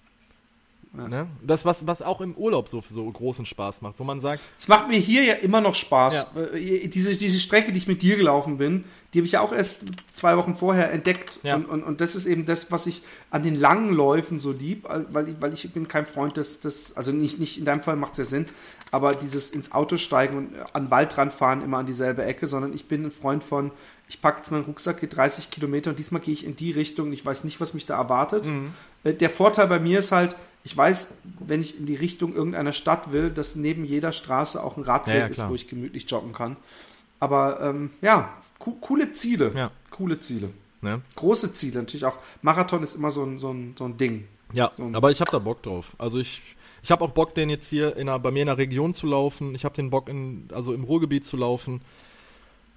[0.97, 1.07] Ja.
[1.07, 1.27] Ne?
[1.41, 4.67] Das, was, was auch im Urlaub so, so großen Spaß macht, wo man sagt, Es
[4.67, 6.35] macht mir hier ja immer noch Spaß.
[6.35, 8.83] Äh, Diese, diese Strecke, die ich mit dir gelaufen bin,
[9.13, 11.39] die habe ich ja auch erst zwei Wochen vorher entdeckt.
[11.43, 11.55] Ja.
[11.55, 14.85] Und, und, und das ist eben das, was ich an den langen Läufen so lieb,
[15.11, 17.95] weil ich, weil ich bin kein Freund des, des also nicht, nicht in deinem Fall
[17.95, 18.47] macht es ja Sinn,
[18.91, 22.73] aber dieses ins Auto steigen und an den Waldrand fahren immer an dieselbe Ecke, sondern
[22.73, 23.71] ich bin ein Freund von,
[24.11, 27.07] ich packe jetzt meinen Rucksack, gehe 30 Kilometer und diesmal gehe ich in die Richtung
[27.07, 28.49] und ich weiß nicht, was mich da erwartet.
[29.05, 30.35] Äh, Der Vorteil bei mir ist halt,
[30.65, 34.75] ich weiß, wenn ich in die Richtung irgendeiner Stadt will, dass neben jeder Straße auch
[34.77, 36.57] ein Radweg Ja, ja, ist, wo ich gemütlich joggen kann.
[37.19, 39.51] Aber ähm, ja, co coole Ziele.
[39.55, 39.71] Ja.
[39.91, 40.49] Coole Ziele.
[40.81, 41.01] ne?
[41.15, 42.17] Große Ziele natürlich auch.
[42.41, 44.27] Marathon ist immer so ein, so ein, so ein Ding.
[44.53, 45.95] Ja, So ein- aber ich habe da Bock drauf.
[45.97, 46.41] Also ich,
[46.83, 49.07] ich habe auch Bock, den jetzt hier in einer, bei mir in der Region zu
[49.07, 49.55] laufen.
[49.55, 51.81] Ich habe den Bock, in, also im Ruhrgebiet zu laufen.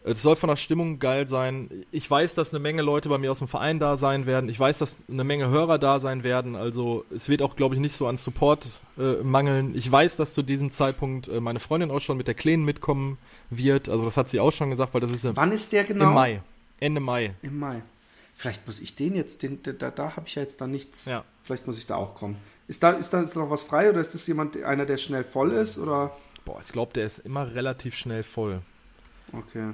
[0.07, 1.86] Es soll von der Stimmung geil sein.
[1.90, 4.50] Ich weiß, dass eine Menge Leute bei mir aus dem Verein da sein werden.
[4.50, 6.57] Ich weiß, dass eine Menge Hörer da sein werden.
[6.57, 8.66] Also es wird auch, glaube ich, nicht so an Support
[8.98, 9.74] äh, mangeln.
[9.74, 13.16] Ich weiß, dass zu diesem Zeitpunkt äh, meine Freundin auch schon mit der Kleinen mitkommen
[13.48, 13.88] wird.
[13.88, 16.09] Also das hat sie auch schon gesagt, weil das ist im, Wann ist der genau?
[16.09, 16.42] im Mai.
[16.80, 17.34] Ende Mai.
[17.40, 17.80] Im Mai.
[18.34, 21.07] Vielleicht muss ich den jetzt, den, da, da habe ich ja jetzt dann nichts.
[21.07, 21.24] Ja.
[21.42, 22.36] Vielleicht muss ich da auch kommen.
[22.68, 25.24] Ist da, ist da ist noch was frei oder ist das jemand, einer, der schnell
[25.24, 25.78] voll ist?
[25.78, 26.14] Oder?
[26.44, 28.61] Boah, ich glaube, der ist immer relativ schnell voll.
[29.32, 29.72] Okay.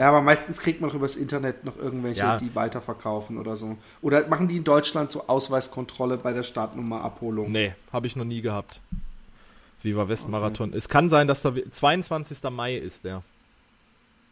[0.00, 2.38] Ja, aber meistens kriegt man doch übers Internet noch irgendwelche, Ja.
[2.38, 3.76] die weiterverkaufen oder so.
[4.00, 7.52] Oder machen die in Deutschland so Ausweiskontrolle bei der Startnummerabholung?
[7.52, 8.80] Nee, habe ich noch nie gehabt.
[9.82, 10.72] Viva West Marathon.
[10.72, 12.42] Es kann sein, dass da 22.
[12.50, 13.22] Mai ist der.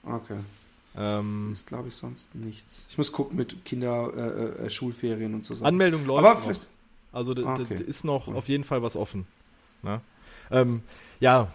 [0.05, 0.39] Okay.
[0.97, 2.87] Ähm, Ist, glaube ich, sonst nichts.
[2.89, 5.63] Ich muss gucken mit Kinder, äh, äh, Schulferien und so.
[5.63, 6.43] Anmeldung läuft aber noch.
[6.45, 6.67] vielleicht.
[7.13, 7.83] Also da, Ah, okay.
[7.87, 8.37] ist noch Cool.
[8.37, 9.27] auf jeden Fall was offen.
[9.83, 10.01] Ne?
[10.51, 10.81] Ähm,
[11.21, 11.49] ja,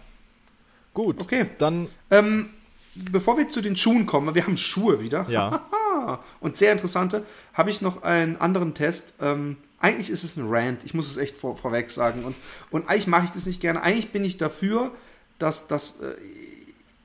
[0.94, 1.18] gut.
[1.20, 1.46] Okay.
[1.58, 2.50] Dann, Ähm,
[2.94, 5.26] bevor wir zu den Schuhen kommen, wir haben Schuhe wieder.
[5.28, 9.14] ja, und sehr interessante, habe ich noch einen anderen Test.
[9.20, 12.24] Ähm, eigentlich ist es ein Rant, ich muss es echt vor, vorweg sagen.
[12.24, 12.36] Und,
[12.70, 13.82] und eigentlich mache ich das nicht gerne.
[13.82, 14.92] Eigentlich bin ich dafür,
[15.38, 16.14] dass, dass, äh,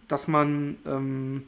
[0.07, 1.47] dass man, ähm,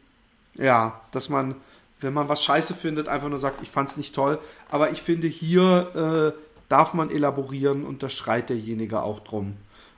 [0.55, 1.55] ja, dass man,
[1.99, 4.39] wenn man was scheiße findet, einfach nur sagt, ich fand es nicht toll.
[4.69, 9.55] Aber ich finde, hier äh, darf man elaborieren und da schreit derjenige auch drum.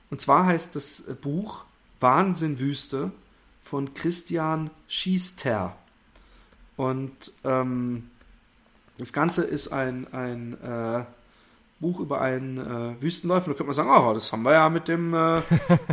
[0.10, 1.66] Und zwar heißt das Buch
[2.00, 3.12] Wahnsinn Wüste
[3.64, 5.76] von Christian Schiester.
[6.78, 8.09] Und ähm,
[8.97, 11.05] das Ganze ist ein, ein, äh,
[11.84, 13.51] Buch über einen äh, Wüstenläufer.
[13.51, 15.41] Da könnte man sagen, oh, das haben wir ja mit dem äh, äh,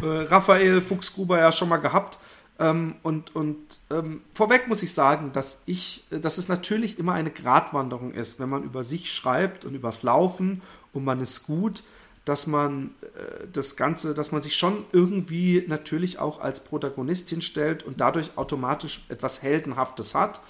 [0.02, 2.18] Raphael Fuchsgruber ja schon mal gehabt.
[2.58, 3.58] Ähm, und und
[3.90, 8.48] ähm, vorweg muss ich sagen, dass ich, dass es natürlich immer eine Gratwanderung ist, wenn
[8.48, 10.62] man über sich schreibt und übers Laufen
[10.92, 11.82] und man ist gut,
[12.31, 17.83] dass man äh, das Ganze, dass man sich schon irgendwie natürlich auch als Protagonistin stellt
[17.83, 20.41] und dadurch automatisch etwas Heldenhaftes hat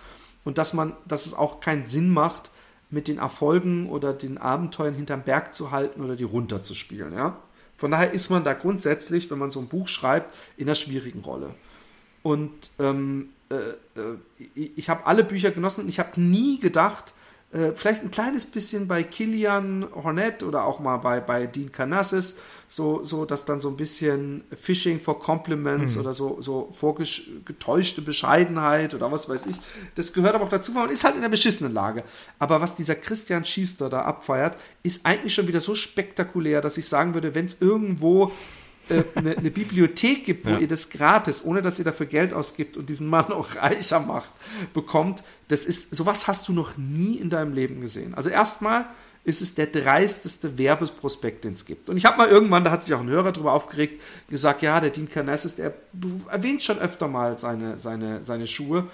[0.45, 2.51] und dass man, dass es auch keinen Sinn macht,
[2.91, 7.14] mit den Erfolgen oder den Abenteuern hinterm Berg zu halten oder die runterzuspielen.
[7.14, 7.39] Ja?
[7.78, 11.20] Von daher ist man da grundsätzlich, wenn man so ein Buch schreibt, in einer schwierigen
[11.20, 11.55] Rolle.
[12.22, 14.18] Und ähm, äh, äh
[14.55, 17.14] ich habe alle Bücher genossen und ich habe nie gedacht,
[17.53, 22.36] äh, vielleicht ein kleines bisschen bei Kilian Hornet oder auch mal bei, bei Dean Canassis,
[22.68, 26.03] so, so dass dann so ein bisschen Fishing for Compliments mhm.
[26.03, 29.57] oder so, so vorgetäuschte Bescheidenheit oder was weiß ich.
[29.96, 32.05] Das gehört aber auch dazu, man ist halt in einer beschissenen Lage.
[32.38, 36.86] Aber was dieser Christian Schiester da abfeiert, ist eigentlich schon wieder so spektakulär, dass ich
[36.86, 38.30] sagen würde, wenn es irgendwo
[38.91, 40.59] äh, eine, eine, Bibliothek gibt, wo ja.
[40.59, 44.30] ihr das gratis, ohne dass ihr dafür Geld ausgibt und diesen Mann auch reicher macht,
[44.72, 48.14] bekommt, das ist, sowas hast du noch nie in deinem Leben gesehen.
[48.14, 48.86] Also erstmal
[49.24, 51.91] ist es der dreisteste Werbeprospekt, den es gibt.
[51.91, 54.80] Und ich habe mal irgendwann, da hat sich auch ein Hörer darüber aufgeregt, gesagt, ja,
[54.80, 55.74] der Dean Carnessis, der
[56.30, 58.88] erwähnt schon öfter mal seine, seine, seine Schuhe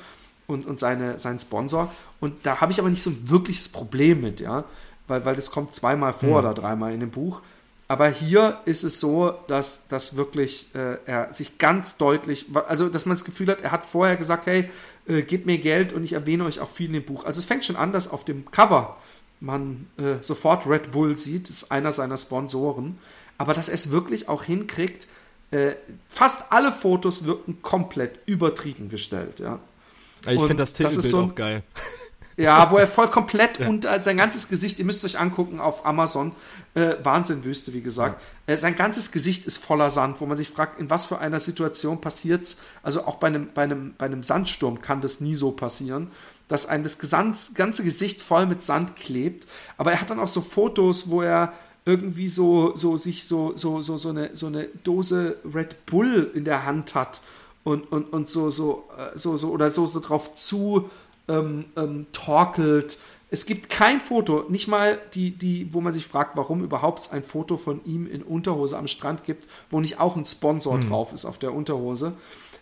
[0.46, 1.92] und, und seine, seinen Sponsor.
[2.18, 4.64] Und da habe ich aber nicht so ein wirkliches Problem mit, ja,
[5.06, 6.36] weil, weil das kommt zweimal vor mhm.
[6.36, 7.42] oder dreimal in dem Buch.
[7.88, 13.06] Aber hier ist es so, dass, dass wirklich äh, er sich ganz deutlich, also dass
[13.06, 14.68] man das Gefühl hat, er hat vorher gesagt, hey,
[15.06, 17.24] äh, gebt mir Geld und ich erwähne euch auch viel in dem Buch.
[17.24, 18.96] Also es fängt schon an, dass auf dem Cover
[19.38, 22.98] man äh, sofort Red Bull sieht, das ist einer seiner Sponsoren,
[23.38, 25.06] aber dass er es wirklich auch hinkriegt,
[25.52, 25.74] äh,
[26.08, 29.60] fast alle Fotos wirken komplett übertrieben gestellt, ja.
[30.28, 31.62] Ich finde das Titelbild das so ein, auch geil.
[32.36, 33.68] Ja, wo er voll komplett ja.
[33.68, 36.34] und sein ganzes Gesicht, ihr müsst euch angucken auf Amazon,
[36.74, 38.20] äh, Wahnsinnwüste, wie gesagt.
[38.46, 38.54] Ja.
[38.54, 41.40] Äh, sein ganzes Gesicht ist voller Sand, wo man sich fragt, in was für einer
[41.40, 42.58] Situation passiert's.
[42.82, 46.10] Also auch bei einem, bei einem, bei einem Sandsturm kann das nie so passieren,
[46.48, 49.46] dass ein das ganze Gesicht voll mit Sand klebt.
[49.78, 51.54] Aber er hat dann auch so Fotos, wo er
[51.86, 56.44] irgendwie so, so sich so, so, so, so eine, so eine Dose Red Bull in
[56.44, 57.22] der Hand hat
[57.64, 60.90] und, und, und so, so, äh, so, so, oder so, so drauf zu
[61.28, 62.98] ähm, ähm, torkelt.
[63.28, 67.24] Es gibt kein Foto, nicht mal die, die, wo man sich fragt, warum überhaupt ein
[67.24, 70.88] Foto von ihm in Unterhose am Strand gibt, wo nicht auch ein Sponsor mhm.
[70.88, 72.12] drauf ist auf der Unterhose.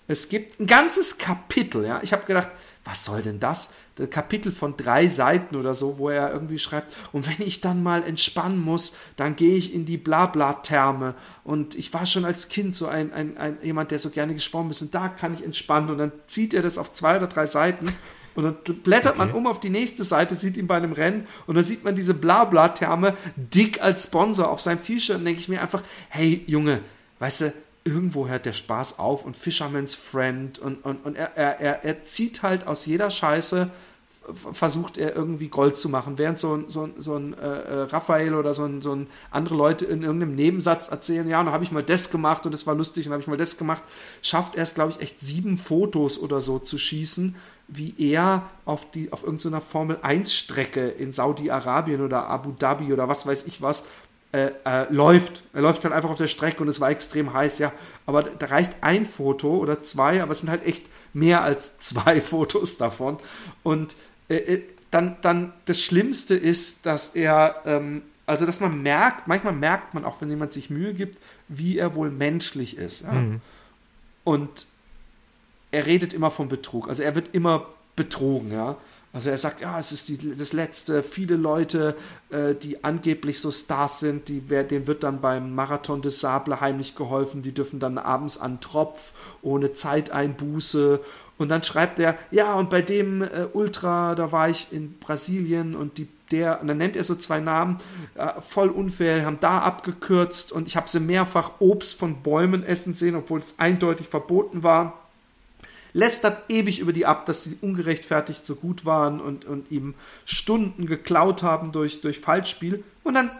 [0.06, 2.00] Es gibt ein ganzes Kapitel, ja.
[2.02, 2.50] Ich habe gedacht,
[2.84, 3.72] was soll denn das?
[3.98, 7.82] Ein Kapitel von drei Seiten oder so, wo er irgendwie schreibt, und wenn ich dann
[7.82, 11.14] mal entspannen muss, dann gehe ich in die Blabla-Therme.
[11.44, 14.70] Und ich war schon als Kind so ein, ein, ein jemand, der so gerne geschwommen
[14.70, 15.90] ist, und da kann ich entspannen.
[15.90, 17.88] Und dann zieht er das auf zwei oder drei Seiten
[18.35, 19.26] und dann blättert okay.
[19.26, 21.95] man um auf die nächste Seite, sieht ihn bei einem Rennen und dann sieht man
[21.95, 26.80] diese Blabla-Therme dick als Sponsor auf seinem T-Shirt und denke ich mir einfach, hey Junge,
[27.18, 27.53] weißt du,
[27.85, 32.43] irgendwo hört der Spaß auf und Fisherman's Friend und, und, und er, er, er zieht
[32.43, 33.70] halt aus jeder Scheiße
[34.53, 37.80] versucht er irgendwie Gold zu machen, während so ein, so ein, so ein äh, äh,
[37.82, 41.53] Raphael oder so ein, so ein andere Leute in irgendeinem Nebensatz erzählen, ja, und da
[41.53, 43.82] habe ich mal das gemacht und das war lustig und habe ich mal das gemacht,
[44.22, 47.37] schafft er es, glaube ich, echt sieben Fotos oder so zu schießen,
[47.68, 53.46] wie er auf, die, auf irgendeiner Formel-1-Strecke in Saudi-Arabien oder Abu Dhabi oder was weiß
[53.46, 53.84] ich was
[54.32, 55.44] äh, äh, läuft.
[55.52, 57.72] Er läuft halt einfach auf der Strecke und es war extrem heiß, ja.
[58.04, 62.20] Aber da reicht ein Foto oder zwei, aber es sind halt echt mehr als zwei
[62.20, 63.18] Fotos davon.
[63.62, 63.95] Und
[64.28, 69.53] äh, äh, dann, dann das Schlimmste ist, dass er, ähm, also dass man merkt, manchmal
[69.53, 73.03] merkt man auch, wenn jemand sich Mühe gibt, wie er wohl menschlich ist.
[73.03, 73.12] Ja?
[73.12, 73.41] Mhm.
[74.24, 74.66] Und
[75.75, 76.88] er redet immer vom Betrug.
[76.88, 78.76] Also er wird immer betrogen, ja.
[79.13, 81.05] Also er sagt, ja, es ist die, das Letzte.
[81.05, 81.95] Viele Leute,
[82.30, 86.96] äh, die angeblich so Stars sind, die, denen wird dann beim Marathon des Sable heimlich
[86.96, 87.42] geholfen.
[87.42, 91.01] Die dürfen dann abends an Tropf, ohne Zeiteinbuße
[91.37, 95.75] und dann schreibt er, ja, und bei dem äh, Ultra, da war ich in Brasilien
[95.75, 97.79] und die, der, und dann nennt er so zwei Namen,
[98.14, 102.95] äh, voll unfair, haben da abgekürzt und ich habe sie mehrfach Obst von Bäumen essen
[102.95, 105.04] sehen, obwohl es eindeutig verboten war
[105.95, 109.95] lästert ewig über die ab, dass sie ungerechtfertigt so gut waren und, und ihm
[110.26, 112.84] Stunden geklaut haben durch, durch Falschspiel.
[113.04, 113.30] Und dann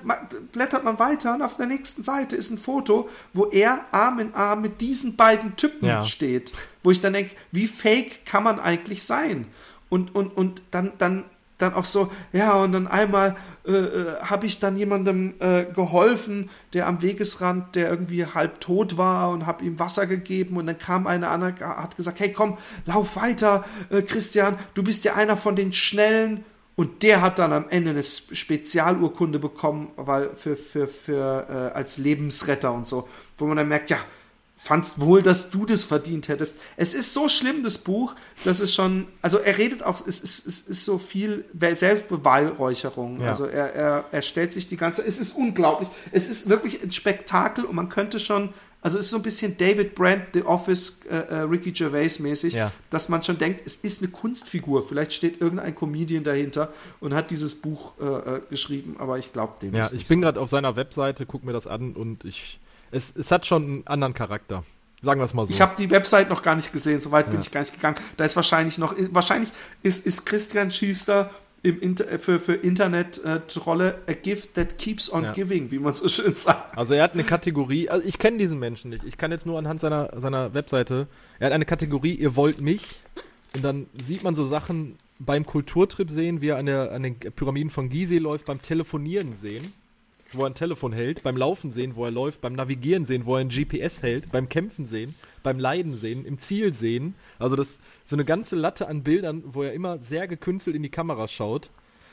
[0.53, 4.35] blättert man weiter und auf der nächsten Seite ist ein Foto, wo er Arm in
[4.35, 6.05] Arm mit diesen beiden Typen ja.
[6.07, 6.53] steht.
[6.83, 9.47] Wo ich dann denke, wie fake kann man eigentlich sein?
[9.89, 11.25] Und, und, und dann, dann
[11.65, 13.37] dann auch so, ja, und dann einmal
[13.67, 18.99] äh, äh, habe ich dann jemandem äh, geholfen, der am Wegesrand, der irgendwie halb tot
[18.99, 22.59] war und habe ihm Wasser gegeben und dann kam eine andere, hat gesagt, hey komm,
[22.85, 26.45] lauf weiter, äh, Christian, du bist ja einer von den Schnellen.
[26.77, 31.99] Und der hat dann am Ende eine Spezialurkunde bekommen, weil für, für, für äh, als
[31.99, 33.09] Lebensretter und so,
[33.39, 33.99] wo man dann merkt, ja,
[34.65, 36.57] fandst wohl, dass du das verdient hättest.
[36.79, 38.15] Es ist so schlimm, das Buch,
[38.45, 43.21] dass es schon, also er redet auch, es ist, es ist so viel Selbstbeweihräucherung.
[43.21, 43.29] Ja.
[43.29, 45.91] Also er, er, er stellt sich die ganze, es ist unglaublich.
[46.13, 49.59] Es ist wirklich ein Spektakel und man könnte schon, also es ist so ein bisschen
[49.59, 52.73] David Brandt, The Office, äh, äh, Ricky Gervais mäßig, ja.
[52.89, 54.83] dass man schon denkt, es ist eine Kunstfigur.
[54.83, 59.57] Vielleicht steht irgendein Comedian dahinter und hat dieses Buch äh, äh geschrieben, aber ich glaube
[59.61, 62.61] dem Ja, ich bin gerade auf seiner Webseite, guck mir das an und ich
[62.95, 64.65] es, es hat schon einen anderen Charakter.
[65.03, 65.53] Sagen wir es mal so.
[65.53, 67.33] Ich habe die Website noch gar nicht gesehen, soweit ja.
[67.33, 67.97] bin ich gar nicht gegangen.
[68.17, 69.51] Da ist wahrscheinlich noch, wahrscheinlich
[69.83, 71.31] ist, ist Christian Schiester
[71.63, 75.33] im Inter äh, für, für Internet-Trolle äh, a gift that keeps on ja.
[75.33, 76.77] giving, wie man so schön sagt.
[76.79, 79.05] Also er hat eine Kategorie, also ich kenne diesen Menschen nicht.
[79.05, 81.07] Ich kann jetzt nur anhand seiner, seiner Webseite,
[81.39, 83.03] er hat eine Kategorie, ihr wollt mich.
[83.55, 87.19] Und dann sieht man so Sachen beim Kulturtrip sehen, wie er an, der, an den
[87.19, 89.73] Pyramiden von Gizeh läuft, beim Telefonieren sehen
[90.37, 93.37] wo er ein Telefon hält, beim Laufen sehen, wo er läuft, beim Navigieren sehen, wo
[93.37, 97.15] er ein GPS hält, beim Kämpfen sehen, beim Leiden sehen, im Ziel sehen.
[97.39, 100.91] Also das so eine ganze Latte an Bildern, wo er immer sehr gekünstelt in die
[100.91, 101.71] Kamera schaut.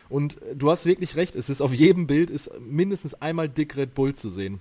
[0.09, 3.95] Und du hast wirklich recht, es ist auf jedem Bild ist mindestens einmal dick Red
[3.95, 4.59] Bull zu sehen.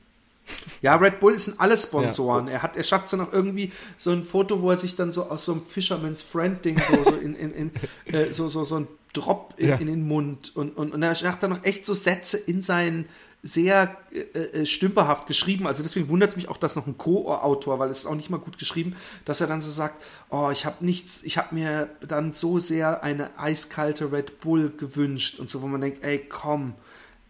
[0.82, 2.47] Ja, Red Bull sind alle Sponsoren.
[2.47, 2.55] Ja.
[2.55, 5.11] Er hat, er schafft es dann auch irgendwie so ein Foto, wo er sich dann
[5.11, 7.73] so aus so einem Fisherman's Friend Ding so, so in, in, in
[8.12, 9.77] äh, so, so, so ein Drop in, ja.
[9.77, 13.09] in, den Mund und, und, und er macht dann noch echt so Sätze in seinen,
[13.43, 15.67] sehr äh, äh, stümperhaft geschrieben.
[15.67, 18.31] Also deswegen wundert es mich auch, dass noch ein Co-Autor, weil es ist auch nicht
[18.31, 21.89] mal gut geschrieben, dass er dann so sagt, oh, ich habe nichts, ich habe mir
[22.07, 26.75] dann so sehr eine eiskalte Red Bull gewünscht und so, wo man denkt, ey, komm,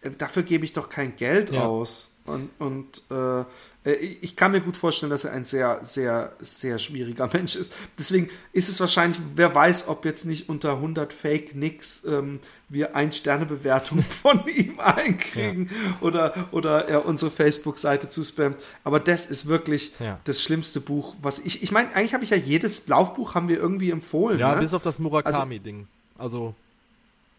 [0.01, 1.63] äh, dafür gebe ich doch kein Geld ja.
[1.63, 2.09] aus.
[2.25, 3.41] Und, und äh,
[3.89, 7.73] äh, ich kann mir gut vorstellen, dass er ein sehr, sehr, sehr schwieriger Mensch ist.
[7.97, 12.39] Deswegen ist es wahrscheinlich, wer weiß, ob jetzt nicht unter 100 Fake Nicks ähm,
[12.71, 16.07] wir ein Sterne Bewertung von ihm einkriegen ja.
[16.07, 18.57] oder, oder er unsere Facebook-Seite zuspammt.
[18.83, 20.19] Aber das ist wirklich ja.
[20.23, 23.57] das schlimmste Buch, was ich, ich meine, eigentlich habe ich ja jedes Laufbuch haben wir
[23.57, 24.39] irgendwie empfohlen.
[24.39, 24.61] Ja, ne?
[24.61, 25.87] bis auf das Murakami-Ding.
[26.17, 26.55] Also, also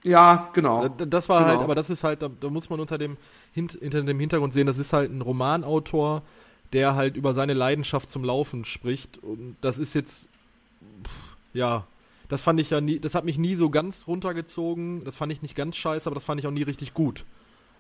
[0.05, 0.89] ja, genau.
[0.89, 1.59] Das war halt, genau.
[1.59, 3.17] halt, aber das ist halt, da, da muss man unter dem,
[3.53, 6.23] hinter dem Hintergrund sehen, das ist halt ein Romanautor,
[6.73, 9.19] der halt über seine Leidenschaft zum Laufen spricht.
[9.19, 10.29] Und das ist jetzt,
[11.53, 11.87] ja,
[12.33, 15.05] das fand ich ja nie, das hat mich nie so ganz runtergezogen.
[15.05, 17.27] Das fand ich nicht ganz scheiße, aber das fand ich auch nie richtig gut.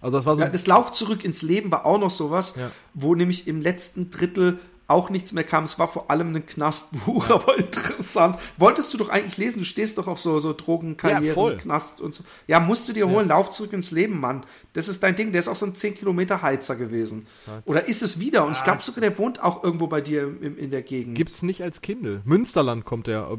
[0.02, 0.42] Also das war so.
[0.42, 2.70] Ja, das Lauf zurück ins Leben war auch noch sowas, ja.
[2.92, 4.58] wo nämlich im letzten Drittel
[4.88, 5.64] auch nichts mehr kam.
[5.64, 7.34] Es war vor allem ein Knastbuch, ja.
[7.36, 8.36] aber interessant.
[8.58, 12.12] Wolltest du doch eigentlich lesen, du stehst doch auf so, so Drogenkarrieren, ja, Knast und
[12.12, 12.22] so.
[12.46, 13.36] Ja, musst du dir holen, ja.
[13.36, 14.44] lauf zurück ins Leben, Mann.
[14.74, 17.26] Das ist dein Ding, der ist auch so ein 10 Kilometer Heizer gewesen.
[17.64, 18.44] Oder ist es wieder?
[18.44, 21.16] Und ich glaube sogar, der wohnt auch irgendwo bei dir in, in der Gegend.
[21.16, 22.20] Gibt's nicht als Kindle.
[22.26, 23.30] Münsterland kommt der.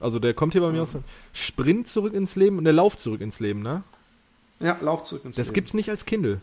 [0.00, 0.96] Also der kommt hier bei mir aus.
[1.32, 3.82] Sprint zurück ins Leben und der Lauf zurück ins Leben, ne?
[4.60, 5.48] Ja, Lauf zurück ins das Leben.
[5.48, 6.40] Das gibt's nicht als Kindle.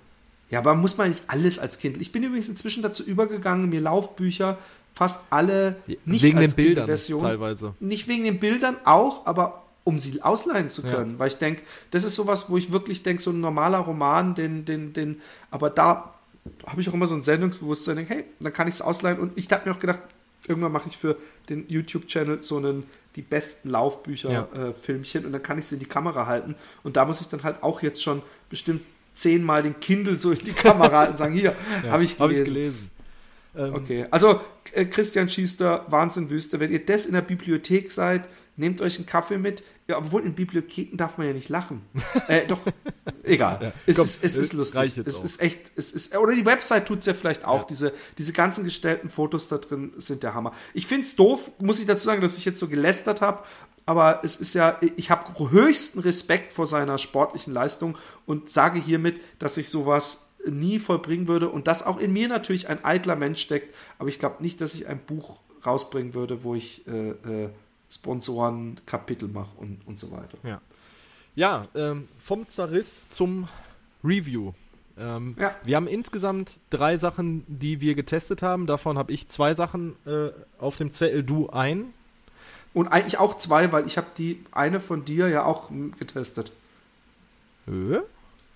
[0.50, 2.00] Ja, aber muss man nicht alles als Kind.
[2.02, 4.58] Ich bin übrigens inzwischen dazu übergegangen, mir Laufbücher
[4.94, 5.76] fast alle
[6.06, 7.74] nicht wegen als den Bildern Version, teilweise.
[7.80, 11.20] Nicht wegen den Bildern auch, aber um sie ausleihen zu können, ja.
[11.20, 11.62] weil ich denke,
[11.92, 15.22] das ist sowas, wo ich wirklich denke, so ein normaler Roman, den, den, den,
[15.52, 16.14] aber da
[16.66, 19.34] habe ich auch immer so ein Sendungsbewusstsein, denke, hey, dann kann ich es ausleihen und
[19.36, 20.00] ich habe mir auch gedacht,
[20.50, 21.18] irgendwann mache ich für
[21.50, 22.86] den YouTube-Channel so einen
[23.16, 25.24] die besten Laufbücher-Filmchen ja.
[25.24, 27.44] äh, und dann kann ich sie in die Kamera halten und da muss ich dann
[27.44, 28.82] halt auch jetzt schon bestimmt
[29.14, 32.20] zehnmal den Kindle so in die Kamera halten und sagen, hier, ja, habe ich gelesen.
[32.20, 32.92] Hab ich gelesen.
[33.58, 34.42] Ähm, okay, also
[34.74, 38.28] äh, Christian Schiester, Wahnsinnwüste, wenn ihr das in der Bibliothek seid,
[38.58, 39.64] nehmt euch einen Kaffee mit.
[39.88, 41.82] Ja, obwohl in Bibliotheken darf man ja nicht lachen.
[42.28, 42.60] äh, doch,
[43.24, 43.60] egal.
[43.62, 44.98] Ja, es, komm, ist, es ist lustig.
[45.06, 45.24] Es auch.
[45.24, 47.62] ist echt, es ist, oder die Website tut es ja vielleicht auch.
[47.62, 47.68] Ja.
[47.68, 50.54] Diese, diese ganzen gestellten Fotos da drin sind der Hammer.
[50.74, 53.44] Ich finde es doof, muss ich dazu sagen, dass ich jetzt so gelästert habe,
[53.86, 59.22] aber es ist ja, ich habe höchsten Respekt vor seiner sportlichen Leistung und sage hiermit,
[59.38, 63.42] dass ich sowas nie vollbringen würde und dass auch in mir natürlich ein eitler Mensch
[63.42, 67.50] steckt, aber ich glaube nicht, dass ich ein Buch rausbringen würde, wo ich äh, äh,
[67.90, 70.38] Sponsoren Kapitel mache und, und so weiter.
[70.44, 70.62] Ja,
[71.36, 73.48] ja ähm, vom Zerriss zum
[74.04, 74.54] Review.
[74.98, 75.54] Ähm, ja.
[75.64, 78.66] Wir haben insgesamt drei Sachen, die wir getestet haben.
[78.68, 81.94] Davon habe ich zwei Sachen äh, auf dem Zettel, du ein.
[82.74, 86.52] Und eigentlich auch zwei, weil ich habe die eine von dir ja auch getestet.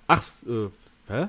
[0.07, 0.69] Ach, äh,
[1.07, 1.27] hä?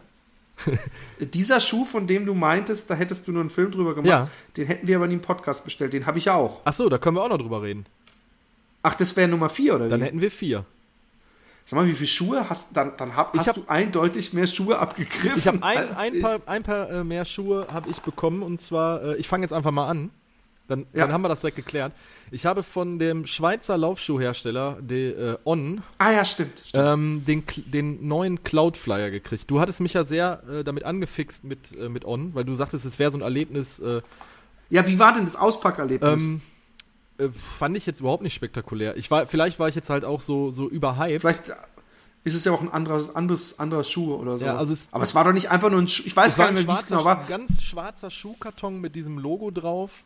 [1.20, 4.28] Dieser Schuh, von dem du meintest, da hättest du nur einen Film drüber gemacht, ja.
[4.56, 5.92] den hätten wir aber nie im Podcast bestellt.
[5.92, 6.60] Den habe ich ja auch.
[6.64, 7.86] Ach so, da können wir auch noch drüber reden.
[8.82, 10.04] Ach, das wäre Nummer vier, oder Dann wie?
[10.04, 10.64] hätten wir vier.
[11.64, 14.78] Sag mal, wie viele Schuhe hast, dann, dann hab, hast hab, du eindeutig mehr Schuhe
[14.78, 15.38] abgegriffen?
[15.38, 19.02] Ich habe ein, ein, paar, ein paar äh, mehr Schuhe habe ich bekommen und zwar,
[19.02, 20.10] äh, ich fange jetzt einfach mal an.
[20.70, 21.04] Dann, Ja.
[21.04, 21.92] dann haben wir das direkt geklärt.
[22.30, 26.62] Ich habe von dem Schweizer Laufschuhhersteller, der äh, On, Ah ja, stimmt.
[26.64, 26.84] stimmt.
[26.86, 29.50] ähm, den, den neuen Cloudflyer gekriegt.
[29.50, 32.84] Du hattest mich ja sehr äh, damit angefixt mit, äh, mit On, weil du sagtest,
[32.84, 34.00] es wäre so ein Erlebnis, äh,
[34.70, 36.22] ja, wie war denn das Auspackerlebnis?
[36.22, 36.40] ähm,
[37.18, 38.96] äh, fand ich jetzt überhaupt nicht spektakulär.
[38.96, 41.20] Ich war, vielleicht war ich jetzt halt auch so, so überhyped.
[41.22, 41.52] Vielleicht
[42.22, 44.44] ist es ja auch ein anderes, anderes, anderer Schuh oder so.
[44.44, 46.04] Ja, also es- Aber es war doch nicht einfach nur ein Schuh.
[46.06, 47.18] Ich weiß gar nicht mehr, wie es genau war.
[47.22, 50.04] ein ganz schwarzer Schuhkarton mit diesem Logo drauf.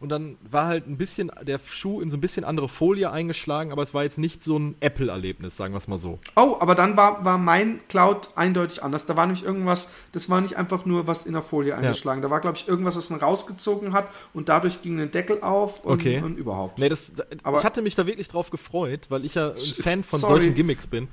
[0.00, 3.72] Und dann war halt ein bisschen der Schuh in so ein bisschen andere Folie eingeschlagen,
[3.72, 6.20] aber es war jetzt nicht so ein Apple-Erlebnis, sagen wir es mal so.
[6.36, 9.06] Oh, aber dann war, war mein Cloud eindeutig anders.
[9.06, 12.22] Da war nämlich irgendwas, das war nicht einfach nur was in der Folie eingeschlagen.
[12.22, 15.84] Da war, glaube ich, irgendwas, was man rausgezogen hat und dadurch ging ein Deckel auf
[15.84, 16.22] und, Okay.
[16.22, 16.78] und überhaupt.
[16.78, 17.10] Nee, das,
[17.42, 20.34] Aber- ich hatte mich da wirklich drauf gefreut, weil ich ja ein Fan von sorry.
[20.42, 21.08] solchen Gimmicks bin.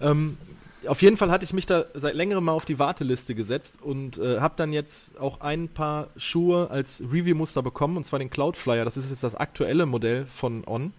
[0.00, 0.38] Ähm,
[0.86, 4.18] auf jeden Fall hatte ich mich da seit längerem mal auf die Warteliste gesetzt und
[4.18, 8.84] äh, habe dann jetzt auch ein paar Schuhe als Review-Muster bekommen, und zwar den Cloudflyer.
[8.84, 10.92] Das ist jetzt das aktuelle Modell von On.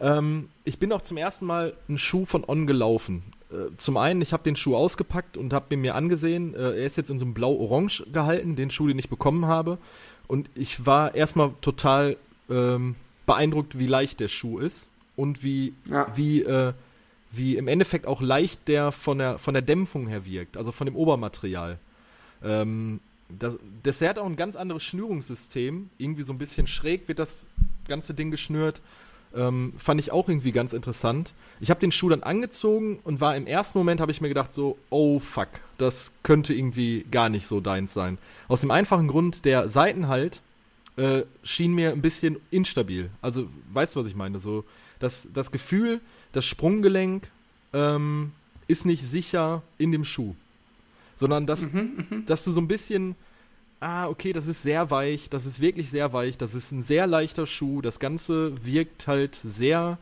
[0.00, 3.22] Ähm, ich bin auch zum ersten Mal einen Schuh von On gelaufen.
[3.50, 6.54] Äh, zum einen, ich habe den Schuh ausgepackt und habe ihn mir angesehen.
[6.54, 9.78] Äh, er ist jetzt in so einem blau-orange gehalten, den Schuh, den ich bekommen habe.
[10.26, 12.16] Und ich war erstmal total
[12.50, 12.96] ähm,
[13.26, 16.06] beeindruckt, wie leicht der Schuh ist und wie, Ja.
[16.16, 16.72] wie, äh,
[17.32, 20.86] wie im Endeffekt auch leicht der von der, von der Dämpfung her wirkt, also von
[20.86, 21.78] dem Obermaterial.
[22.42, 23.00] Ähm,
[23.82, 25.90] das, hat auch ein ganz anderes Schnürungssystem.
[25.98, 27.44] Irgendwie so ein bisschen schräg wird das
[27.88, 28.80] ganze Ding geschnürt.
[29.34, 31.34] Ähm, fand ich auch irgendwie ganz interessant.
[31.60, 34.52] Ich habe den Schuh dann angezogen und war im ersten Moment, habe ich mir gedacht
[34.52, 35.48] so, oh fuck,
[35.78, 38.18] das könnte irgendwie gar nicht so deins sein.
[38.48, 40.42] Aus dem einfachen Grund, der Seitenhalt
[40.96, 43.10] äh, schien mir ein bisschen instabil.
[43.20, 44.40] Also, weißt du, was ich meine?
[44.40, 44.64] So,
[44.98, 46.00] das, das Gefühl,
[46.32, 47.28] das Sprunggelenk
[47.72, 48.32] ähm,
[48.68, 50.34] ist nicht sicher in dem Schuh.
[51.16, 51.66] Sondern dass,
[52.26, 53.14] dass du so ein bisschen,
[53.80, 57.06] ah, okay, das ist sehr weich, das ist wirklich sehr weich, das ist ein sehr
[57.06, 59.96] leichter Schuh, das Ganze wirkt halt sehr,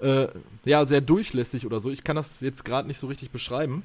[0.00, 0.28] äh,
[0.64, 1.90] ja, sehr durchlässig oder so.
[1.90, 3.82] Ich kann das jetzt gerade nicht so richtig beschreiben.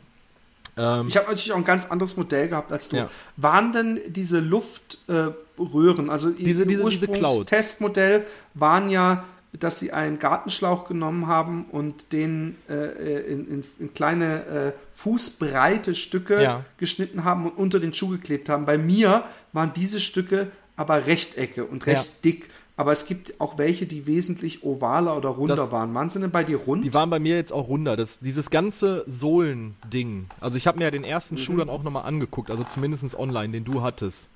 [0.77, 2.97] Ähm, Ich habe natürlich auch ein ganz anderes Modell gehabt als du.
[2.97, 3.09] Ja.
[3.37, 7.45] Waren denn diese Luftröhren, äh, also Diese- diese- diese Clouds.
[7.47, 9.23] Testmodell waren ja,
[9.53, 15.95] dass sie einen Gartenschlauch genommen haben und den äh, in, in, in kleine äh, fußbreite
[15.95, 16.65] Stücke Ja.
[16.77, 18.65] geschnitten haben und unter den Schuh geklebt haben.
[18.65, 19.23] Bei mir
[19.53, 22.11] waren diese Stücke aber Rechtecke und recht Ja.
[22.23, 22.49] dick.
[22.77, 25.93] Aber es gibt auch welche, die wesentlich ovaler oder runder Das- waren.
[25.93, 26.85] Waren sie denn bei dir rund?
[26.85, 27.97] Die waren bei mir jetzt auch runder.
[27.97, 30.27] Das, dieses ganze Sohlending.
[30.39, 33.51] Also ich habe mir ja den ersten Schuh dann auch nochmal angeguckt, also zumindest online,
[33.51, 34.29] den du hattest.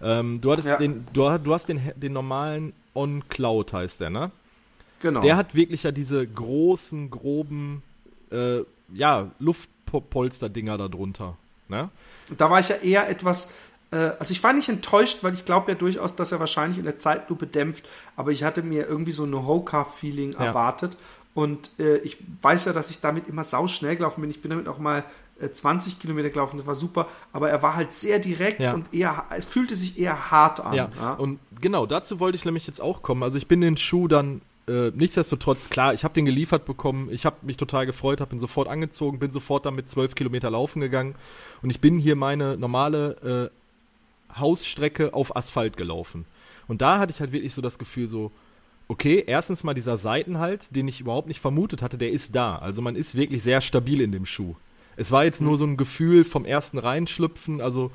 [0.00, 0.76] Ähm, du hattest Ja.
[0.76, 4.30] den, du, du hast den, den normalen On Cloud heißt der, ne?
[5.00, 5.20] Genau.
[5.22, 7.82] Der hat wirklich ja diese großen, groben,
[8.30, 8.60] äh,
[8.92, 11.36] ja, Luftpolster-Dinger da drunter.
[11.68, 11.88] Ne?
[12.30, 13.52] Und da war ich ja eher etwas,
[13.90, 16.84] äh, also ich war nicht enttäuscht, weil ich glaube ja durchaus, dass er wahrscheinlich in
[16.84, 20.38] der Zeitlupe dämpft, aber ich hatte mir irgendwie so eine Hoka-Feeling Ja.
[20.46, 20.96] erwartet.
[21.34, 24.30] Und äh, ich weiß ja, dass ich damit immer sauschnell gelaufen bin.
[24.30, 25.04] Ich bin damit auch mal
[25.40, 28.72] äh, 20 Kilometer gelaufen, das war super, aber er war halt sehr direkt Ja.
[28.74, 30.74] und eher, es fühlte sich eher hart an.
[30.74, 33.22] Ja, und genau, dazu wollte ich nämlich jetzt auch kommen.
[33.22, 37.26] Also ich bin den Schuh dann, äh, nichtsdestotrotz, klar, ich habe den geliefert bekommen, ich
[37.26, 41.14] habe mich total gefreut, habe ihn sofort angezogen, bin sofort damit zwölf Kilometer laufen gegangen
[41.62, 43.50] und ich bin hier meine normale
[44.30, 46.26] äh, Hausstrecke auf Asphalt gelaufen.
[46.68, 48.30] Und da hatte ich halt wirklich so das Gefühl so,
[48.88, 52.56] okay, erstens mal dieser Seitenhalt, den ich überhaupt nicht vermutet hatte, der ist da.
[52.56, 54.54] Also man ist wirklich sehr stabil in dem Schuh.
[54.96, 57.90] Es war jetzt nur so ein Gefühl vom ersten Reinschlüpfen, also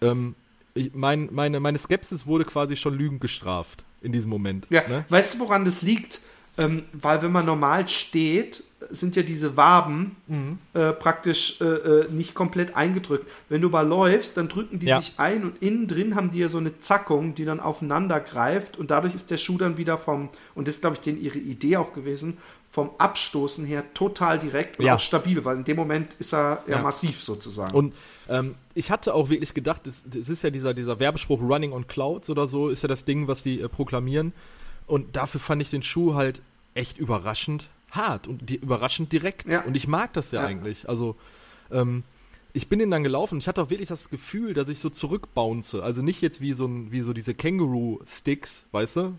[0.00, 0.34] ähm,
[0.74, 4.66] ich, mein, meine, meine Skepsis wurde quasi schon lügend gestraft in diesem Moment.
[4.70, 5.04] Ja, ne?
[5.08, 6.20] weißt du, woran das liegt?
[6.56, 10.58] Ähm, weil wenn man normal steht, sind ja diese Waben Mhm.
[10.74, 13.28] äh, praktisch äh, äh, nicht komplett eingedrückt.
[13.48, 15.00] Wenn du mal läufst, dann drücken die Ja.
[15.00, 18.76] sich ein und innen drin haben die ja so eine Zackung, die dann aufeinander greift
[18.76, 21.38] und dadurch ist der Schuh dann wieder vom, und das ist glaube ich denen ihre
[21.38, 22.36] Idee auch gewesen,
[22.74, 24.96] vom Abstoßen her total direkt und Ja.
[24.96, 26.82] auch stabil, weil in dem Moment ist er ja, Ja.
[26.82, 27.72] massiv sozusagen.
[27.72, 27.94] Und
[28.28, 32.30] ähm, ich hatte auch wirklich gedacht, das ist ja dieser, dieser Werbespruch Running on Clouds
[32.30, 34.32] oder so, ist ja das Ding, was die äh, proklamieren.
[34.88, 36.42] Und dafür fand ich den Schuh halt
[36.74, 39.46] echt überraschend hart und die, überraschend direkt.
[39.46, 39.60] Ja.
[39.62, 40.88] Und ich mag das ja, eigentlich.
[40.88, 41.14] Also,
[41.70, 42.02] ähm,
[42.54, 45.76] ich bin den dann gelaufen ich hatte auch wirklich das Gefühl, dass ich so zurückbounce.
[45.76, 49.14] Also nicht jetzt wie so, ein, wie so diese Känguru-Sticks, weißt du?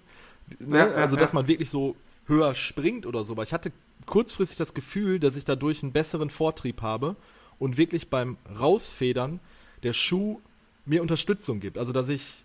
[0.59, 0.93] Ne?
[0.93, 1.95] Also, dass man wirklich so
[2.27, 3.33] höher springt oder so.
[3.33, 3.71] Aber ich hatte
[4.05, 7.15] kurzfristig das Gefühl, dass ich dadurch einen besseren Vortrieb habe
[7.59, 9.39] und wirklich beim Rausfedern
[9.83, 10.41] der Schuh
[10.85, 11.77] mir Unterstützung gibt.
[11.77, 12.43] Also, dass ich,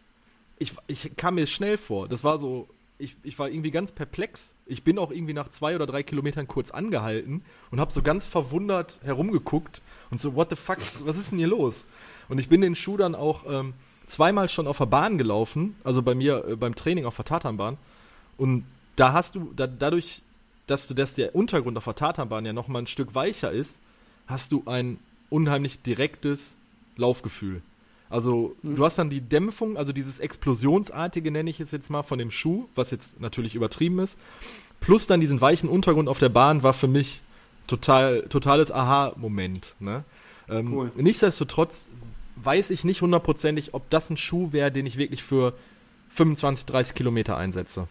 [0.59, 2.09] ich, ich kam mir schnell vor.
[2.09, 2.69] Das war so,
[3.01, 4.53] ich, ich war irgendwie ganz perplex.
[4.67, 8.27] Ich bin auch irgendwie nach zwei oder drei Kilometern kurz angehalten und habe so ganz
[8.27, 11.85] verwundert herumgeguckt und so, what the fuck, was ist denn hier los?
[12.29, 13.75] Und ich bin den Schuh dann auch ähm,
[14.07, 17.77] zweimal schon auf der Bahn gelaufen, also bei mir äh, beim Training auf der Tatanbahn.
[18.37, 18.65] Und
[19.01, 20.21] da hast du, da, dadurch,
[20.67, 23.81] dass du, dass der Untergrund auf der Tatanbahn ja nochmal ein Stück weicher ist,
[24.27, 24.99] hast du ein
[25.31, 26.59] unheimlich direktes
[26.97, 27.63] Laufgefühl.
[28.11, 28.77] Also mhm.
[28.77, 32.31] du hast dann die Dämpfung, also dieses explosionsartige nenne ich es jetzt mal von dem
[32.31, 34.19] Schuh, was jetzt natürlich übertrieben ist,
[34.81, 37.23] plus dann diesen weichen Untergrund auf der Bahn war für mich
[37.67, 39.77] total totales Aha-Moment.
[39.79, 40.05] Ne?
[40.49, 40.93] Ähm, cool.
[40.97, 41.87] Nichtsdestotrotz
[42.37, 45.55] weiß ich nicht hundertprozentig, ob das ein Schuh wäre, den ich wirklich für
[46.11, 47.89] 25, 30 Kilometer einsetze.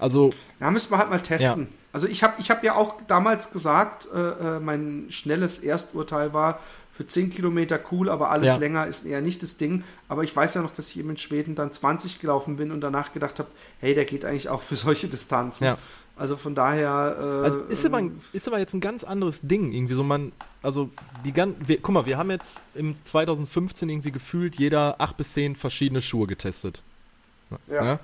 [0.00, 0.30] Also.
[0.58, 1.62] Ja, müssen wir halt mal testen.
[1.62, 1.68] Ja.
[1.92, 6.60] Also ich habe ich hab ja auch damals gesagt, äh, äh mein schnelles Ersturteil war,
[7.00, 8.56] für 10 Kilometer cool, aber alles ja.
[8.56, 9.84] länger ist eher nicht das Ding.
[10.08, 12.82] Aber ich weiß ja noch, dass ich eben in Schweden dann 20 gelaufen bin und
[12.82, 13.48] danach gedacht habe,
[13.78, 15.64] hey, der geht eigentlich auch für solche Distanzen.
[15.64, 15.78] Ja.
[16.14, 17.16] Also von daher.
[17.18, 18.02] Äh, also ist, aber,
[18.34, 19.72] ist aber jetzt ein ganz anderes Ding.
[19.72, 20.90] Irgendwie so man, also
[21.24, 25.56] die ganzen, guck mal, wir haben jetzt im 2015 irgendwie gefühlt jeder 8 bis 10
[25.56, 26.82] verschiedene Schuhe getestet.
[27.70, 27.84] Ja.
[27.84, 28.00] ja.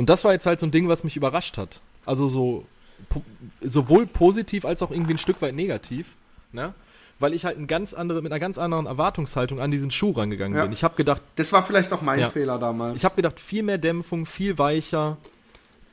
[0.00, 1.80] Und das war jetzt halt so ein Ding, was mich überrascht hat.
[2.06, 2.64] Also so
[3.08, 3.22] po
[3.60, 6.16] sowohl positiv als auch irgendwie ein Stück weit negativ.
[6.52, 6.74] Ne?
[7.20, 10.56] weil ich halt ein ganz andere, mit einer ganz anderen Erwartungshaltung an diesen Schuh rangegangen
[10.56, 10.64] ja.
[10.64, 10.72] bin.
[10.72, 11.20] Ich habe gedacht.
[11.36, 12.96] Das war vielleicht auch mein ja, Fehler damals.
[12.96, 15.18] Ich habe gedacht, viel mehr Dämpfung, viel weicher,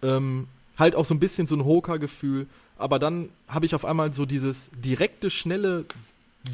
[0.01, 0.47] ähm,
[0.79, 2.47] halt auch so ein bisschen so ein Hoka-Gefühl.
[2.77, 5.84] Aber dann habe ich auf einmal so dieses direkte, schnelle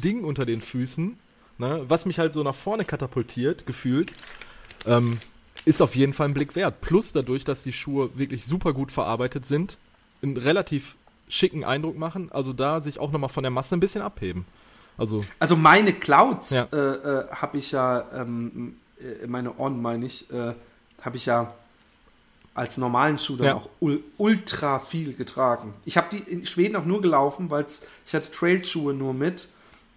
[0.02, 1.16] Ding unter den Füßen,
[1.58, 4.10] ne, was mich halt so nach vorne katapultiert, gefühlt.
[4.86, 5.20] Ähm,
[5.64, 6.80] ist auf jeden Fall ein Blick wert.
[6.80, 9.78] Plus dadurch, dass die Schuhe wirklich super gut verarbeitet sind,
[10.22, 10.96] einen relativ
[11.28, 12.30] schicken Eindruck machen.
[12.32, 14.44] Also da sich auch nochmal von der Masse ein bisschen abheben.
[14.96, 16.66] Also, also meine Clouds ja.
[16.72, 20.54] äh, äh, habe ich ja, ähm, äh, meine On meine ich, äh,
[21.02, 21.52] habe ich ja
[22.54, 23.54] als normalen Schuh dann ja.
[23.56, 23.68] auch
[24.16, 25.74] ultra viel getragen.
[25.84, 27.66] Ich habe die in Schweden auch nur gelaufen, weil
[28.06, 29.48] ich hatte Trailschuhe nur mit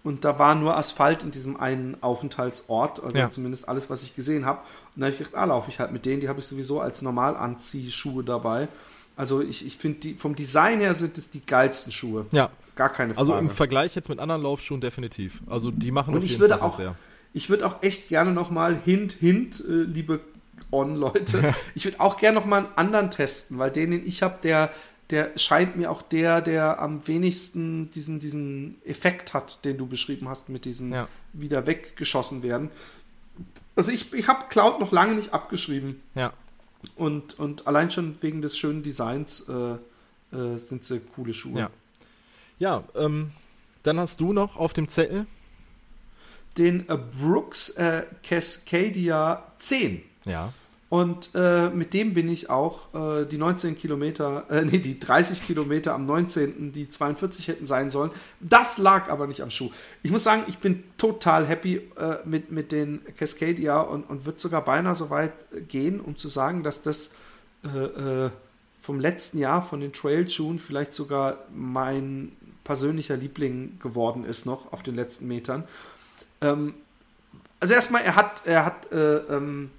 [0.04, 3.30] und da war nur Asphalt in diesem einen Aufenthaltsort, also ja.
[3.30, 4.60] zumindest alles, was ich gesehen habe.
[4.94, 6.80] Und da habe ich gedacht, ah, laufe ich halt mit denen, die habe ich sowieso
[6.80, 8.68] als Normalanziehschuhe dabei.
[9.16, 12.26] Also ich, ich finde, die, vom Design her sind es die geilsten Schuhe.
[12.30, 12.50] Ja.
[12.76, 13.28] Gar keine Frage.
[13.28, 15.42] Also im Vergleich jetzt mit anderen Laufschuhen definitiv.
[15.48, 16.94] Also die machen Und auf ich würde Fall auch, sehr.
[17.32, 20.20] Ich würde auch echt gerne nochmal, hint, hint, äh, liebe
[20.70, 24.70] On-Leute, ich würde auch gerne nochmal einen anderen testen, weil den, den ich habe, der,
[25.10, 30.28] der scheint mir auch der, der am wenigsten diesen, diesen Effekt hat, den du beschrieben
[30.28, 31.08] hast, mit diesem ja.
[31.32, 32.70] wieder weggeschossen werden.
[33.74, 36.02] Also ich, ich habe Cloud noch lange nicht abgeschrieben.
[36.14, 36.32] Ja.
[36.96, 41.58] Und, und allein schon wegen des schönen Designs äh, äh, sind sie coole Schuhe.
[41.58, 41.70] Ja,
[42.58, 43.32] ja ähm,
[43.82, 45.26] dann hast du noch auf dem Zettel
[46.58, 50.02] den äh, Brooks äh, Cascadia 10.
[50.24, 50.52] Ja.
[50.90, 55.46] Und äh, mit dem bin ich auch äh, die 19 Kilometer, äh, nee, die 30
[55.46, 58.10] Kilometer am 19., die 42 hätten sein sollen.
[58.40, 59.70] Das lag aber nicht am Schuh.
[60.02, 64.40] Ich muss sagen, ich bin total happy äh, mit, mit den Cascadia und, und würde
[64.40, 65.32] sogar beinahe so weit
[65.68, 67.10] gehen, um zu sagen, dass das
[67.64, 68.30] äh, äh,
[68.80, 72.32] vom letzten Jahr von den Trail-Schuhen vielleicht sogar mein
[72.64, 75.64] persönlicher Liebling geworden ist noch auf den letzten Metern.
[76.40, 76.72] Ähm,
[77.60, 79.70] also erstmal, er hat, er hat ähm,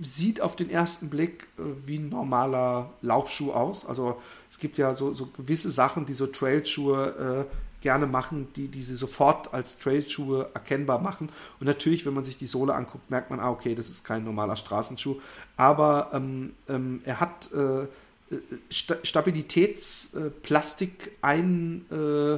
[0.00, 3.86] sieht auf den ersten Blick äh, wie ein normaler Laufschuh aus.
[3.86, 8.68] Also es gibt ja so, so gewisse Sachen, die so Trailschuhe äh, gerne machen, die,
[8.68, 11.30] die sie sofort als Trailschuhe erkennbar machen.
[11.60, 14.24] Und natürlich, wenn man sich die Sohle anguckt, merkt man, ah, okay, das ist kein
[14.24, 15.20] normaler Straßenschuh.
[15.56, 17.86] Aber ähm, ähm, er hat äh,
[18.70, 22.32] St Stabilitätsplastik ein, äh,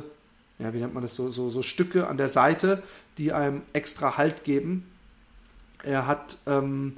[0.62, 2.82] ja, wie nennt man das, so, so, so Stücke an der Seite,
[3.19, 4.87] die einem extra Halt geben.
[5.82, 6.97] Er hat ähm,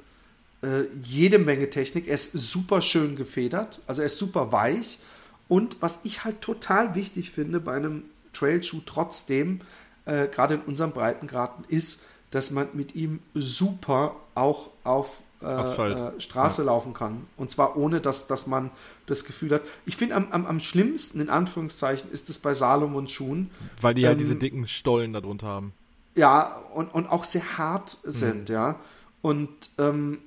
[0.63, 2.07] äh, jede Menge Technik.
[2.07, 4.99] Er ist super schön gefedert, also er ist super weich.
[5.47, 9.61] Und was ich halt total wichtig finde bei einem Trailschuh trotzdem,
[10.05, 16.19] äh, gerade in unserem Breitengraden, ist, dass man mit ihm super auch auf äh, äh,
[16.19, 16.65] Straße ja.
[16.67, 17.27] laufen kann.
[17.37, 18.71] Und zwar ohne, dass, dass man
[19.05, 19.61] das Gefühl hat.
[19.85, 23.51] Ich finde, am, am, am schlimmsten, in Anführungszeichen, ist es bei Salomon Schuhen.
[23.81, 25.73] Weil die ja ähm, diese dicken Stollen darunter haben.
[26.15, 28.55] Ja, und, und auch sehr hart sind, mhm.
[28.55, 28.79] ja.
[29.21, 30.19] Und ähm,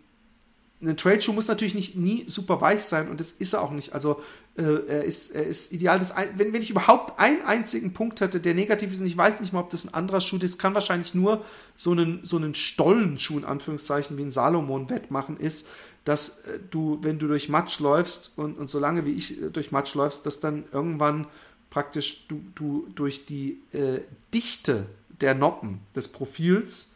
[0.87, 3.93] ein Trade-Show muss natürlich nicht nie super weich sein und das ist er auch nicht.
[3.93, 4.21] Also
[4.57, 5.99] äh, er, ist, er ist ideal.
[5.99, 9.17] Das ein, wenn, wenn ich überhaupt einen einzigen Punkt hätte, der negativ ist, und ich
[9.17, 11.45] weiß nicht mal, ob das ein anderer Schuh ist, kann wahrscheinlich nur
[11.75, 15.69] so einen, so einen Stollenschuh, in Anführungszeichen, wie ein Salomon wettmachen, ist,
[16.05, 19.51] dass äh, du, wenn du durch Matsch läufst und, und so lange wie ich äh,
[19.51, 21.27] durch Matsch läufst, dass dann irgendwann
[21.71, 24.01] praktisch du, du durch die äh,
[24.33, 24.87] Dichte
[25.21, 26.96] der Noppen des Profils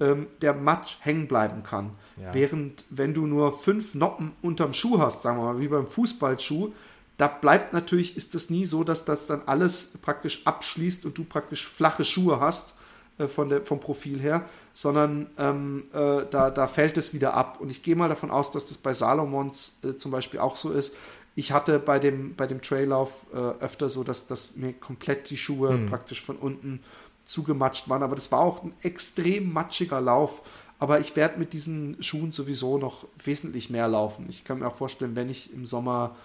[0.00, 1.90] ähm, der Matsch hängen bleiben kann.
[2.16, 2.32] Ja.
[2.34, 6.72] Während, wenn du nur fünf Noppen unterm Schuh hast, sagen wir mal, wie beim Fußballschuh,
[7.16, 11.24] da bleibt natürlich, ist es nie so, dass das dann alles praktisch abschließt und du
[11.24, 12.74] praktisch flache Schuhe hast,
[13.18, 17.60] äh, von der, vom Profil her, sondern ähm, äh, da, da fällt es wieder ab.
[17.60, 20.70] Und ich gehe mal davon aus, dass das bei Salomons äh, zum Beispiel auch so
[20.70, 20.96] ist.
[21.34, 25.36] Ich hatte bei dem, bei dem Traillauf äh, öfter so, dass, dass mir komplett die
[25.36, 25.86] Schuhe Hm.
[25.86, 26.80] praktisch von unten
[27.28, 28.02] zugematscht waren.
[28.02, 30.42] Aber das war auch ein extrem matschiger Lauf.
[30.80, 34.26] Aber ich werde mit diesen Schuhen sowieso noch wesentlich mehr laufen.
[34.28, 36.16] Ich kann mir auch vorstellen, wenn ich im Sommer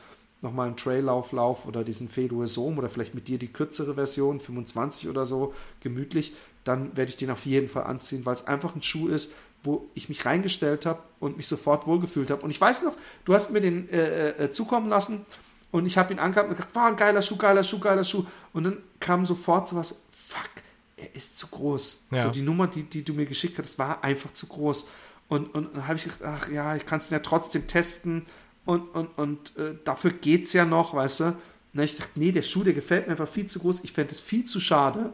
[0.42, 4.40] nochmal einen Traillauf laufe oder diesen Fedor Sohm oder vielleicht mit dir die kürzere Version,
[4.40, 8.76] 25 oder so, gemütlich, dann werde ich den auf jeden Fall anziehen, weil es einfach
[8.76, 12.42] ein Schuh ist, wo ich mich reingestellt habe und mich sofort wohlgefühlt habe.
[12.42, 12.94] Und ich weiß noch,
[13.26, 15.26] du hast mir den äh, äh, zukommen lassen
[15.72, 18.26] und ich habe ihn angehabt und gesagt, war ein geiler Schuh, geiler Schuh, geiler Schuh.
[18.52, 20.63] Und dann kam sofort sowas, fuck,
[21.04, 22.06] er ist zu groß.
[22.12, 22.24] Ja.
[22.24, 24.90] So die Nummer, die, die du mir geschickt hast, war einfach zu groß.
[25.28, 28.26] Und, und, dann habe ich gedacht, ach ja, ich kann es ja trotzdem testen
[28.66, 31.26] und, und, und äh, dafür geht es ja noch, weißt du.
[31.26, 31.36] Und
[31.74, 33.84] dann ich dachte, nee, der Schuh, der gefällt mir einfach viel zu groß.
[33.84, 35.12] Ich fände es viel zu schade,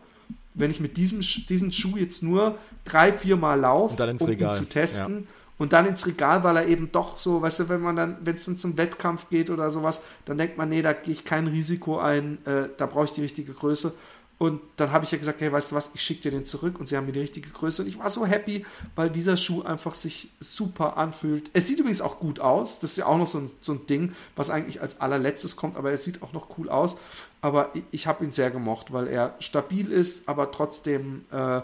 [0.56, 4.22] wenn ich mit diesem diesen Schuh jetzt nur drei, vier Mal laufe, Und dann ins
[4.22, 4.54] um Regal.
[4.54, 5.28] ihn zu testen.
[5.58, 8.36] Und dann ins Regal, weil er eben doch so, weißt du, wenn man dann, wenn
[8.36, 11.48] es dann zum Wettkampf geht oder sowas, dann denkt man, nee, da gehe ich kein
[11.48, 13.94] Risiko ein, äh, da brauche ich die richtige Größe.
[14.40, 16.80] Und dann habe ich ja gesagt, hey, weißt du was, ich schicke dir den zurück
[16.80, 17.82] und sie haben mir die richtige Größe.
[17.82, 21.50] Und ich war so happy, weil dieser Schuh einfach sich super anfühlt.
[21.52, 22.80] Es sieht übrigens auch gut aus.
[22.80, 25.76] Das ist ja auch noch so ein, so ein Ding, was eigentlich als allerletztes kommt,
[25.76, 26.96] aber er sieht auch noch cool aus.
[27.42, 31.60] Aber ich, ich habe ihn sehr gemocht, weil er stabil ist, aber trotzdem äh,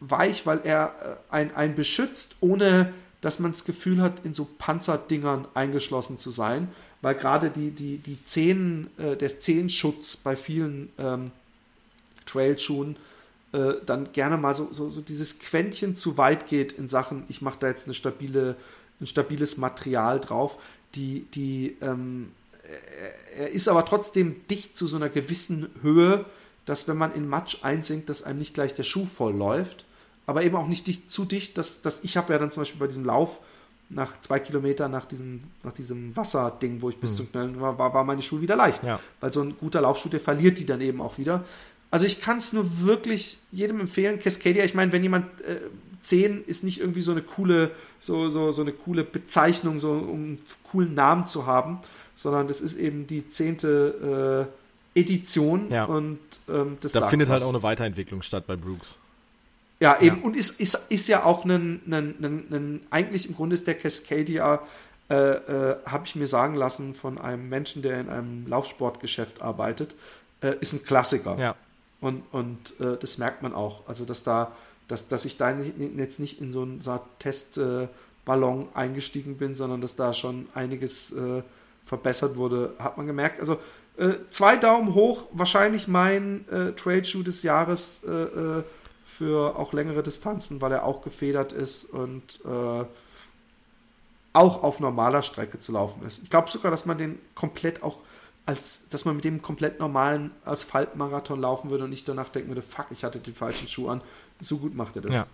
[0.00, 4.48] weich, weil er äh, ein, ein beschützt, ohne dass man das Gefühl hat, in so
[4.58, 6.68] Panzerdingern eingeschlossen zu sein.
[7.02, 11.30] Weil gerade die, die, die Zehen, äh, der Zehenschutz bei vielen ähm,
[12.26, 12.96] Trailschuhen
[13.52, 17.42] äh, dann gerne mal so, so, so dieses Quäntchen zu weit geht in Sachen, ich
[17.42, 18.56] mache da jetzt eine stabile,
[19.00, 20.58] ein stabiles Material drauf,
[20.94, 22.30] die, die ähm,
[23.36, 26.24] er- er ist aber trotzdem dicht zu so einer gewissen Höhe,
[26.66, 29.84] dass wenn man in Matsch einsinkt, dass einem nicht gleich der Schuh voll läuft,
[30.26, 32.80] aber eben auch nicht dicht, zu dicht, dass, dass ich habe ja dann zum Beispiel
[32.80, 33.40] bei diesem Lauf
[33.90, 37.92] nach zwei Kilometern nach diesem, nach diesem Wasserding, wo ich bis zum Knallen war, war,
[37.92, 38.82] war meine Schuhe wieder leicht.
[38.82, 38.98] Ja.
[39.20, 41.44] Weil so ein guter Laufschuh, der verliert die dann eben auch wieder.
[41.94, 44.18] Also ich kann es nur wirklich jedem empfehlen.
[44.18, 45.58] Cascadia, ich meine, wenn jemand äh,
[46.00, 50.08] 10 ist nicht irgendwie so eine coole, so, so, so eine coole Bezeichnung, so um
[50.08, 50.38] einen
[50.72, 51.78] coolen Namen zu haben,
[52.16, 54.48] sondern das ist eben die zehnte
[54.96, 55.84] äh, Edition Ja.
[55.84, 56.18] und
[56.48, 57.46] ähm, das Da findet halt was.
[57.46, 58.98] auch eine Weiterentwicklung statt bei Brooks.
[59.78, 60.16] Ja, eben.
[60.16, 60.22] Ja.
[60.24, 63.74] Und ist, ist, ist ja auch ein, ein, ein, ein, eigentlich im Grunde ist der
[63.74, 64.62] Cascadia,
[65.10, 69.94] äh, äh, habe ich mir sagen lassen von einem Menschen, der in einem Laufsportgeschäft arbeitet,
[70.40, 71.38] äh, ist ein Klassiker.
[71.38, 71.54] Ja.
[72.04, 73.88] Und, und äh, das merkt man auch.
[73.88, 74.52] Also, dass da,
[74.88, 75.56] dass, dass ich da
[75.96, 81.42] jetzt nicht in so einen, so Testballon eingestiegen bin, sondern dass da schon einiges äh,
[81.86, 83.40] verbessert wurde, hat man gemerkt.
[83.40, 83.54] Also,
[83.96, 88.64] äh, zwei Daumen hoch, wahrscheinlich mein äh, Trailshoe des Jahres äh, äh,
[89.02, 92.84] für auch längere Distanzen, weil er auch gefedert ist und äh,
[94.34, 96.22] auch auf normaler Strecke zu laufen ist.
[96.22, 97.96] Ich glaube sogar, dass man den komplett auch
[98.46, 102.62] als, dass man mit dem komplett normalen Asphaltmarathon laufen würde und ich danach denken würde,
[102.62, 104.02] fuck, ich hatte den falschen Schuh an.
[104.40, 105.14] So gut macht er das.
[105.14, 105.26] Ja.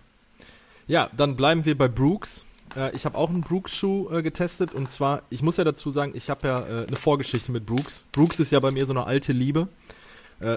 [0.87, 2.43] Ja, dann bleiben wir bei Brooks.
[2.75, 6.11] Äh, ich habe auch einen Brooks-Schuh äh, getestet und zwar, ich muss ja dazu sagen,
[6.15, 8.05] ich habe ja äh, eine Vorgeschichte mit Brooks.
[8.11, 9.67] Brooks ist ja bei mir so eine alte Liebe.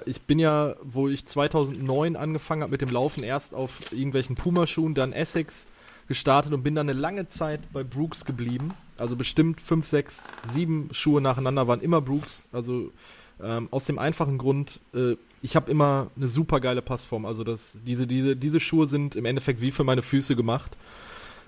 [0.06, 4.94] Ich bin ja, wo ich 2009 angefangen habe mit dem Laufen, erst auf irgendwelchen Puma-Schuhen,
[4.94, 5.66] dann Essex
[6.08, 8.72] gestartet und bin dann eine lange Zeit bei Brooks geblieben.
[8.96, 12.44] Also bestimmt fünf, sechs, sieben Schuhe nacheinander waren immer Brooks.
[12.52, 12.92] Also
[13.42, 17.26] ähm, aus dem einfachen Grund, äh, ich habe immer eine super geile Passform.
[17.26, 20.76] Also das, diese, diese, diese Schuhe sind im Endeffekt wie für meine Füße gemacht.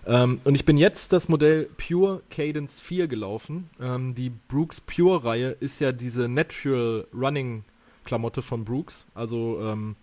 [0.06, 3.70] Ähm, und ich bin jetzt das Modell Pure Cadence 4 gelaufen.
[3.80, 7.64] Ähm, die Brooks Pure Reihe ist ja diese Natural Running
[8.04, 9.06] Klamotte von Brooks.
[9.14, 9.96] Also ähm,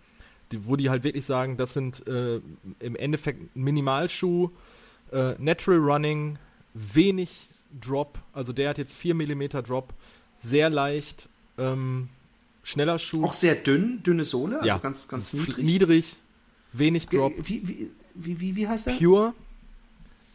[0.52, 2.40] die, wo die halt wirklich sagen, das sind äh,
[2.80, 4.50] im Endeffekt Minimalschuh,
[5.12, 6.38] äh, Natural Running,
[6.74, 7.48] wenig
[7.80, 8.18] Drop.
[8.32, 9.94] Also der hat jetzt 4 mm Drop,
[10.38, 11.28] sehr leicht,
[11.58, 12.08] ähm,
[12.62, 13.24] schneller Schuh.
[13.24, 15.64] Auch sehr dünn, dünne Sohle, also ja, ganz, ganz niedrig.
[15.64, 16.16] niedrig,
[16.72, 17.32] wenig Drop.
[17.38, 18.92] Wie, wie, wie, wie, wie heißt der?
[18.92, 19.34] Pure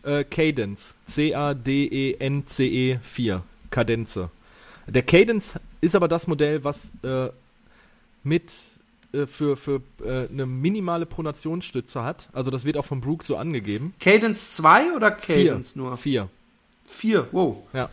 [0.04, 0.96] äh, Cadence.
[1.08, 3.44] C-A-D-E-N-C-E 4.
[3.70, 4.30] Kadenze.
[4.88, 7.30] Der Cadence ist aber das Modell, was äh,
[8.24, 8.52] mit
[9.14, 12.30] äh, für, für äh, eine minimale Pronationsstütze hat.
[12.34, 13.94] Also das wird auch von Brooks so angegeben.
[14.00, 15.82] Cadence 2 oder Cadence Vier.
[15.82, 15.98] nur?
[15.98, 16.30] Vier.
[16.86, 17.58] 4, wow.
[17.74, 17.90] Ja.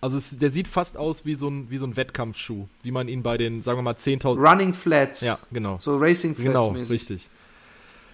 [0.00, 3.08] Also es, der sieht fast aus wie so ein, wie so ein Wettkampfschuh, wie man
[3.08, 4.36] ihn bei den, sagen wir mal, 10.000.
[4.36, 5.22] Running Flats.
[5.22, 5.78] Ja, genau.
[5.78, 6.90] So Racing Flats Genau, mäßig.
[6.92, 7.28] richtig.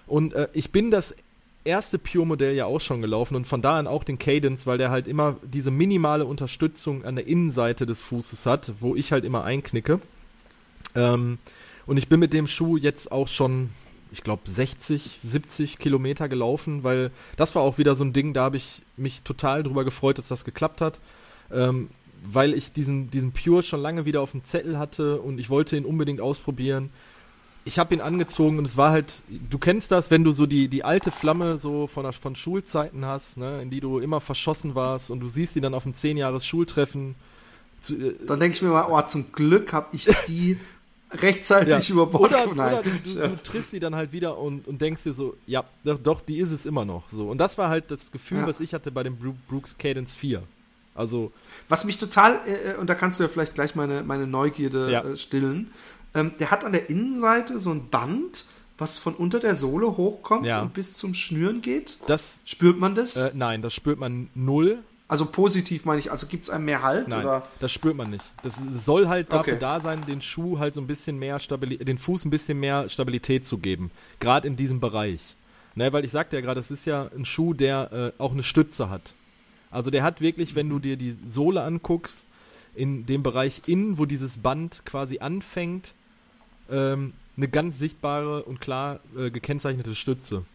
[0.07, 1.15] Und äh, ich bin das
[1.65, 4.91] erste Pure-Modell ja auch schon gelaufen und von da an auch den Cadence, weil der
[4.91, 9.45] halt immer diese minimale Unterstützung an der Innenseite des Fußes hat, wo ich halt immer
[9.45, 10.01] einknicke.
[10.95, 11.39] Ähm,
[11.87, 13.71] und ich bin mit dem Schuh jetzt auch schon
[14.13, 18.43] ich glaube, 60, 70 Kilometer gelaufen, weil das war auch wieder so ein Ding, da
[18.45, 21.01] habe ich mich total drüber gefreut, dass das geklappt hat.
[21.51, 21.89] Ähm,
[22.25, 25.77] weil ich diesen, diesen Pure schon lange wieder auf dem Zettel hatte und ich wollte
[25.77, 26.91] ihn unbedingt ausprobieren.
[27.65, 30.69] Ich habe ihn angezogen und es war halt, du kennst das, wenn du so die,
[30.69, 35.11] die alte Flamme so von, von Schulzeiten hast, ne, in die du immer verschossen warst
[35.11, 37.15] und du siehst die dann auf dem 10 Jahres Schultreffen.
[37.81, 40.59] Zu, äh, dann denke ich mir mal, oh, zum Glück habe ich die
[41.15, 41.93] rechtzeitig ja.
[41.93, 45.03] über Bord Oder, oder du, du, du, triffst die dann halt wieder und, und denkst
[45.03, 47.11] dir so, ja, doch, doch, die ist es immer noch.
[47.11, 47.29] So.
[47.29, 48.47] Und das war halt das Gefühl, ja.
[48.47, 49.17] was ich hatte bei dem
[49.49, 50.43] Brooks Cadence 4.
[50.95, 51.33] Also.
[51.69, 54.91] Was mich total, äh, äh, und da kannst du ja vielleicht gleich meine, meine Neugierde
[54.91, 55.03] ja.
[55.03, 55.71] äh, stillen,
[56.15, 58.45] ähm, der hat an der Innenseite so ein Band,
[58.79, 60.61] was von unter der Sohle hochkommt ja.
[60.61, 61.99] und bis zum Schnüren geht.
[62.07, 63.17] Das, spürt man das?
[63.17, 64.83] Äh, nein, das spürt man null.
[65.13, 67.09] Also positiv meine ich, also gibt es einem mehr Halt?
[67.09, 67.47] Nein, oder?
[67.61, 68.25] das spürt man nicht.
[68.43, 69.61] Das soll halt dafür okay.
[69.61, 72.89] da sein, den Schuh halt so ein bisschen mehr Stabilität, den Fuß ein bisschen mehr
[72.89, 73.91] Stabilität zu geben.
[74.21, 75.37] Gerade in diesem Bereich.
[75.75, 78.43] Ne, weil ich sagte ja gerade, es ist ja ein Schuh, der äh, auch eine
[78.43, 79.13] Stütze hat.
[79.71, 82.25] Also der hat wirklich, wenn du dir die Sohle anguckst,
[82.75, 85.93] in dem Bereich innen, wo dieses Band quasi anfängt,
[86.71, 90.47] ähm, eine ganz sichtbare und klar äh, gekennzeichnete Stütze.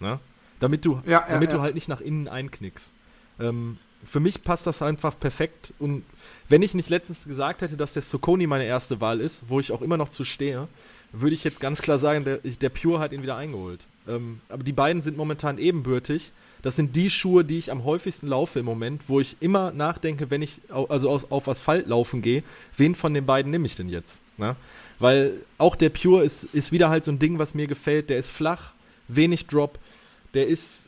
[0.00, 0.18] Ne?
[0.60, 1.56] Damit, du, ja, ja, damit ja.
[1.56, 2.94] du halt nicht nach innen einknickst.
[3.38, 5.74] Ähm, für mich passt das einfach perfekt.
[5.78, 6.04] Und
[6.48, 9.72] wenn ich nicht letztens gesagt hätte, dass der Soconi meine erste Wahl ist, wo ich
[9.72, 10.68] auch immer noch zu stehe,
[11.12, 13.86] würde ich jetzt ganz klar sagen, der, der Pure hat ihn wieder eingeholt.
[14.06, 16.32] Ähm, aber die beiden sind momentan ebenbürtig.
[16.62, 20.30] Das sind die Schuhe, die ich am häufigsten laufe im Moment, wo ich immer nachdenke,
[20.30, 22.42] wenn ich also aus, auf Asphalt laufen gehe,
[22.76, 24.20] wen von den beiden nehme ich denn jetzt?
[24.36, 24.56] Ne?
[24.98, 28.10] Weil auch der Pure ist, ist wieder halt so ein Ding, was mir gefällt.
[28.10, 28.72] Der ist flach,
[29.06, 29.78] wenig Drop,
[30.34, 30.87] der ist,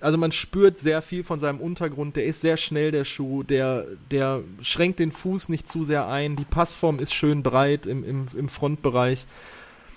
[0.00, 3.86] also man spürt sehr viel von seinem Untergrund, der ist sehr schnell, der Schuh, der,
[4.10, 8.26] der schränkt den Fuß nicht zu sehr ein, die Passform ist schön breit im, im,
[8.36, 9.24] im Frontbereich.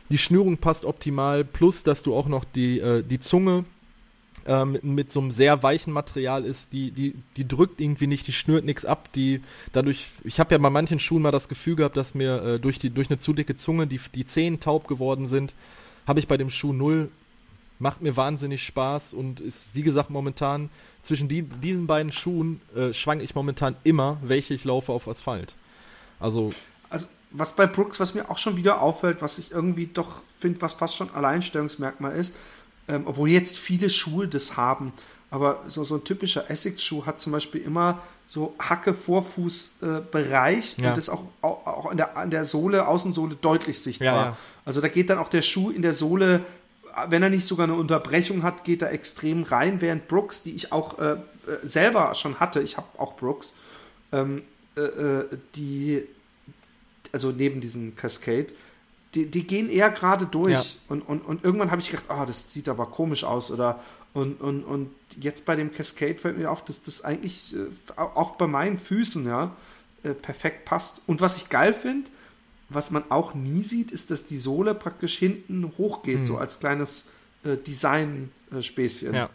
[0.10, 3.65] Die Schnürung passt optimal, plus dass du auch noch die, äh, die Zunge
[4.45, 8.27] äh, mit, mit, so einem sehr weichen Material ist, die, die, die drückt irgendwie nicht,
[8.27, 9.41] die schnürt nichts ab, die
[9.73, 12.80] dadurch, ich habe ja bei manchen Schuhen mal das Gefühl gehabt, dass mir äh, durch,
[12.80, 15.53] die, durch eine zu dicke Zunge die, die Zehen taub geworden sind,
[16.07, 17.10] habe ich bei dem Schuh null,
[17.79, 20.69] macht mir wahnsinnig Spaß und ist, wie gesagt, momentan
[21.03, 25.53] zwischen die, diesen beiden Schuhen äh, schwank ich momentan immer, welche ich laufe auf Asphalt.
[26.19, 26.53] Also,
[26.89, 30.61] also was bei Brooks, was mir auch schon wieder auffällt, was ich irgendwie doch finde,
[30.61, 32.35] was fast schon Alleinstellungsmerkmal ist,
[32.87, 34.93] ähm, obwohl jetzt viele Schuhe das haben.
[35.29, 40.89] Aber so, so ein typischer Essex-Schuh hat zum Beispiel immer so Hacke-Vorfuß-Bereich äh, ja.
[40.89, 44.07] und das auch, auch, auch an, der, an der Sohle, Außensohle deutlich sichtbar.
[44.07, 44.37] Ja, ja.
[44.63, 46.41] Also da geht dann auch der Schuh in der Sohle,
[47.07, 50.71] wenn er nicht sogar eine Unterbrechung hat, geht er extrem rein, während Brooks, die ich
[50.71, 51.17] auch äh, äh
[51.63, 53.53] selber schon hatte, ich habe auch Brooks,
[54.11, 54.43] ähm,
[54.75, 56.03] äh, äh, die,
[57.11, 58.47] also neben diesen Cascade,
[59.13, 60.53] die, die gehen eher gerade durch.
[60.53, 60.63] Ja.
[60.89, 63.51] Und, und, und irgendwann habe ich gedacht, ah, oh, das sieht aber komisch aus.
[63.51, 63.79] Oder
[64.13, 67.67] und, und, und jetzt bei dem Cascade fällt mir auf, dass das eigentlich äh,
[67.97, 69.55] auch bei meinen Füßen ja
[70.03, 71.01] äh, perfekt passt.
[71.07, 72.09] Und was ich geil finde,
[72.73, 76.25] was man auch nie sieht, ist, dass die Sohle praktisch hinten hochgeht, hm.
[76.25, 77.07] so als kleines
[77.43, 79.13] äh, Design-Späßchen.
[79.13, 79.29] Ja.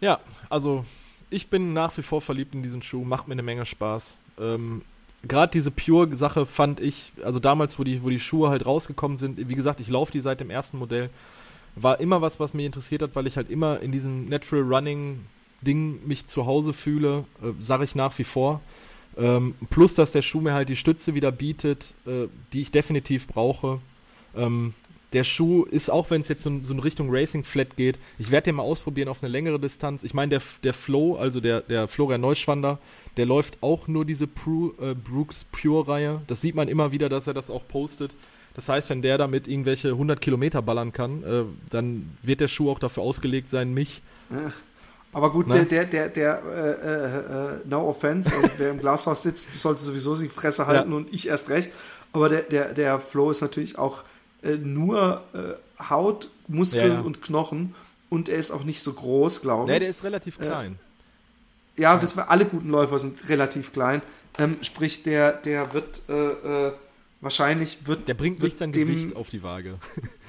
[0.00, 0.84] ja, also
[1.30, 4.16] ich bin nach wie vor verliebt in diesen Schuh, macht mir eine Menge Spaß.
[4.38, 4.82] Ähm,
[5.26, 9.48] gerade diese Pure-Sache fand ich, also damals, wo die, wo die Schuhe halt rausgekommen sind,
[9.48, 11.10] wie gesagt, ich laufe die seit dem ersten Modell,
[11.74, 15.24] war immer was, was mich interessiert hat, weil ich halt immer in diesem Natural Running
[15.62, 18.60] Ding mich zu Hause fühle, äh, sage ich nach wie vor.
[19.16, 23.26] Ähm, plus, dass der Schuh mir halt die Stütze wieder bietet, äh, die ich definitiv
[23.26, 23.80] brauche.
[24.34, 24.74] Ähm,
[25.12, 28.44] der Schuh ist, auch wenn es jetzt so, in Richtung Racing Flat geht, ich werde
[28.46, 30.04] den mal ausprobieren auf eine längere Distanz.
[30.04, 32.78] Ich meine, der, der Flow, also der, der Florian Neuschwander,
[33.16, 36.22] der läuft auch nur diese Pru, äh, Brooks Pure-Reihe.
[36.26, 38.12] Das sieht man immer wieder, dass er das auch postet.
[38.54, 42.70] Das heißt, wenn der damit irgendwelche 100 Kilometer ballern kann, äh, dann wird der Schuh
[42.70, 44.02] auch dafür ausgelegt sein, mich.
[45.12, 45.64] Aber gut, ne?
[45.66, 50.16] der, der, der, der äh, äh, no offense, und wer im Glashaus sitzt, sollte sowieso
[50.16, 50.96] die Fresse halten ja.
[50.96, 51.70] und ich erst recht.
[52.12, 54.04] Aber der, der, der Flow ist natürlich auch
[54.42, 57.00] äh, nur äh, Haut, Muskeln ja, ja.
[57.00, 57.74] und Knochen
[58.08, 59.74] und er ist auch nicht so groß, glaube ich.
[59.74, 60.78] Nee, der ist relativ klein.
[61.76, 64.02] Ja, das war, alle guten Läufer sind relativ klein.
[64.38, 66.12] Ähm, sprich, der, der wird äh,
[66.68, 66.72] äh,
[67.20, 68.08] wahrscheinlich wird.
[68.08, 69.78] Der bringt nicht sein dem, Gewicht auf die Waage.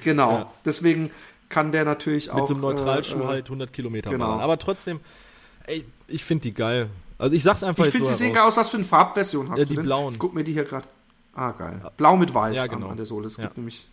[0.02, 0.50] Genau.
[0.64, 1.10] Deswegen
[1.48, 2.36] kann der natürlich auch.
[2.36, 4.26] Mit so einem Neutralschuh äh, halt 100 Kilometer genau.
[4.26, 4.40] Ballern.
[4.40, 5.00] Aber trotzdem,
[5.66, 6.88] ey, ich finde die geil.
[7.18, 8.56] Also ich sag's einfach Ich finde, so sie sehen geil aus.
[8.56, 9.84] Was für eine Farbversion hast ja, du die denn?
[9.84, 10.14] blauen.
[10.14, 10.86] Ich guck mir die hier gerade.
[11.34, 11.80] Ah, geil.
[11.96, 12.88] Blau mit Weiß ja, genau.
[12.88, 13.26] an, der Sohle.
[13.26, 13.88] Es gibt nämlich.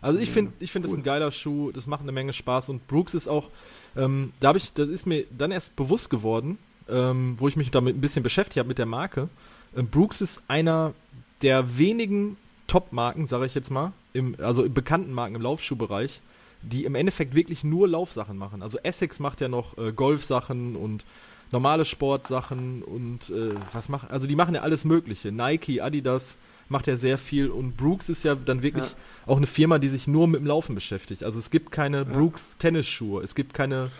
[0.00, 0.94] Also ich finde, ich finde cool.
[0.94, 1.72] das ein geiler Schuh.
[1.72, 2.68] Das macht eine Menge Spaß.
[2.68, 3.50] Und Brooks ist auch,
[3.96, 6.58] ähm, da habe ich, das ist mir dann erst bewusst geworden,
[6.88, 9.28] ähm, wo ich mich damit ein bisschen beschäftigt habe mit der Marke.
[9.76, 10.94] Ähm, Brooks ist einer
[11.42, 12.36] der wenigen
[12.68, 16.20] Top-Marken, sage ich jetzt mal, im, also bekannten Marken im Laufschuhbereich,
[16.62, 18.62] die im Endeffekt wirklich nur Laufsachen machen.
[18.62, 21.04] Also Essex macht ja noch äh, Golfsachen und
[21.52, 25.32] normale Sportsachen und äh, was macht, also die machen ja alles Mögliche.
[25.32, 26.36] Nike, Adidas
[26.68, 28.96] macht ja sehr viel und Brooks ist ja dann wirklich ja.
[29.26, 31.22] auch eine Firma, die sich nur mit dem Laufen beschäftigt.
[31.24, 32.04] Also es gibt keine ja.
[32.04, 33.90] Brooks Tennisschuhe, es gibt keine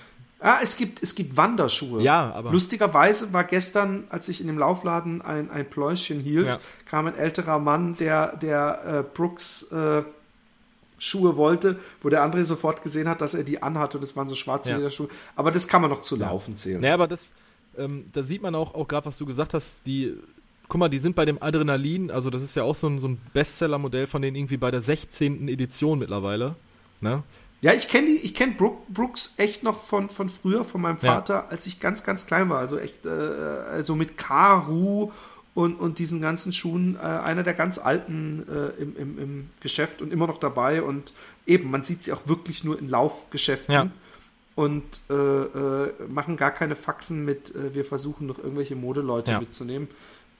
[0.40, 2.00] Ah, es gibt, es gibt Wanderschuhe.
[2.00, 2.52] Ja, aber.
[2.52, 6.60] Lustigerweise war gestern, als ich in dem Laufladen ein, ein Pläuschen hielt, ja.
[6.84, 10.04] kam ein älterer Mann, der, der äh, Brooks äh,
[10.98, 14.28] Schuhe wollte, wo der andere sofort gesehen hat, dass er die anhatte und es waren
[14.28, 14.76] so schwarze ja.
[14.76, 15.08] Lederschuhe.
[15.36, 16.80] Aber das kann man noch zu Laufen zählen.
[16.80, 17.32] Naja, aber das,
[17.76, 20.16] ähm, da sieht man auch, auch gerade, was du gesagt hast, die,
[20.68, 23.08] guck mal, die sind bei dem Adrenalin, also das ist ja auch so ein, so
[23.08, 25.48] ein Bestseller-Modell von denen irgendwie bei der 16.
[25.48, 26.56] Edition mittlerweile.
[27.00, 27.22] Ne?
[27.60, 31.34] Ja, ich kenne die, ich kenne Brooks echt noch von, von früher, von meinem Vater,
[31.34, 31.46] ja.
[31.48, 32.58] als ich ganz, ganz klein war.
[32.58, 35.10] Also echt, äh, also mit Karu
[35.58, 40.00] und, und diesen ganzen Schuhen, äh, einer der ganz alten äh, im, im, im Geschäft
[40.00, 40.82] und immer noch dabei.
[40.82, 41.12] Und
[41.48, 43.74] eben, man sieht sie auch wirklich nur in Laufgeschäften.
[43.74, 43.90] Ja.
[44.54, 49.40] Und äh, äh machen gar keine Faxen mit, äh, wir versuchen noch irgendwelche Modeleute ja.
[49.40, 49.88] mitzunehmen.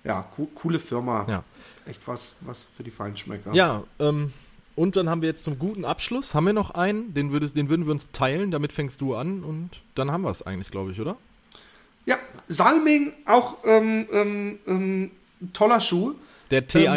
[0.05, 1.27] Ja, co coole Firma.
[1.29, 1.43] Ja.
[1.85, 3.53] Echt was, was für die Feinschmecker.
[3.55, 4.33] Ja, ähm,
[4.77, 7.69] und dann haben wir jetzt zum guten Abschluss, haben wir noch einen, den, würdest, den
[7.69, 10.93] würden wir uns teilen, damit fängst du an und dann haben wir es eigentlich, glaube
[10.93, 11.17] ich, oder?
[12.09, 15.11] Ja, Salming, auch ähm, ähm, ähm
[15.53, 16.15] toller Schuh.
[16.51, 16.89] Der T1,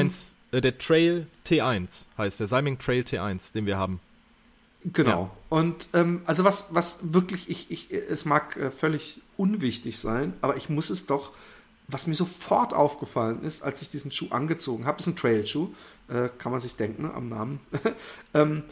[0.52, 4.00] ähm, äh, der Trail T1 heißt der Salming Trail T1, den wir haben.
[4.86, 5.24] Genau.
[5.24, 5.32] Ja.
[5.50, 10.56] Und ähm, also was, was wirklich, ich, ich, es mag äh, völlig unwichtig sein, aber
[10.56, 11.32] ich muss es doch
[11.88, 15.74] was mir sofort aufgefallen ist, als ich diesen Schuh angezogen habe, ist ein Trail-Schuh,
[16.08, 17.60] äh, kann man sich denken ne, am Namen,
[18.34, 18.64] ähm,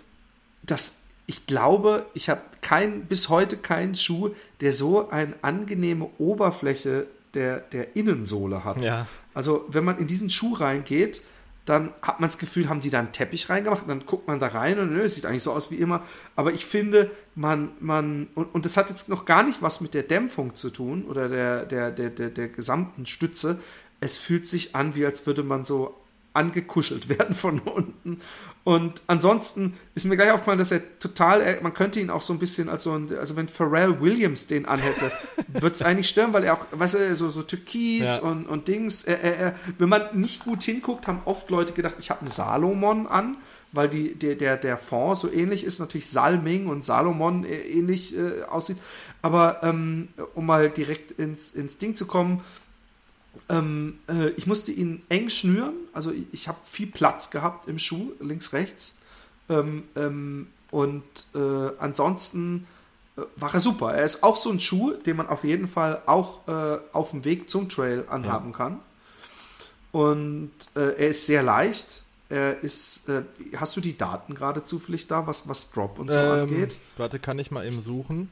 [0.64, 4.32] dass ich glaube, ich habe kein, bis heute keinen Schuh,
[4.62, 8.84] der so eine angenehme Oberfläche der, der Innensohle hat.
[8.84, 9.06] Ja.
[9.36, 11.22] Also wenn man in diesen Schuh reingeht,
[11.66, 14.40] dann hat man das Gefühl, haben die da einen Teppich reingemacht, und dann guckt man
[14.40, 16.04] da rein und nö, es sieht eigentlich so aus wie immer.
[16.36, 19.94] Aber ich finde, man, man, und, und das hat jetzt noch gar nicht was mit
[19.94, 23.60] der Dämpfung zu tun oder der, der, der, der, der gesamten Stütze.
[24.00, 25.96] Es fühlt sich an, wie als würde man so
[26.34, 28.20] angekuschelt werden von unten.
[28.66, 32.40] Und ansonsten ist mir gleich aufgefallen, dass er total, man könnte ihn auch so ein
[32.40, 35.12] bisschen als so ein, also wenn Pharrell Williams den anhätte,
[35.48, 38.20] würde es eigentlich stören, weil er auch, weißt du, so, so Türkis ja.
[38.20, 41.96] und, und Dings, er, er, er, wenn man nicht gut hinguckt, haben oft Leute gedacht,
[42.00, 43.38] ich habe einen Salomon an,
[43.72, 48.16] weil die, der, der, der Fond so ähnlich ist, natürlich Salming und Salomon äh, ähnlich
[48.18, 48.78] äh, aussieht.
[49.22, 52.42] Aber ähm, um mal direkt ins, ins Ding zu kommen,
[53.48, 57.78] ähm, äh, ich musste ihn eng schnüren, also ich, ich habe viel Platz gehabt im
[57.78, 58.96] Schuh, links, rechts.
[59.50, 61.04] Ähm, ähm, und
[61.34, 62.68] äh, ansonsten
[63.18, 63.94] äh, war er super.
[63.94, 67.26] Er ist auch so ein Schuh, den man auf jeden Fall auch äh, auf dem
[67.26, 68.58] Weg zum Trail anhaben ja.
[68.58, 68.80] kann.
[69.92, 72.04] Und äh, er ist sehr leicht.
[72.30, 73.24] Er ist, äh,
[73.56, 76.78] hast du die Daten gerade zufällig da, was, was Drop und so ähm, angeht?
[76.98, 78.30] Warte, kann ich mal eben suchen.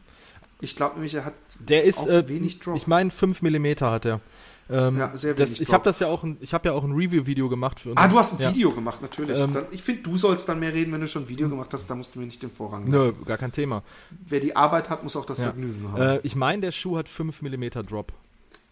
[0.60, 2.78] Ich glaube nämlich, er hat der ist, wenig Drop.
[2.78, 4.22] Ich meine, 5 mm hat er.
[4.70, 5.52] Ähm, ja, sehr wenig.
[5.52, 7.80] Das, ich habe das ja auch, ein, ich habe ja auch ein Review-Video gemacht.
[7.80, 8.54] Für ah, du hast ein ja.
[8.54, 9.38] Video gemacht, natürlich.
[9.38, 11.74] Ähm, dann, ich finde, du sollst dann mehr reden, wenn du schon ein Video gemacht
[11.74, 11.88] hast.
[11.88, 13.16] Da musst du mir nicht den Vorrang lassen.
[13.20, 13.84] Nö, gar kein Thema.
[14.10, 15.46] Wer die Arbeit hat, muss auch das ja.
[15.46, 16.02] Vergnügen haben.
[16.02, 18.12] Äh, ich meine, der Schuh hat 5 mm Drop.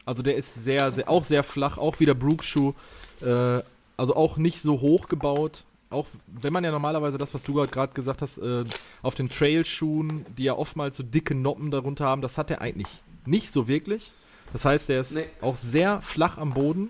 [0.06, 2.74] Also der ist sehr, sehr, auch sehr flach, auch wie der Brooks-Schuh.
[3.22, 3.62] Äh,
[3.98, 5.64] also auch nicht so hoch gebaut.
[5.90, 8.66] Auch wenn man ja normalerweise das, was du gerade gesagt hast, äh,
[9.02, 13.02] auf den Trail-Schuhen, die ja oftmals so dicke Noppen darunter haben, das hat er eigentlich
[13.26, 14.12] nicht so wirklich.
[14.54, 15.26] Das heißt, der ist nee.
[15.42, 16.90] auch sehr flach am Boden.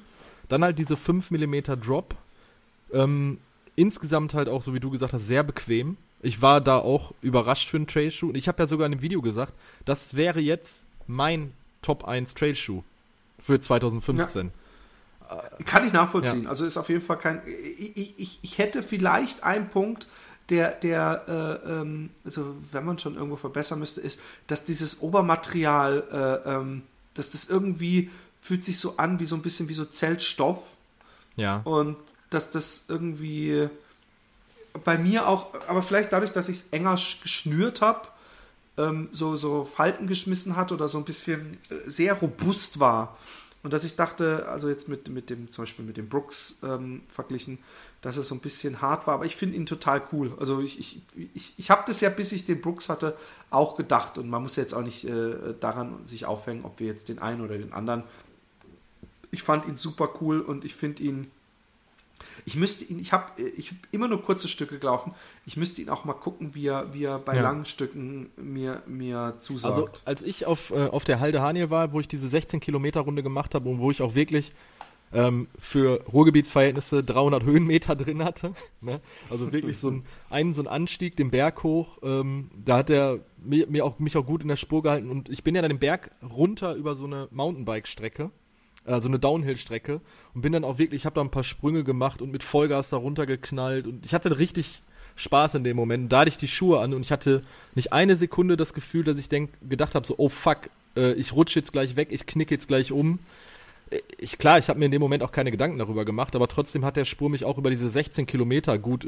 [0.49, 2.15] Dann halt diese 5 mm Drop.
[2.93, 3.39] Ähm,
[3.75, 5.97] insgesamt halt auch, so wie du gesagt hast, sehr bequem.
[6.21, 8.29] Ich war da auch überrascht für einen Trailschuh.
[8.29, 9.53] Und ich habe ja sogar in einem Video gesagt,
[9.85, 12.83] das wäre jetzt mein Top 1 Trailschuh
[13.39, 14.47] für 2015.
[14.47, 14.51] Ja.
[15.65, 16.43] Kann ich nachvollziehen.
[16.43, 16.49] Ja.
[16.49, 17.41] Also ist auf jeden Fall kein.
[17.47, 20.07] Ich, ich, ich hätte vielleicht einen Punkt,
[20.49, 26.43] der, der äh, ähm, also wenn man schon irgendwo verbessern müsste, ist, dass dieses Obermaterial
[26.45, 26.83] äh, ähm,
[27.15, 28.11] dass das irgendwie
[28.41, 30.75] fühlt sich so an wie so ein bisschen wie so Zeltstoff.
[31.35, 31.61] Ja.
[31.63, 31.97] Und
[32.29, 33.69] dass das irgendwie
[34.83, 38.07] bei mir auch, aber vielleicht dadurch, dass ich es enger geschnürt habe,
[38.77, 43.17] ähm, so, so Falten geschmissen hat oder so ein bisschen äh, sehr robust war.
[43.63, 47.01] Und dass ich dachte, also jetzt mit, mit dem, zum Beispiel mit dem Brooks ähm,
[47.07, 47.57] verglichen,
[48.01, 50.33] dass es so ein bisschen hart war, aber ich finde ihn total cool.
[50.39, 51.01] Also ich, ich,
[51.33, 53.17] ich, ich habe das ja, bis ich den Brooks hatte,
[53.49, 57.09] auch gedacht und man muss jetzt auch nicht äh, daran sich aufhängen, ob wir jetzt
[57.09, 58.03] den einen oder den anderen.
[59.31, 61.27] Ich fand ihn super cool und ich finde ihn
[62.45, 65.13] ich müsste ihn, ich habe ich hab immer nur kurze Stücke gelaufen.
[65.45, 67.41] Ich müsste ihn auch mal gucken, wie er, wie er bei ja.
[67.41, 69.75] langen Stücken mir, mir zusagt.
[69.75, 73.01] Also als ich auf, äh, auf der Halde Haniel war, wo ich diese 16 Kilometer
[73.01, 74.53] Runde gemacht habe und wo ich auch wirklich
[75.15, 78.53] ähm, für Ruhrgebietsverhältnisse 300 Höhenmeter drin hatte.
[78.81, 79.01] Ne?
[79.31, 81.97] Also wirklich so ein, einen, so ein Anstieg den Berg hoch.
[82.03, 85.29] Ähm, da hat er mir, mir auch, mich auch gut in der Spur gehalten und
[85.29, 88.29] ich bin ja dann den Berg runter über so eine Mountainbike-Strecke
[88.87, 89.99] also eine Downhill-Strecke
[90.35, 92.89] und bin dann auch wirklich, ich habe da ein paar Sprünge gemacht und mit Vollgas
[92.89, 94.83] da runtergeknallt und ich hatte richtig
[95.15, 96.11] Spaß in dem Moment.
[96.11, 97.43] Da hatte ich die Schuhe an und ich hatte
[97.73, 101.33] nicht eine Sekunde das Gefühl, dass ich denk, gedacht habe, so, oh fuck, äh, ich
[101.33, 103.19] rutsche jetzt gleich weg, ich knicke jetzt gleich um.
[104.17, 106.83] Ich, klar, ich habe mir in dem Moment auch keine Gedanken darüber gemacht, aber trotzdem
[106.85, 109.07] hat der Spur mich auch über diese 16 Kilometer gut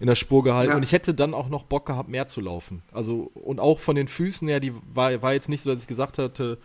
[0.00, 0.76] in der Spur gehalten ja.
[0.76, 2.82] und ich hätte dann auch noch Bock gehabt, mehr zu laufen.
[2.90, 5.86] Also, und auch von den Füßen her, die war, war jetzt nicht so, dass ich
[5.86, 6.58] gesagt hatte,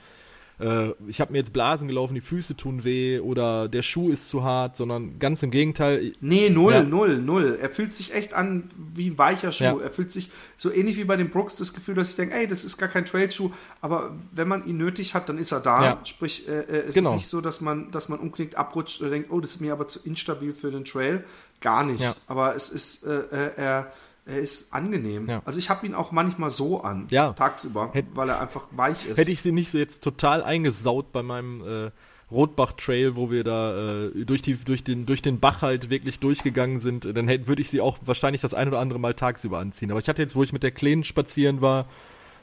[0.60, 4.30] äh, ich habe mir jetzt Blasen gelaufen, die Füße tun weh oder der Schuh ist
[4.30, 6.14] zu hart, sondern ganz im Gegenteil.
[6.22, 6.84] Nee, null, ja.
[6.84, 7.58] null, null.
[7.62, 8.64] Er fühlt sich echt an
[8.94, 9.64] wie ein weicher Schuh.
[9.64, 9.78] Ja.
[9.80, 12.48] Er fühlt sich so ähnlich wie bei den Brooks das Gefühl, dass ich denke, ey,
[12.48, 13.52] das ist gar kein Trail-Schuh,
[13.82, 15.84] aber wenn man ihn nötig hat, dann ist er da.
[15.84, 16.00] Ja.
[16.06, 17.12] Sprich, äh, äh es genau.
[17.12, 19.74] ist nicht so, dass man, dass man unknickt abrutscht oder denkt, oh, das ist mir
[19.74, 21.24] aber zu instabil für den Trail.
[21.62, 22.04] Gar nicht.
[22.28, 23.92] Aber es ist, äh, äh er
[24.26, 25.30] er ist angenehm.
[25.30, 25.42] Ja.
[25.46, 27.34] Also ich habe ihn auch manchmal so an, ja.
[27.34, 29.18] tagsüber, Hätt, weil er einfach weich ist.
[29.18, 31.92] Hätte ich sie nicht so jetzt total eingesaut bei meinem äh,
[32.32, 36.80] Rotbach-Trail, wo wir da äh, durch, die, durch, den, durch den Bach halt wirklich durchgegangen
[36.80, 39.92] sind, dann würde ich sie auch wahrscheinlich das ein oder andere Mal tagsüber anziehen.
[39.92, 41.88] Aber ich hatte jetzt, wo ich mit der Kleinen spazieren war,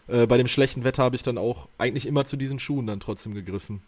[0.06, 3.00] äh, bei dem schlechten Wetter habe ich dann auch eigentlich immer zu diesen Schuhen dann
[3.00, 3.82] trotzdem gegriffen.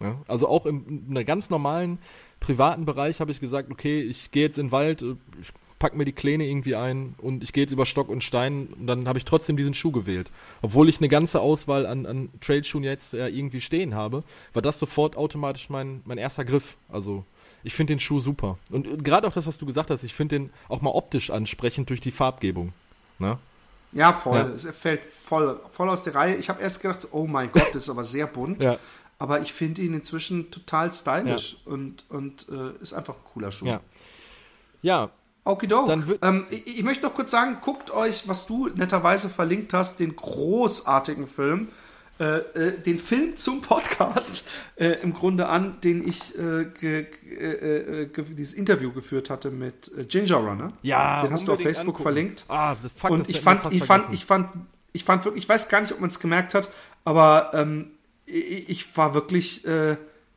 [0.00, 0.18] Ja?
[0.26, 1.98] Also auch im, in einem ganz normalen
[2.40, 5.94] privaten Bereich habe ich gesagt, okay, ich gehe jetzt in den Wald, äh, ich pack
[5.94, 9.08] mir die Kleine irgendwie ein und ich gehe jetzt über Stock und Stein und dann
[9.08, 10.30] habe ich trotzdem diesen Schuh gewählt.
[10.62, 14.22] Obwohl ich eine ganze Auswahl an, an Trailschuhen jetzt ja irgendwie stehen habe,
[14.52, 16.76] war das sofort automatisch mein, mein erster Griff.
[16.88, 17.24] Also
[17.64, 18.58] ich finde den Schuh super.
[18.70, 21.90] Und gerade auch das, was du gesagt hast, ich finde den auch mal optisch ansprechend
[21.90, 22.72] durch die Farbgebung.
[23.18, 23.38] Ne?
[23.92, 24.38] Ja, voll.
[24.38, 24.48] Ja.
[24.48, 26.36] Es fällt voll, voll aus der Reihe.
[26.36, 28.62] Ich habe erst gedacht, oh mein Gott, das ist aber sehr bunt.
[28.62, 28.78] ja.
[29.16, 31.72] Aber ich finde ihn inzwischen total stylisch ja.
[31.72, 33.78] und, und äh, ist einfach ein cooler Schuh.
[34.82, 35.10] Ja.
[35.44, 36.16] Okidoki.
[36.22, 40.16] Ähm, ich, ich, möchte noch kurz sagen, guckt euch, was du netterweise verlinkt hast, den
[40.16, 41.68] großartigen Film,
[42.18, 44.44] äh, äh, den Film zum Podcast
[44.76, 50.36] äh, im Grunde an, den ich äh, äh, äh, dieses Interview geführt hatte mit Ginger
[50.36, 50.68] Runner.
[50.82, 52.02] Ja, den hast du auf Facebook angucken.
[52.02, 52.44] verlinkt.
[52.48, 54.50] Ah, fuck, Und ich fand, ich fand, ich fand,
[54.92, 56.70] ich fand wirklich, ich weiß gar nicht, ob man es gemerkt hat,
[57.04, 57.90] aber ähm,
[58.24, 59.66] ich, ich, war wirklich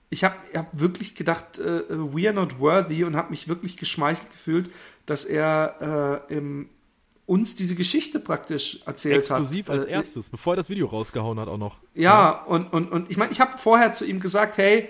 [0.10, 4.32] ich habe hab wirklich gedacht, äh, we are not worthy und habe mich wirklich geschmeichelt
[4.32, 4.70] gefühlt,
[5.08, 6.70] dass er äh, im,
[7.26, 9.42] uns diese Geschichte praktisch erzählt Exklusiv hat.
[9.42, 11.78] Exklusiv als äh, erstes, bevor er das Video rausgehauen hat auch noch.
[11.96, 12.44] Ja, ja.
[12.44, 14.90] und, und, und ich meine, ich habe vorher zu ihm gesagt, hey,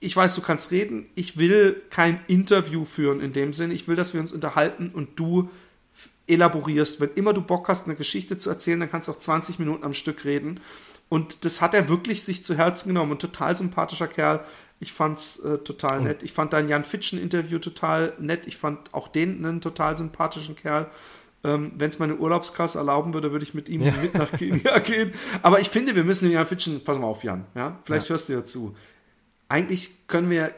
[0.00, 3.96] ich weiß, du kannst reden, ich will kein Interview führen in dem Sinne, ich will,
[3.96, 5.48] dass wir uns unterhalten und du
[6.26, 7.00] elaborierst.
[7.00, 9.84] Wenn immer du Bock hast, eine Geschichte zu erzählen, dann kannst du auch 20 Minuten
[9.84, 10.60] am Stück reden.
[11.08, 14.44] Und das hat er wirklich sich zu Herzen genommen und total sympathischer Kerl.
[14.84, 16.22] Ich fand's äh, total nett.
[16.22, 18.46] Ich fand dein Jan Fitschen-Interview total nett.
[18.46, 20.90] Ich fand auch den einen total sympathischen Kerl.
[21.42, 23.94] Ähm, Wenn es meine Urlaubskasse erlauben würde, würde ich mit ihm ja.
[24.02, 25.14] mit nach Kenia gehen.
[25.40, 28.10] Aber ich finde, wir müssen den Jan Fitschen, pass mal auf, Jan, ja, vielleicht ja.
[28.10, 28.76] hörst du ja zu.
[29.48, 30.52] Eigentlich können wir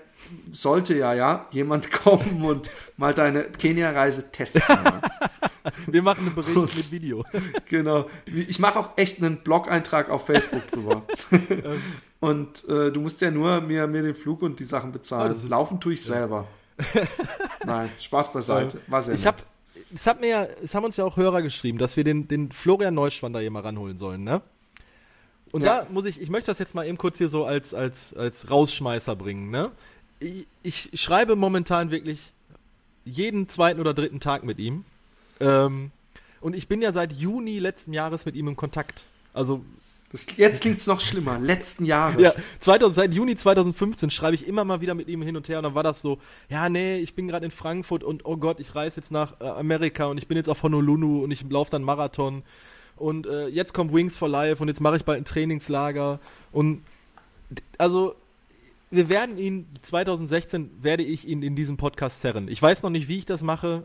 [0.50, 4.62] sollte ja, ja, jemand kommen und mal deine Kenia-Reise testen.
[5.88, 7.24] Wir machen einen Bericht und, mit Video.
[7.68, 8.08] Genau.
[8.24, 11.02] Ich mache auch echt einen Blog-Eintrag auf Facebook drüber.
[11.32, 11.82] Ähm.
[12.26, 15.32] Und äh, du musst ja nur mir, mir den Flug und die Sachen bezahlen.
[15.44, 16.48] Oh, Laufen tue ich selber.
[17.64, 18.80] Nein, Spaß beiseite.
[18.88, 19.28] War sehr ich nett.
[19.28, 19.42] Hab,
[19.94, 22.50] es, hat mir ja, es haben uns ja auch Hörer geschrieben, dass wir den, den
[22.50, 24.42] Florian Neuschwander hier mal ranholen sollen, ne?
[25.52, 25.82] Und ja.
[25.82, 28.50] da muss ich, ich möchte das jetzt mal eben kurz hier so als, als, als
[28.50, 29.70] Rausschmeißer bringen, ne?
[30.18, 32.32] Ich, ich schreibe momentan wirklich
[33.04, 34.84] jeden zweiten oder dritten Tag mit ihm.
[35.38, 35.92] Ähm,
[36.40, 39.04] und ich bin ja seit Juni letzten Jahres mit ihm in Kontakt.
[39.32, 39.64] Also
[40.24, 41.38] das, jetzt klingt es noch schlimmer.
[41.38, 42.22] Letzten Jahres.
[42.22, 45.58] Ja, 2000, seit Juni 2015 schreibe ich immer mal wieder mit ihm hin und her
[45.58, 46.18] und dann war das so,
[46.48, 49.44] ja, nee, ich bin gerade in Frankfurt und oh Gott, ich reise jetzt nach äh,
[49.44, 52.42] Amerika und ich bin jetzt auf Honolulu und ich laufe dann Marathon
[52.96, 56.20] und äh, jetzt kommt Wings for Life und jetzt mache ich bald ein Trainingslager
[56.52, 56.82] und
[57.78, 58.14] also
[58.90, 62.48] wir werden ihn 2016 werde ich ihn in diesem Podcast zerren.
[62.48, 63.84] Ich weiß noch nicht, wie ich das mache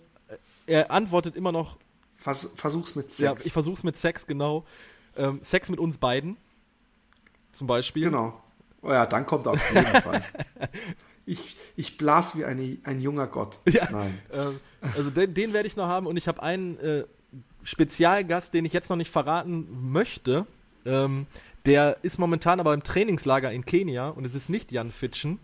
[0.71, 1.77] er antwortet immer noch.
[2.17, 3.19] Vers versuch's mit Sex.
[3.19, 4.63] Ja, ich versuch's mit Sex, genau.
[5.17, 6.37] Ähm, Sex mit uns beiden.
[7.51, 8.05] Zum Beispiel.
[8.05, 8.41] Genau.
[8.81, 10.23] Oh ja, dann kommt auf jeden Fall.
[11.25, 13.59] Ich, ich blas wie eine, ein junger Gott.
[13.69, 14.17] Ja, Nein.
[14.33, 17.03] Ähm, also den, den werde ich noch haben und ich habe einen äh,
[17.63, 20.47] Spezialgast, den ich jetzt noch nicht verraten möchte.
[20.83, 21.27] Ähm,
[21.65, 25.39] der ist momentan aber im Trainingslager in Kenia und es ist nicht Jan Fitschen,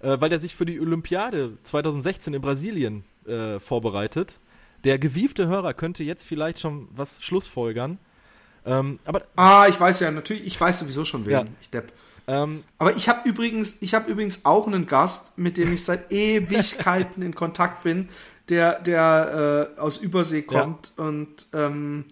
[0.00, 4.40] äh, weil er sich für die Olympiade 2016 in Brasilien äh, vorbereitet.
[4.84, 7.98] Der gewiefte Hörer könnte jetzt vielleicht schon was schlussfolgern.
[8.66, 11.32] Ähm, aber ah, ich weiß ja, natürlich, ich weiß sowieso schon wen.
[11.32, 11.44] Ja.
[11.60, 11.92] Ich depp.
[12.28, 16.12] Ähm, Aber ich habe übrigens, ich habe übrigens auch einen Gast, mit dem ich seit
[16.12, 18.08] Ewigkeiten in Kontakt bin,
[18.48, 21.04] der, der äh, aus Übersee kommt ja.
[21.04, 22.04] und ähm,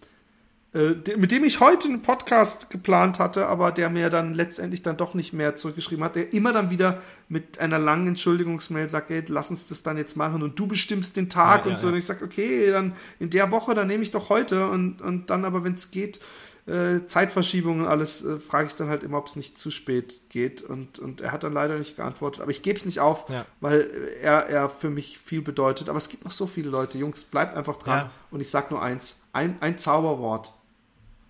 [0.74, 4.97] äh, mit dem ich heute einen Podcast geplant hatte, aber der mir dann letztendlich dann
[4.97, 9.22] doch nicht mehr zurückgeschrieben hat, der immer dann wieder mit einer langen Entschuldigungsmail sagt, hey,
[9.28, 11.86] lass uns das dann jetzt machen und du bestimmst den Tag ja, und ja, so.
[11.89, 15.31] Und ich sage, okay, dann in der Woche, dann nehme ich doch heute und, und
[15.31, 16.20] dann aber, wenn es geht,
[16.66, 20.31] äh, Zeitverschiebung und alles, äh, frage ich dann halt immer, ob es nicht zu spät
[20.31, 20.62] geht.
[20.62, 22.41] Und, und er hat dann leider nicht geantwortet.
[22.41, 23.45] Aber ich gebe es nicht auf, ja.
[23.61, 23.91] weil
[24.23, 25.89] er, er für mich viel bedeutet.
[25.89, 26.97] Aber es gibt noch so viele Leute.
[26.97, 27.99] Jungs, bleibt einfach dran.
[27.99, 28.11] Ja.
[28.31, 30.53] Und ich sage nur eins: ein, ein Zauberwort.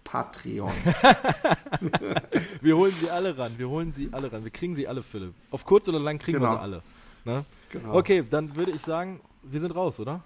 [0.05, 0.70] Patreon.
[2.61, 3.55] wir holen sie alle ran.
[3.56, 4.44] Wir holen sie alle ran.
[4.44, 5.35] Wir kriegen sie alle, Philipp.
[5.51, 6.52] Auf kurz oder lang kriegen genau.
[6.52, 6.82] wir sie alle.
[7.24, 7.44] Ne?
[7.70, 7.94] Genau.
[7.94, 10.23] Okay, dann würde ich sagen, wir sind raus, oder?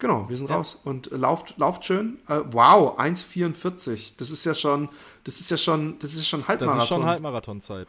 [0.00, 0.56] Genau, wir sind ja.
[0.56, 2.18] raus und äh, lauft, lauft schön.
[2.26, 4.14] Äh, wow, 1,44.
[4.16, 4.88] Das ist ja schon,
[5.24, 6.78] das ist ja schon, das ist schon Halbmarathon.
[6.78, 7.88] Das ist schon Halbmarathonzeit.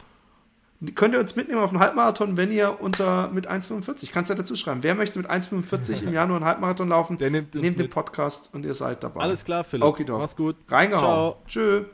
[0.94, 4.38] Könnt ihr uns mitnehmen auf einen Halbmarathon, wenn ihr unter mit 1,45, kannst du ja
[4.38, 4.82] dazu schreiben.
[4.82, 8.66] Wer möchte mit 1,45 im Januar einen Halbmarathon laufen, Der nimmt, nehmt den Podcast und
[8.66, 9.20] ihr seid dabei.
[9.20, 9.84] Alles klar, Philipp.
[9.84, 10.56] Okay, Mach's gut.
[10.68, 11.04] Reingehauen.
[11.04, 11.36] Ciao.
[11.46, 11.84] Tschö.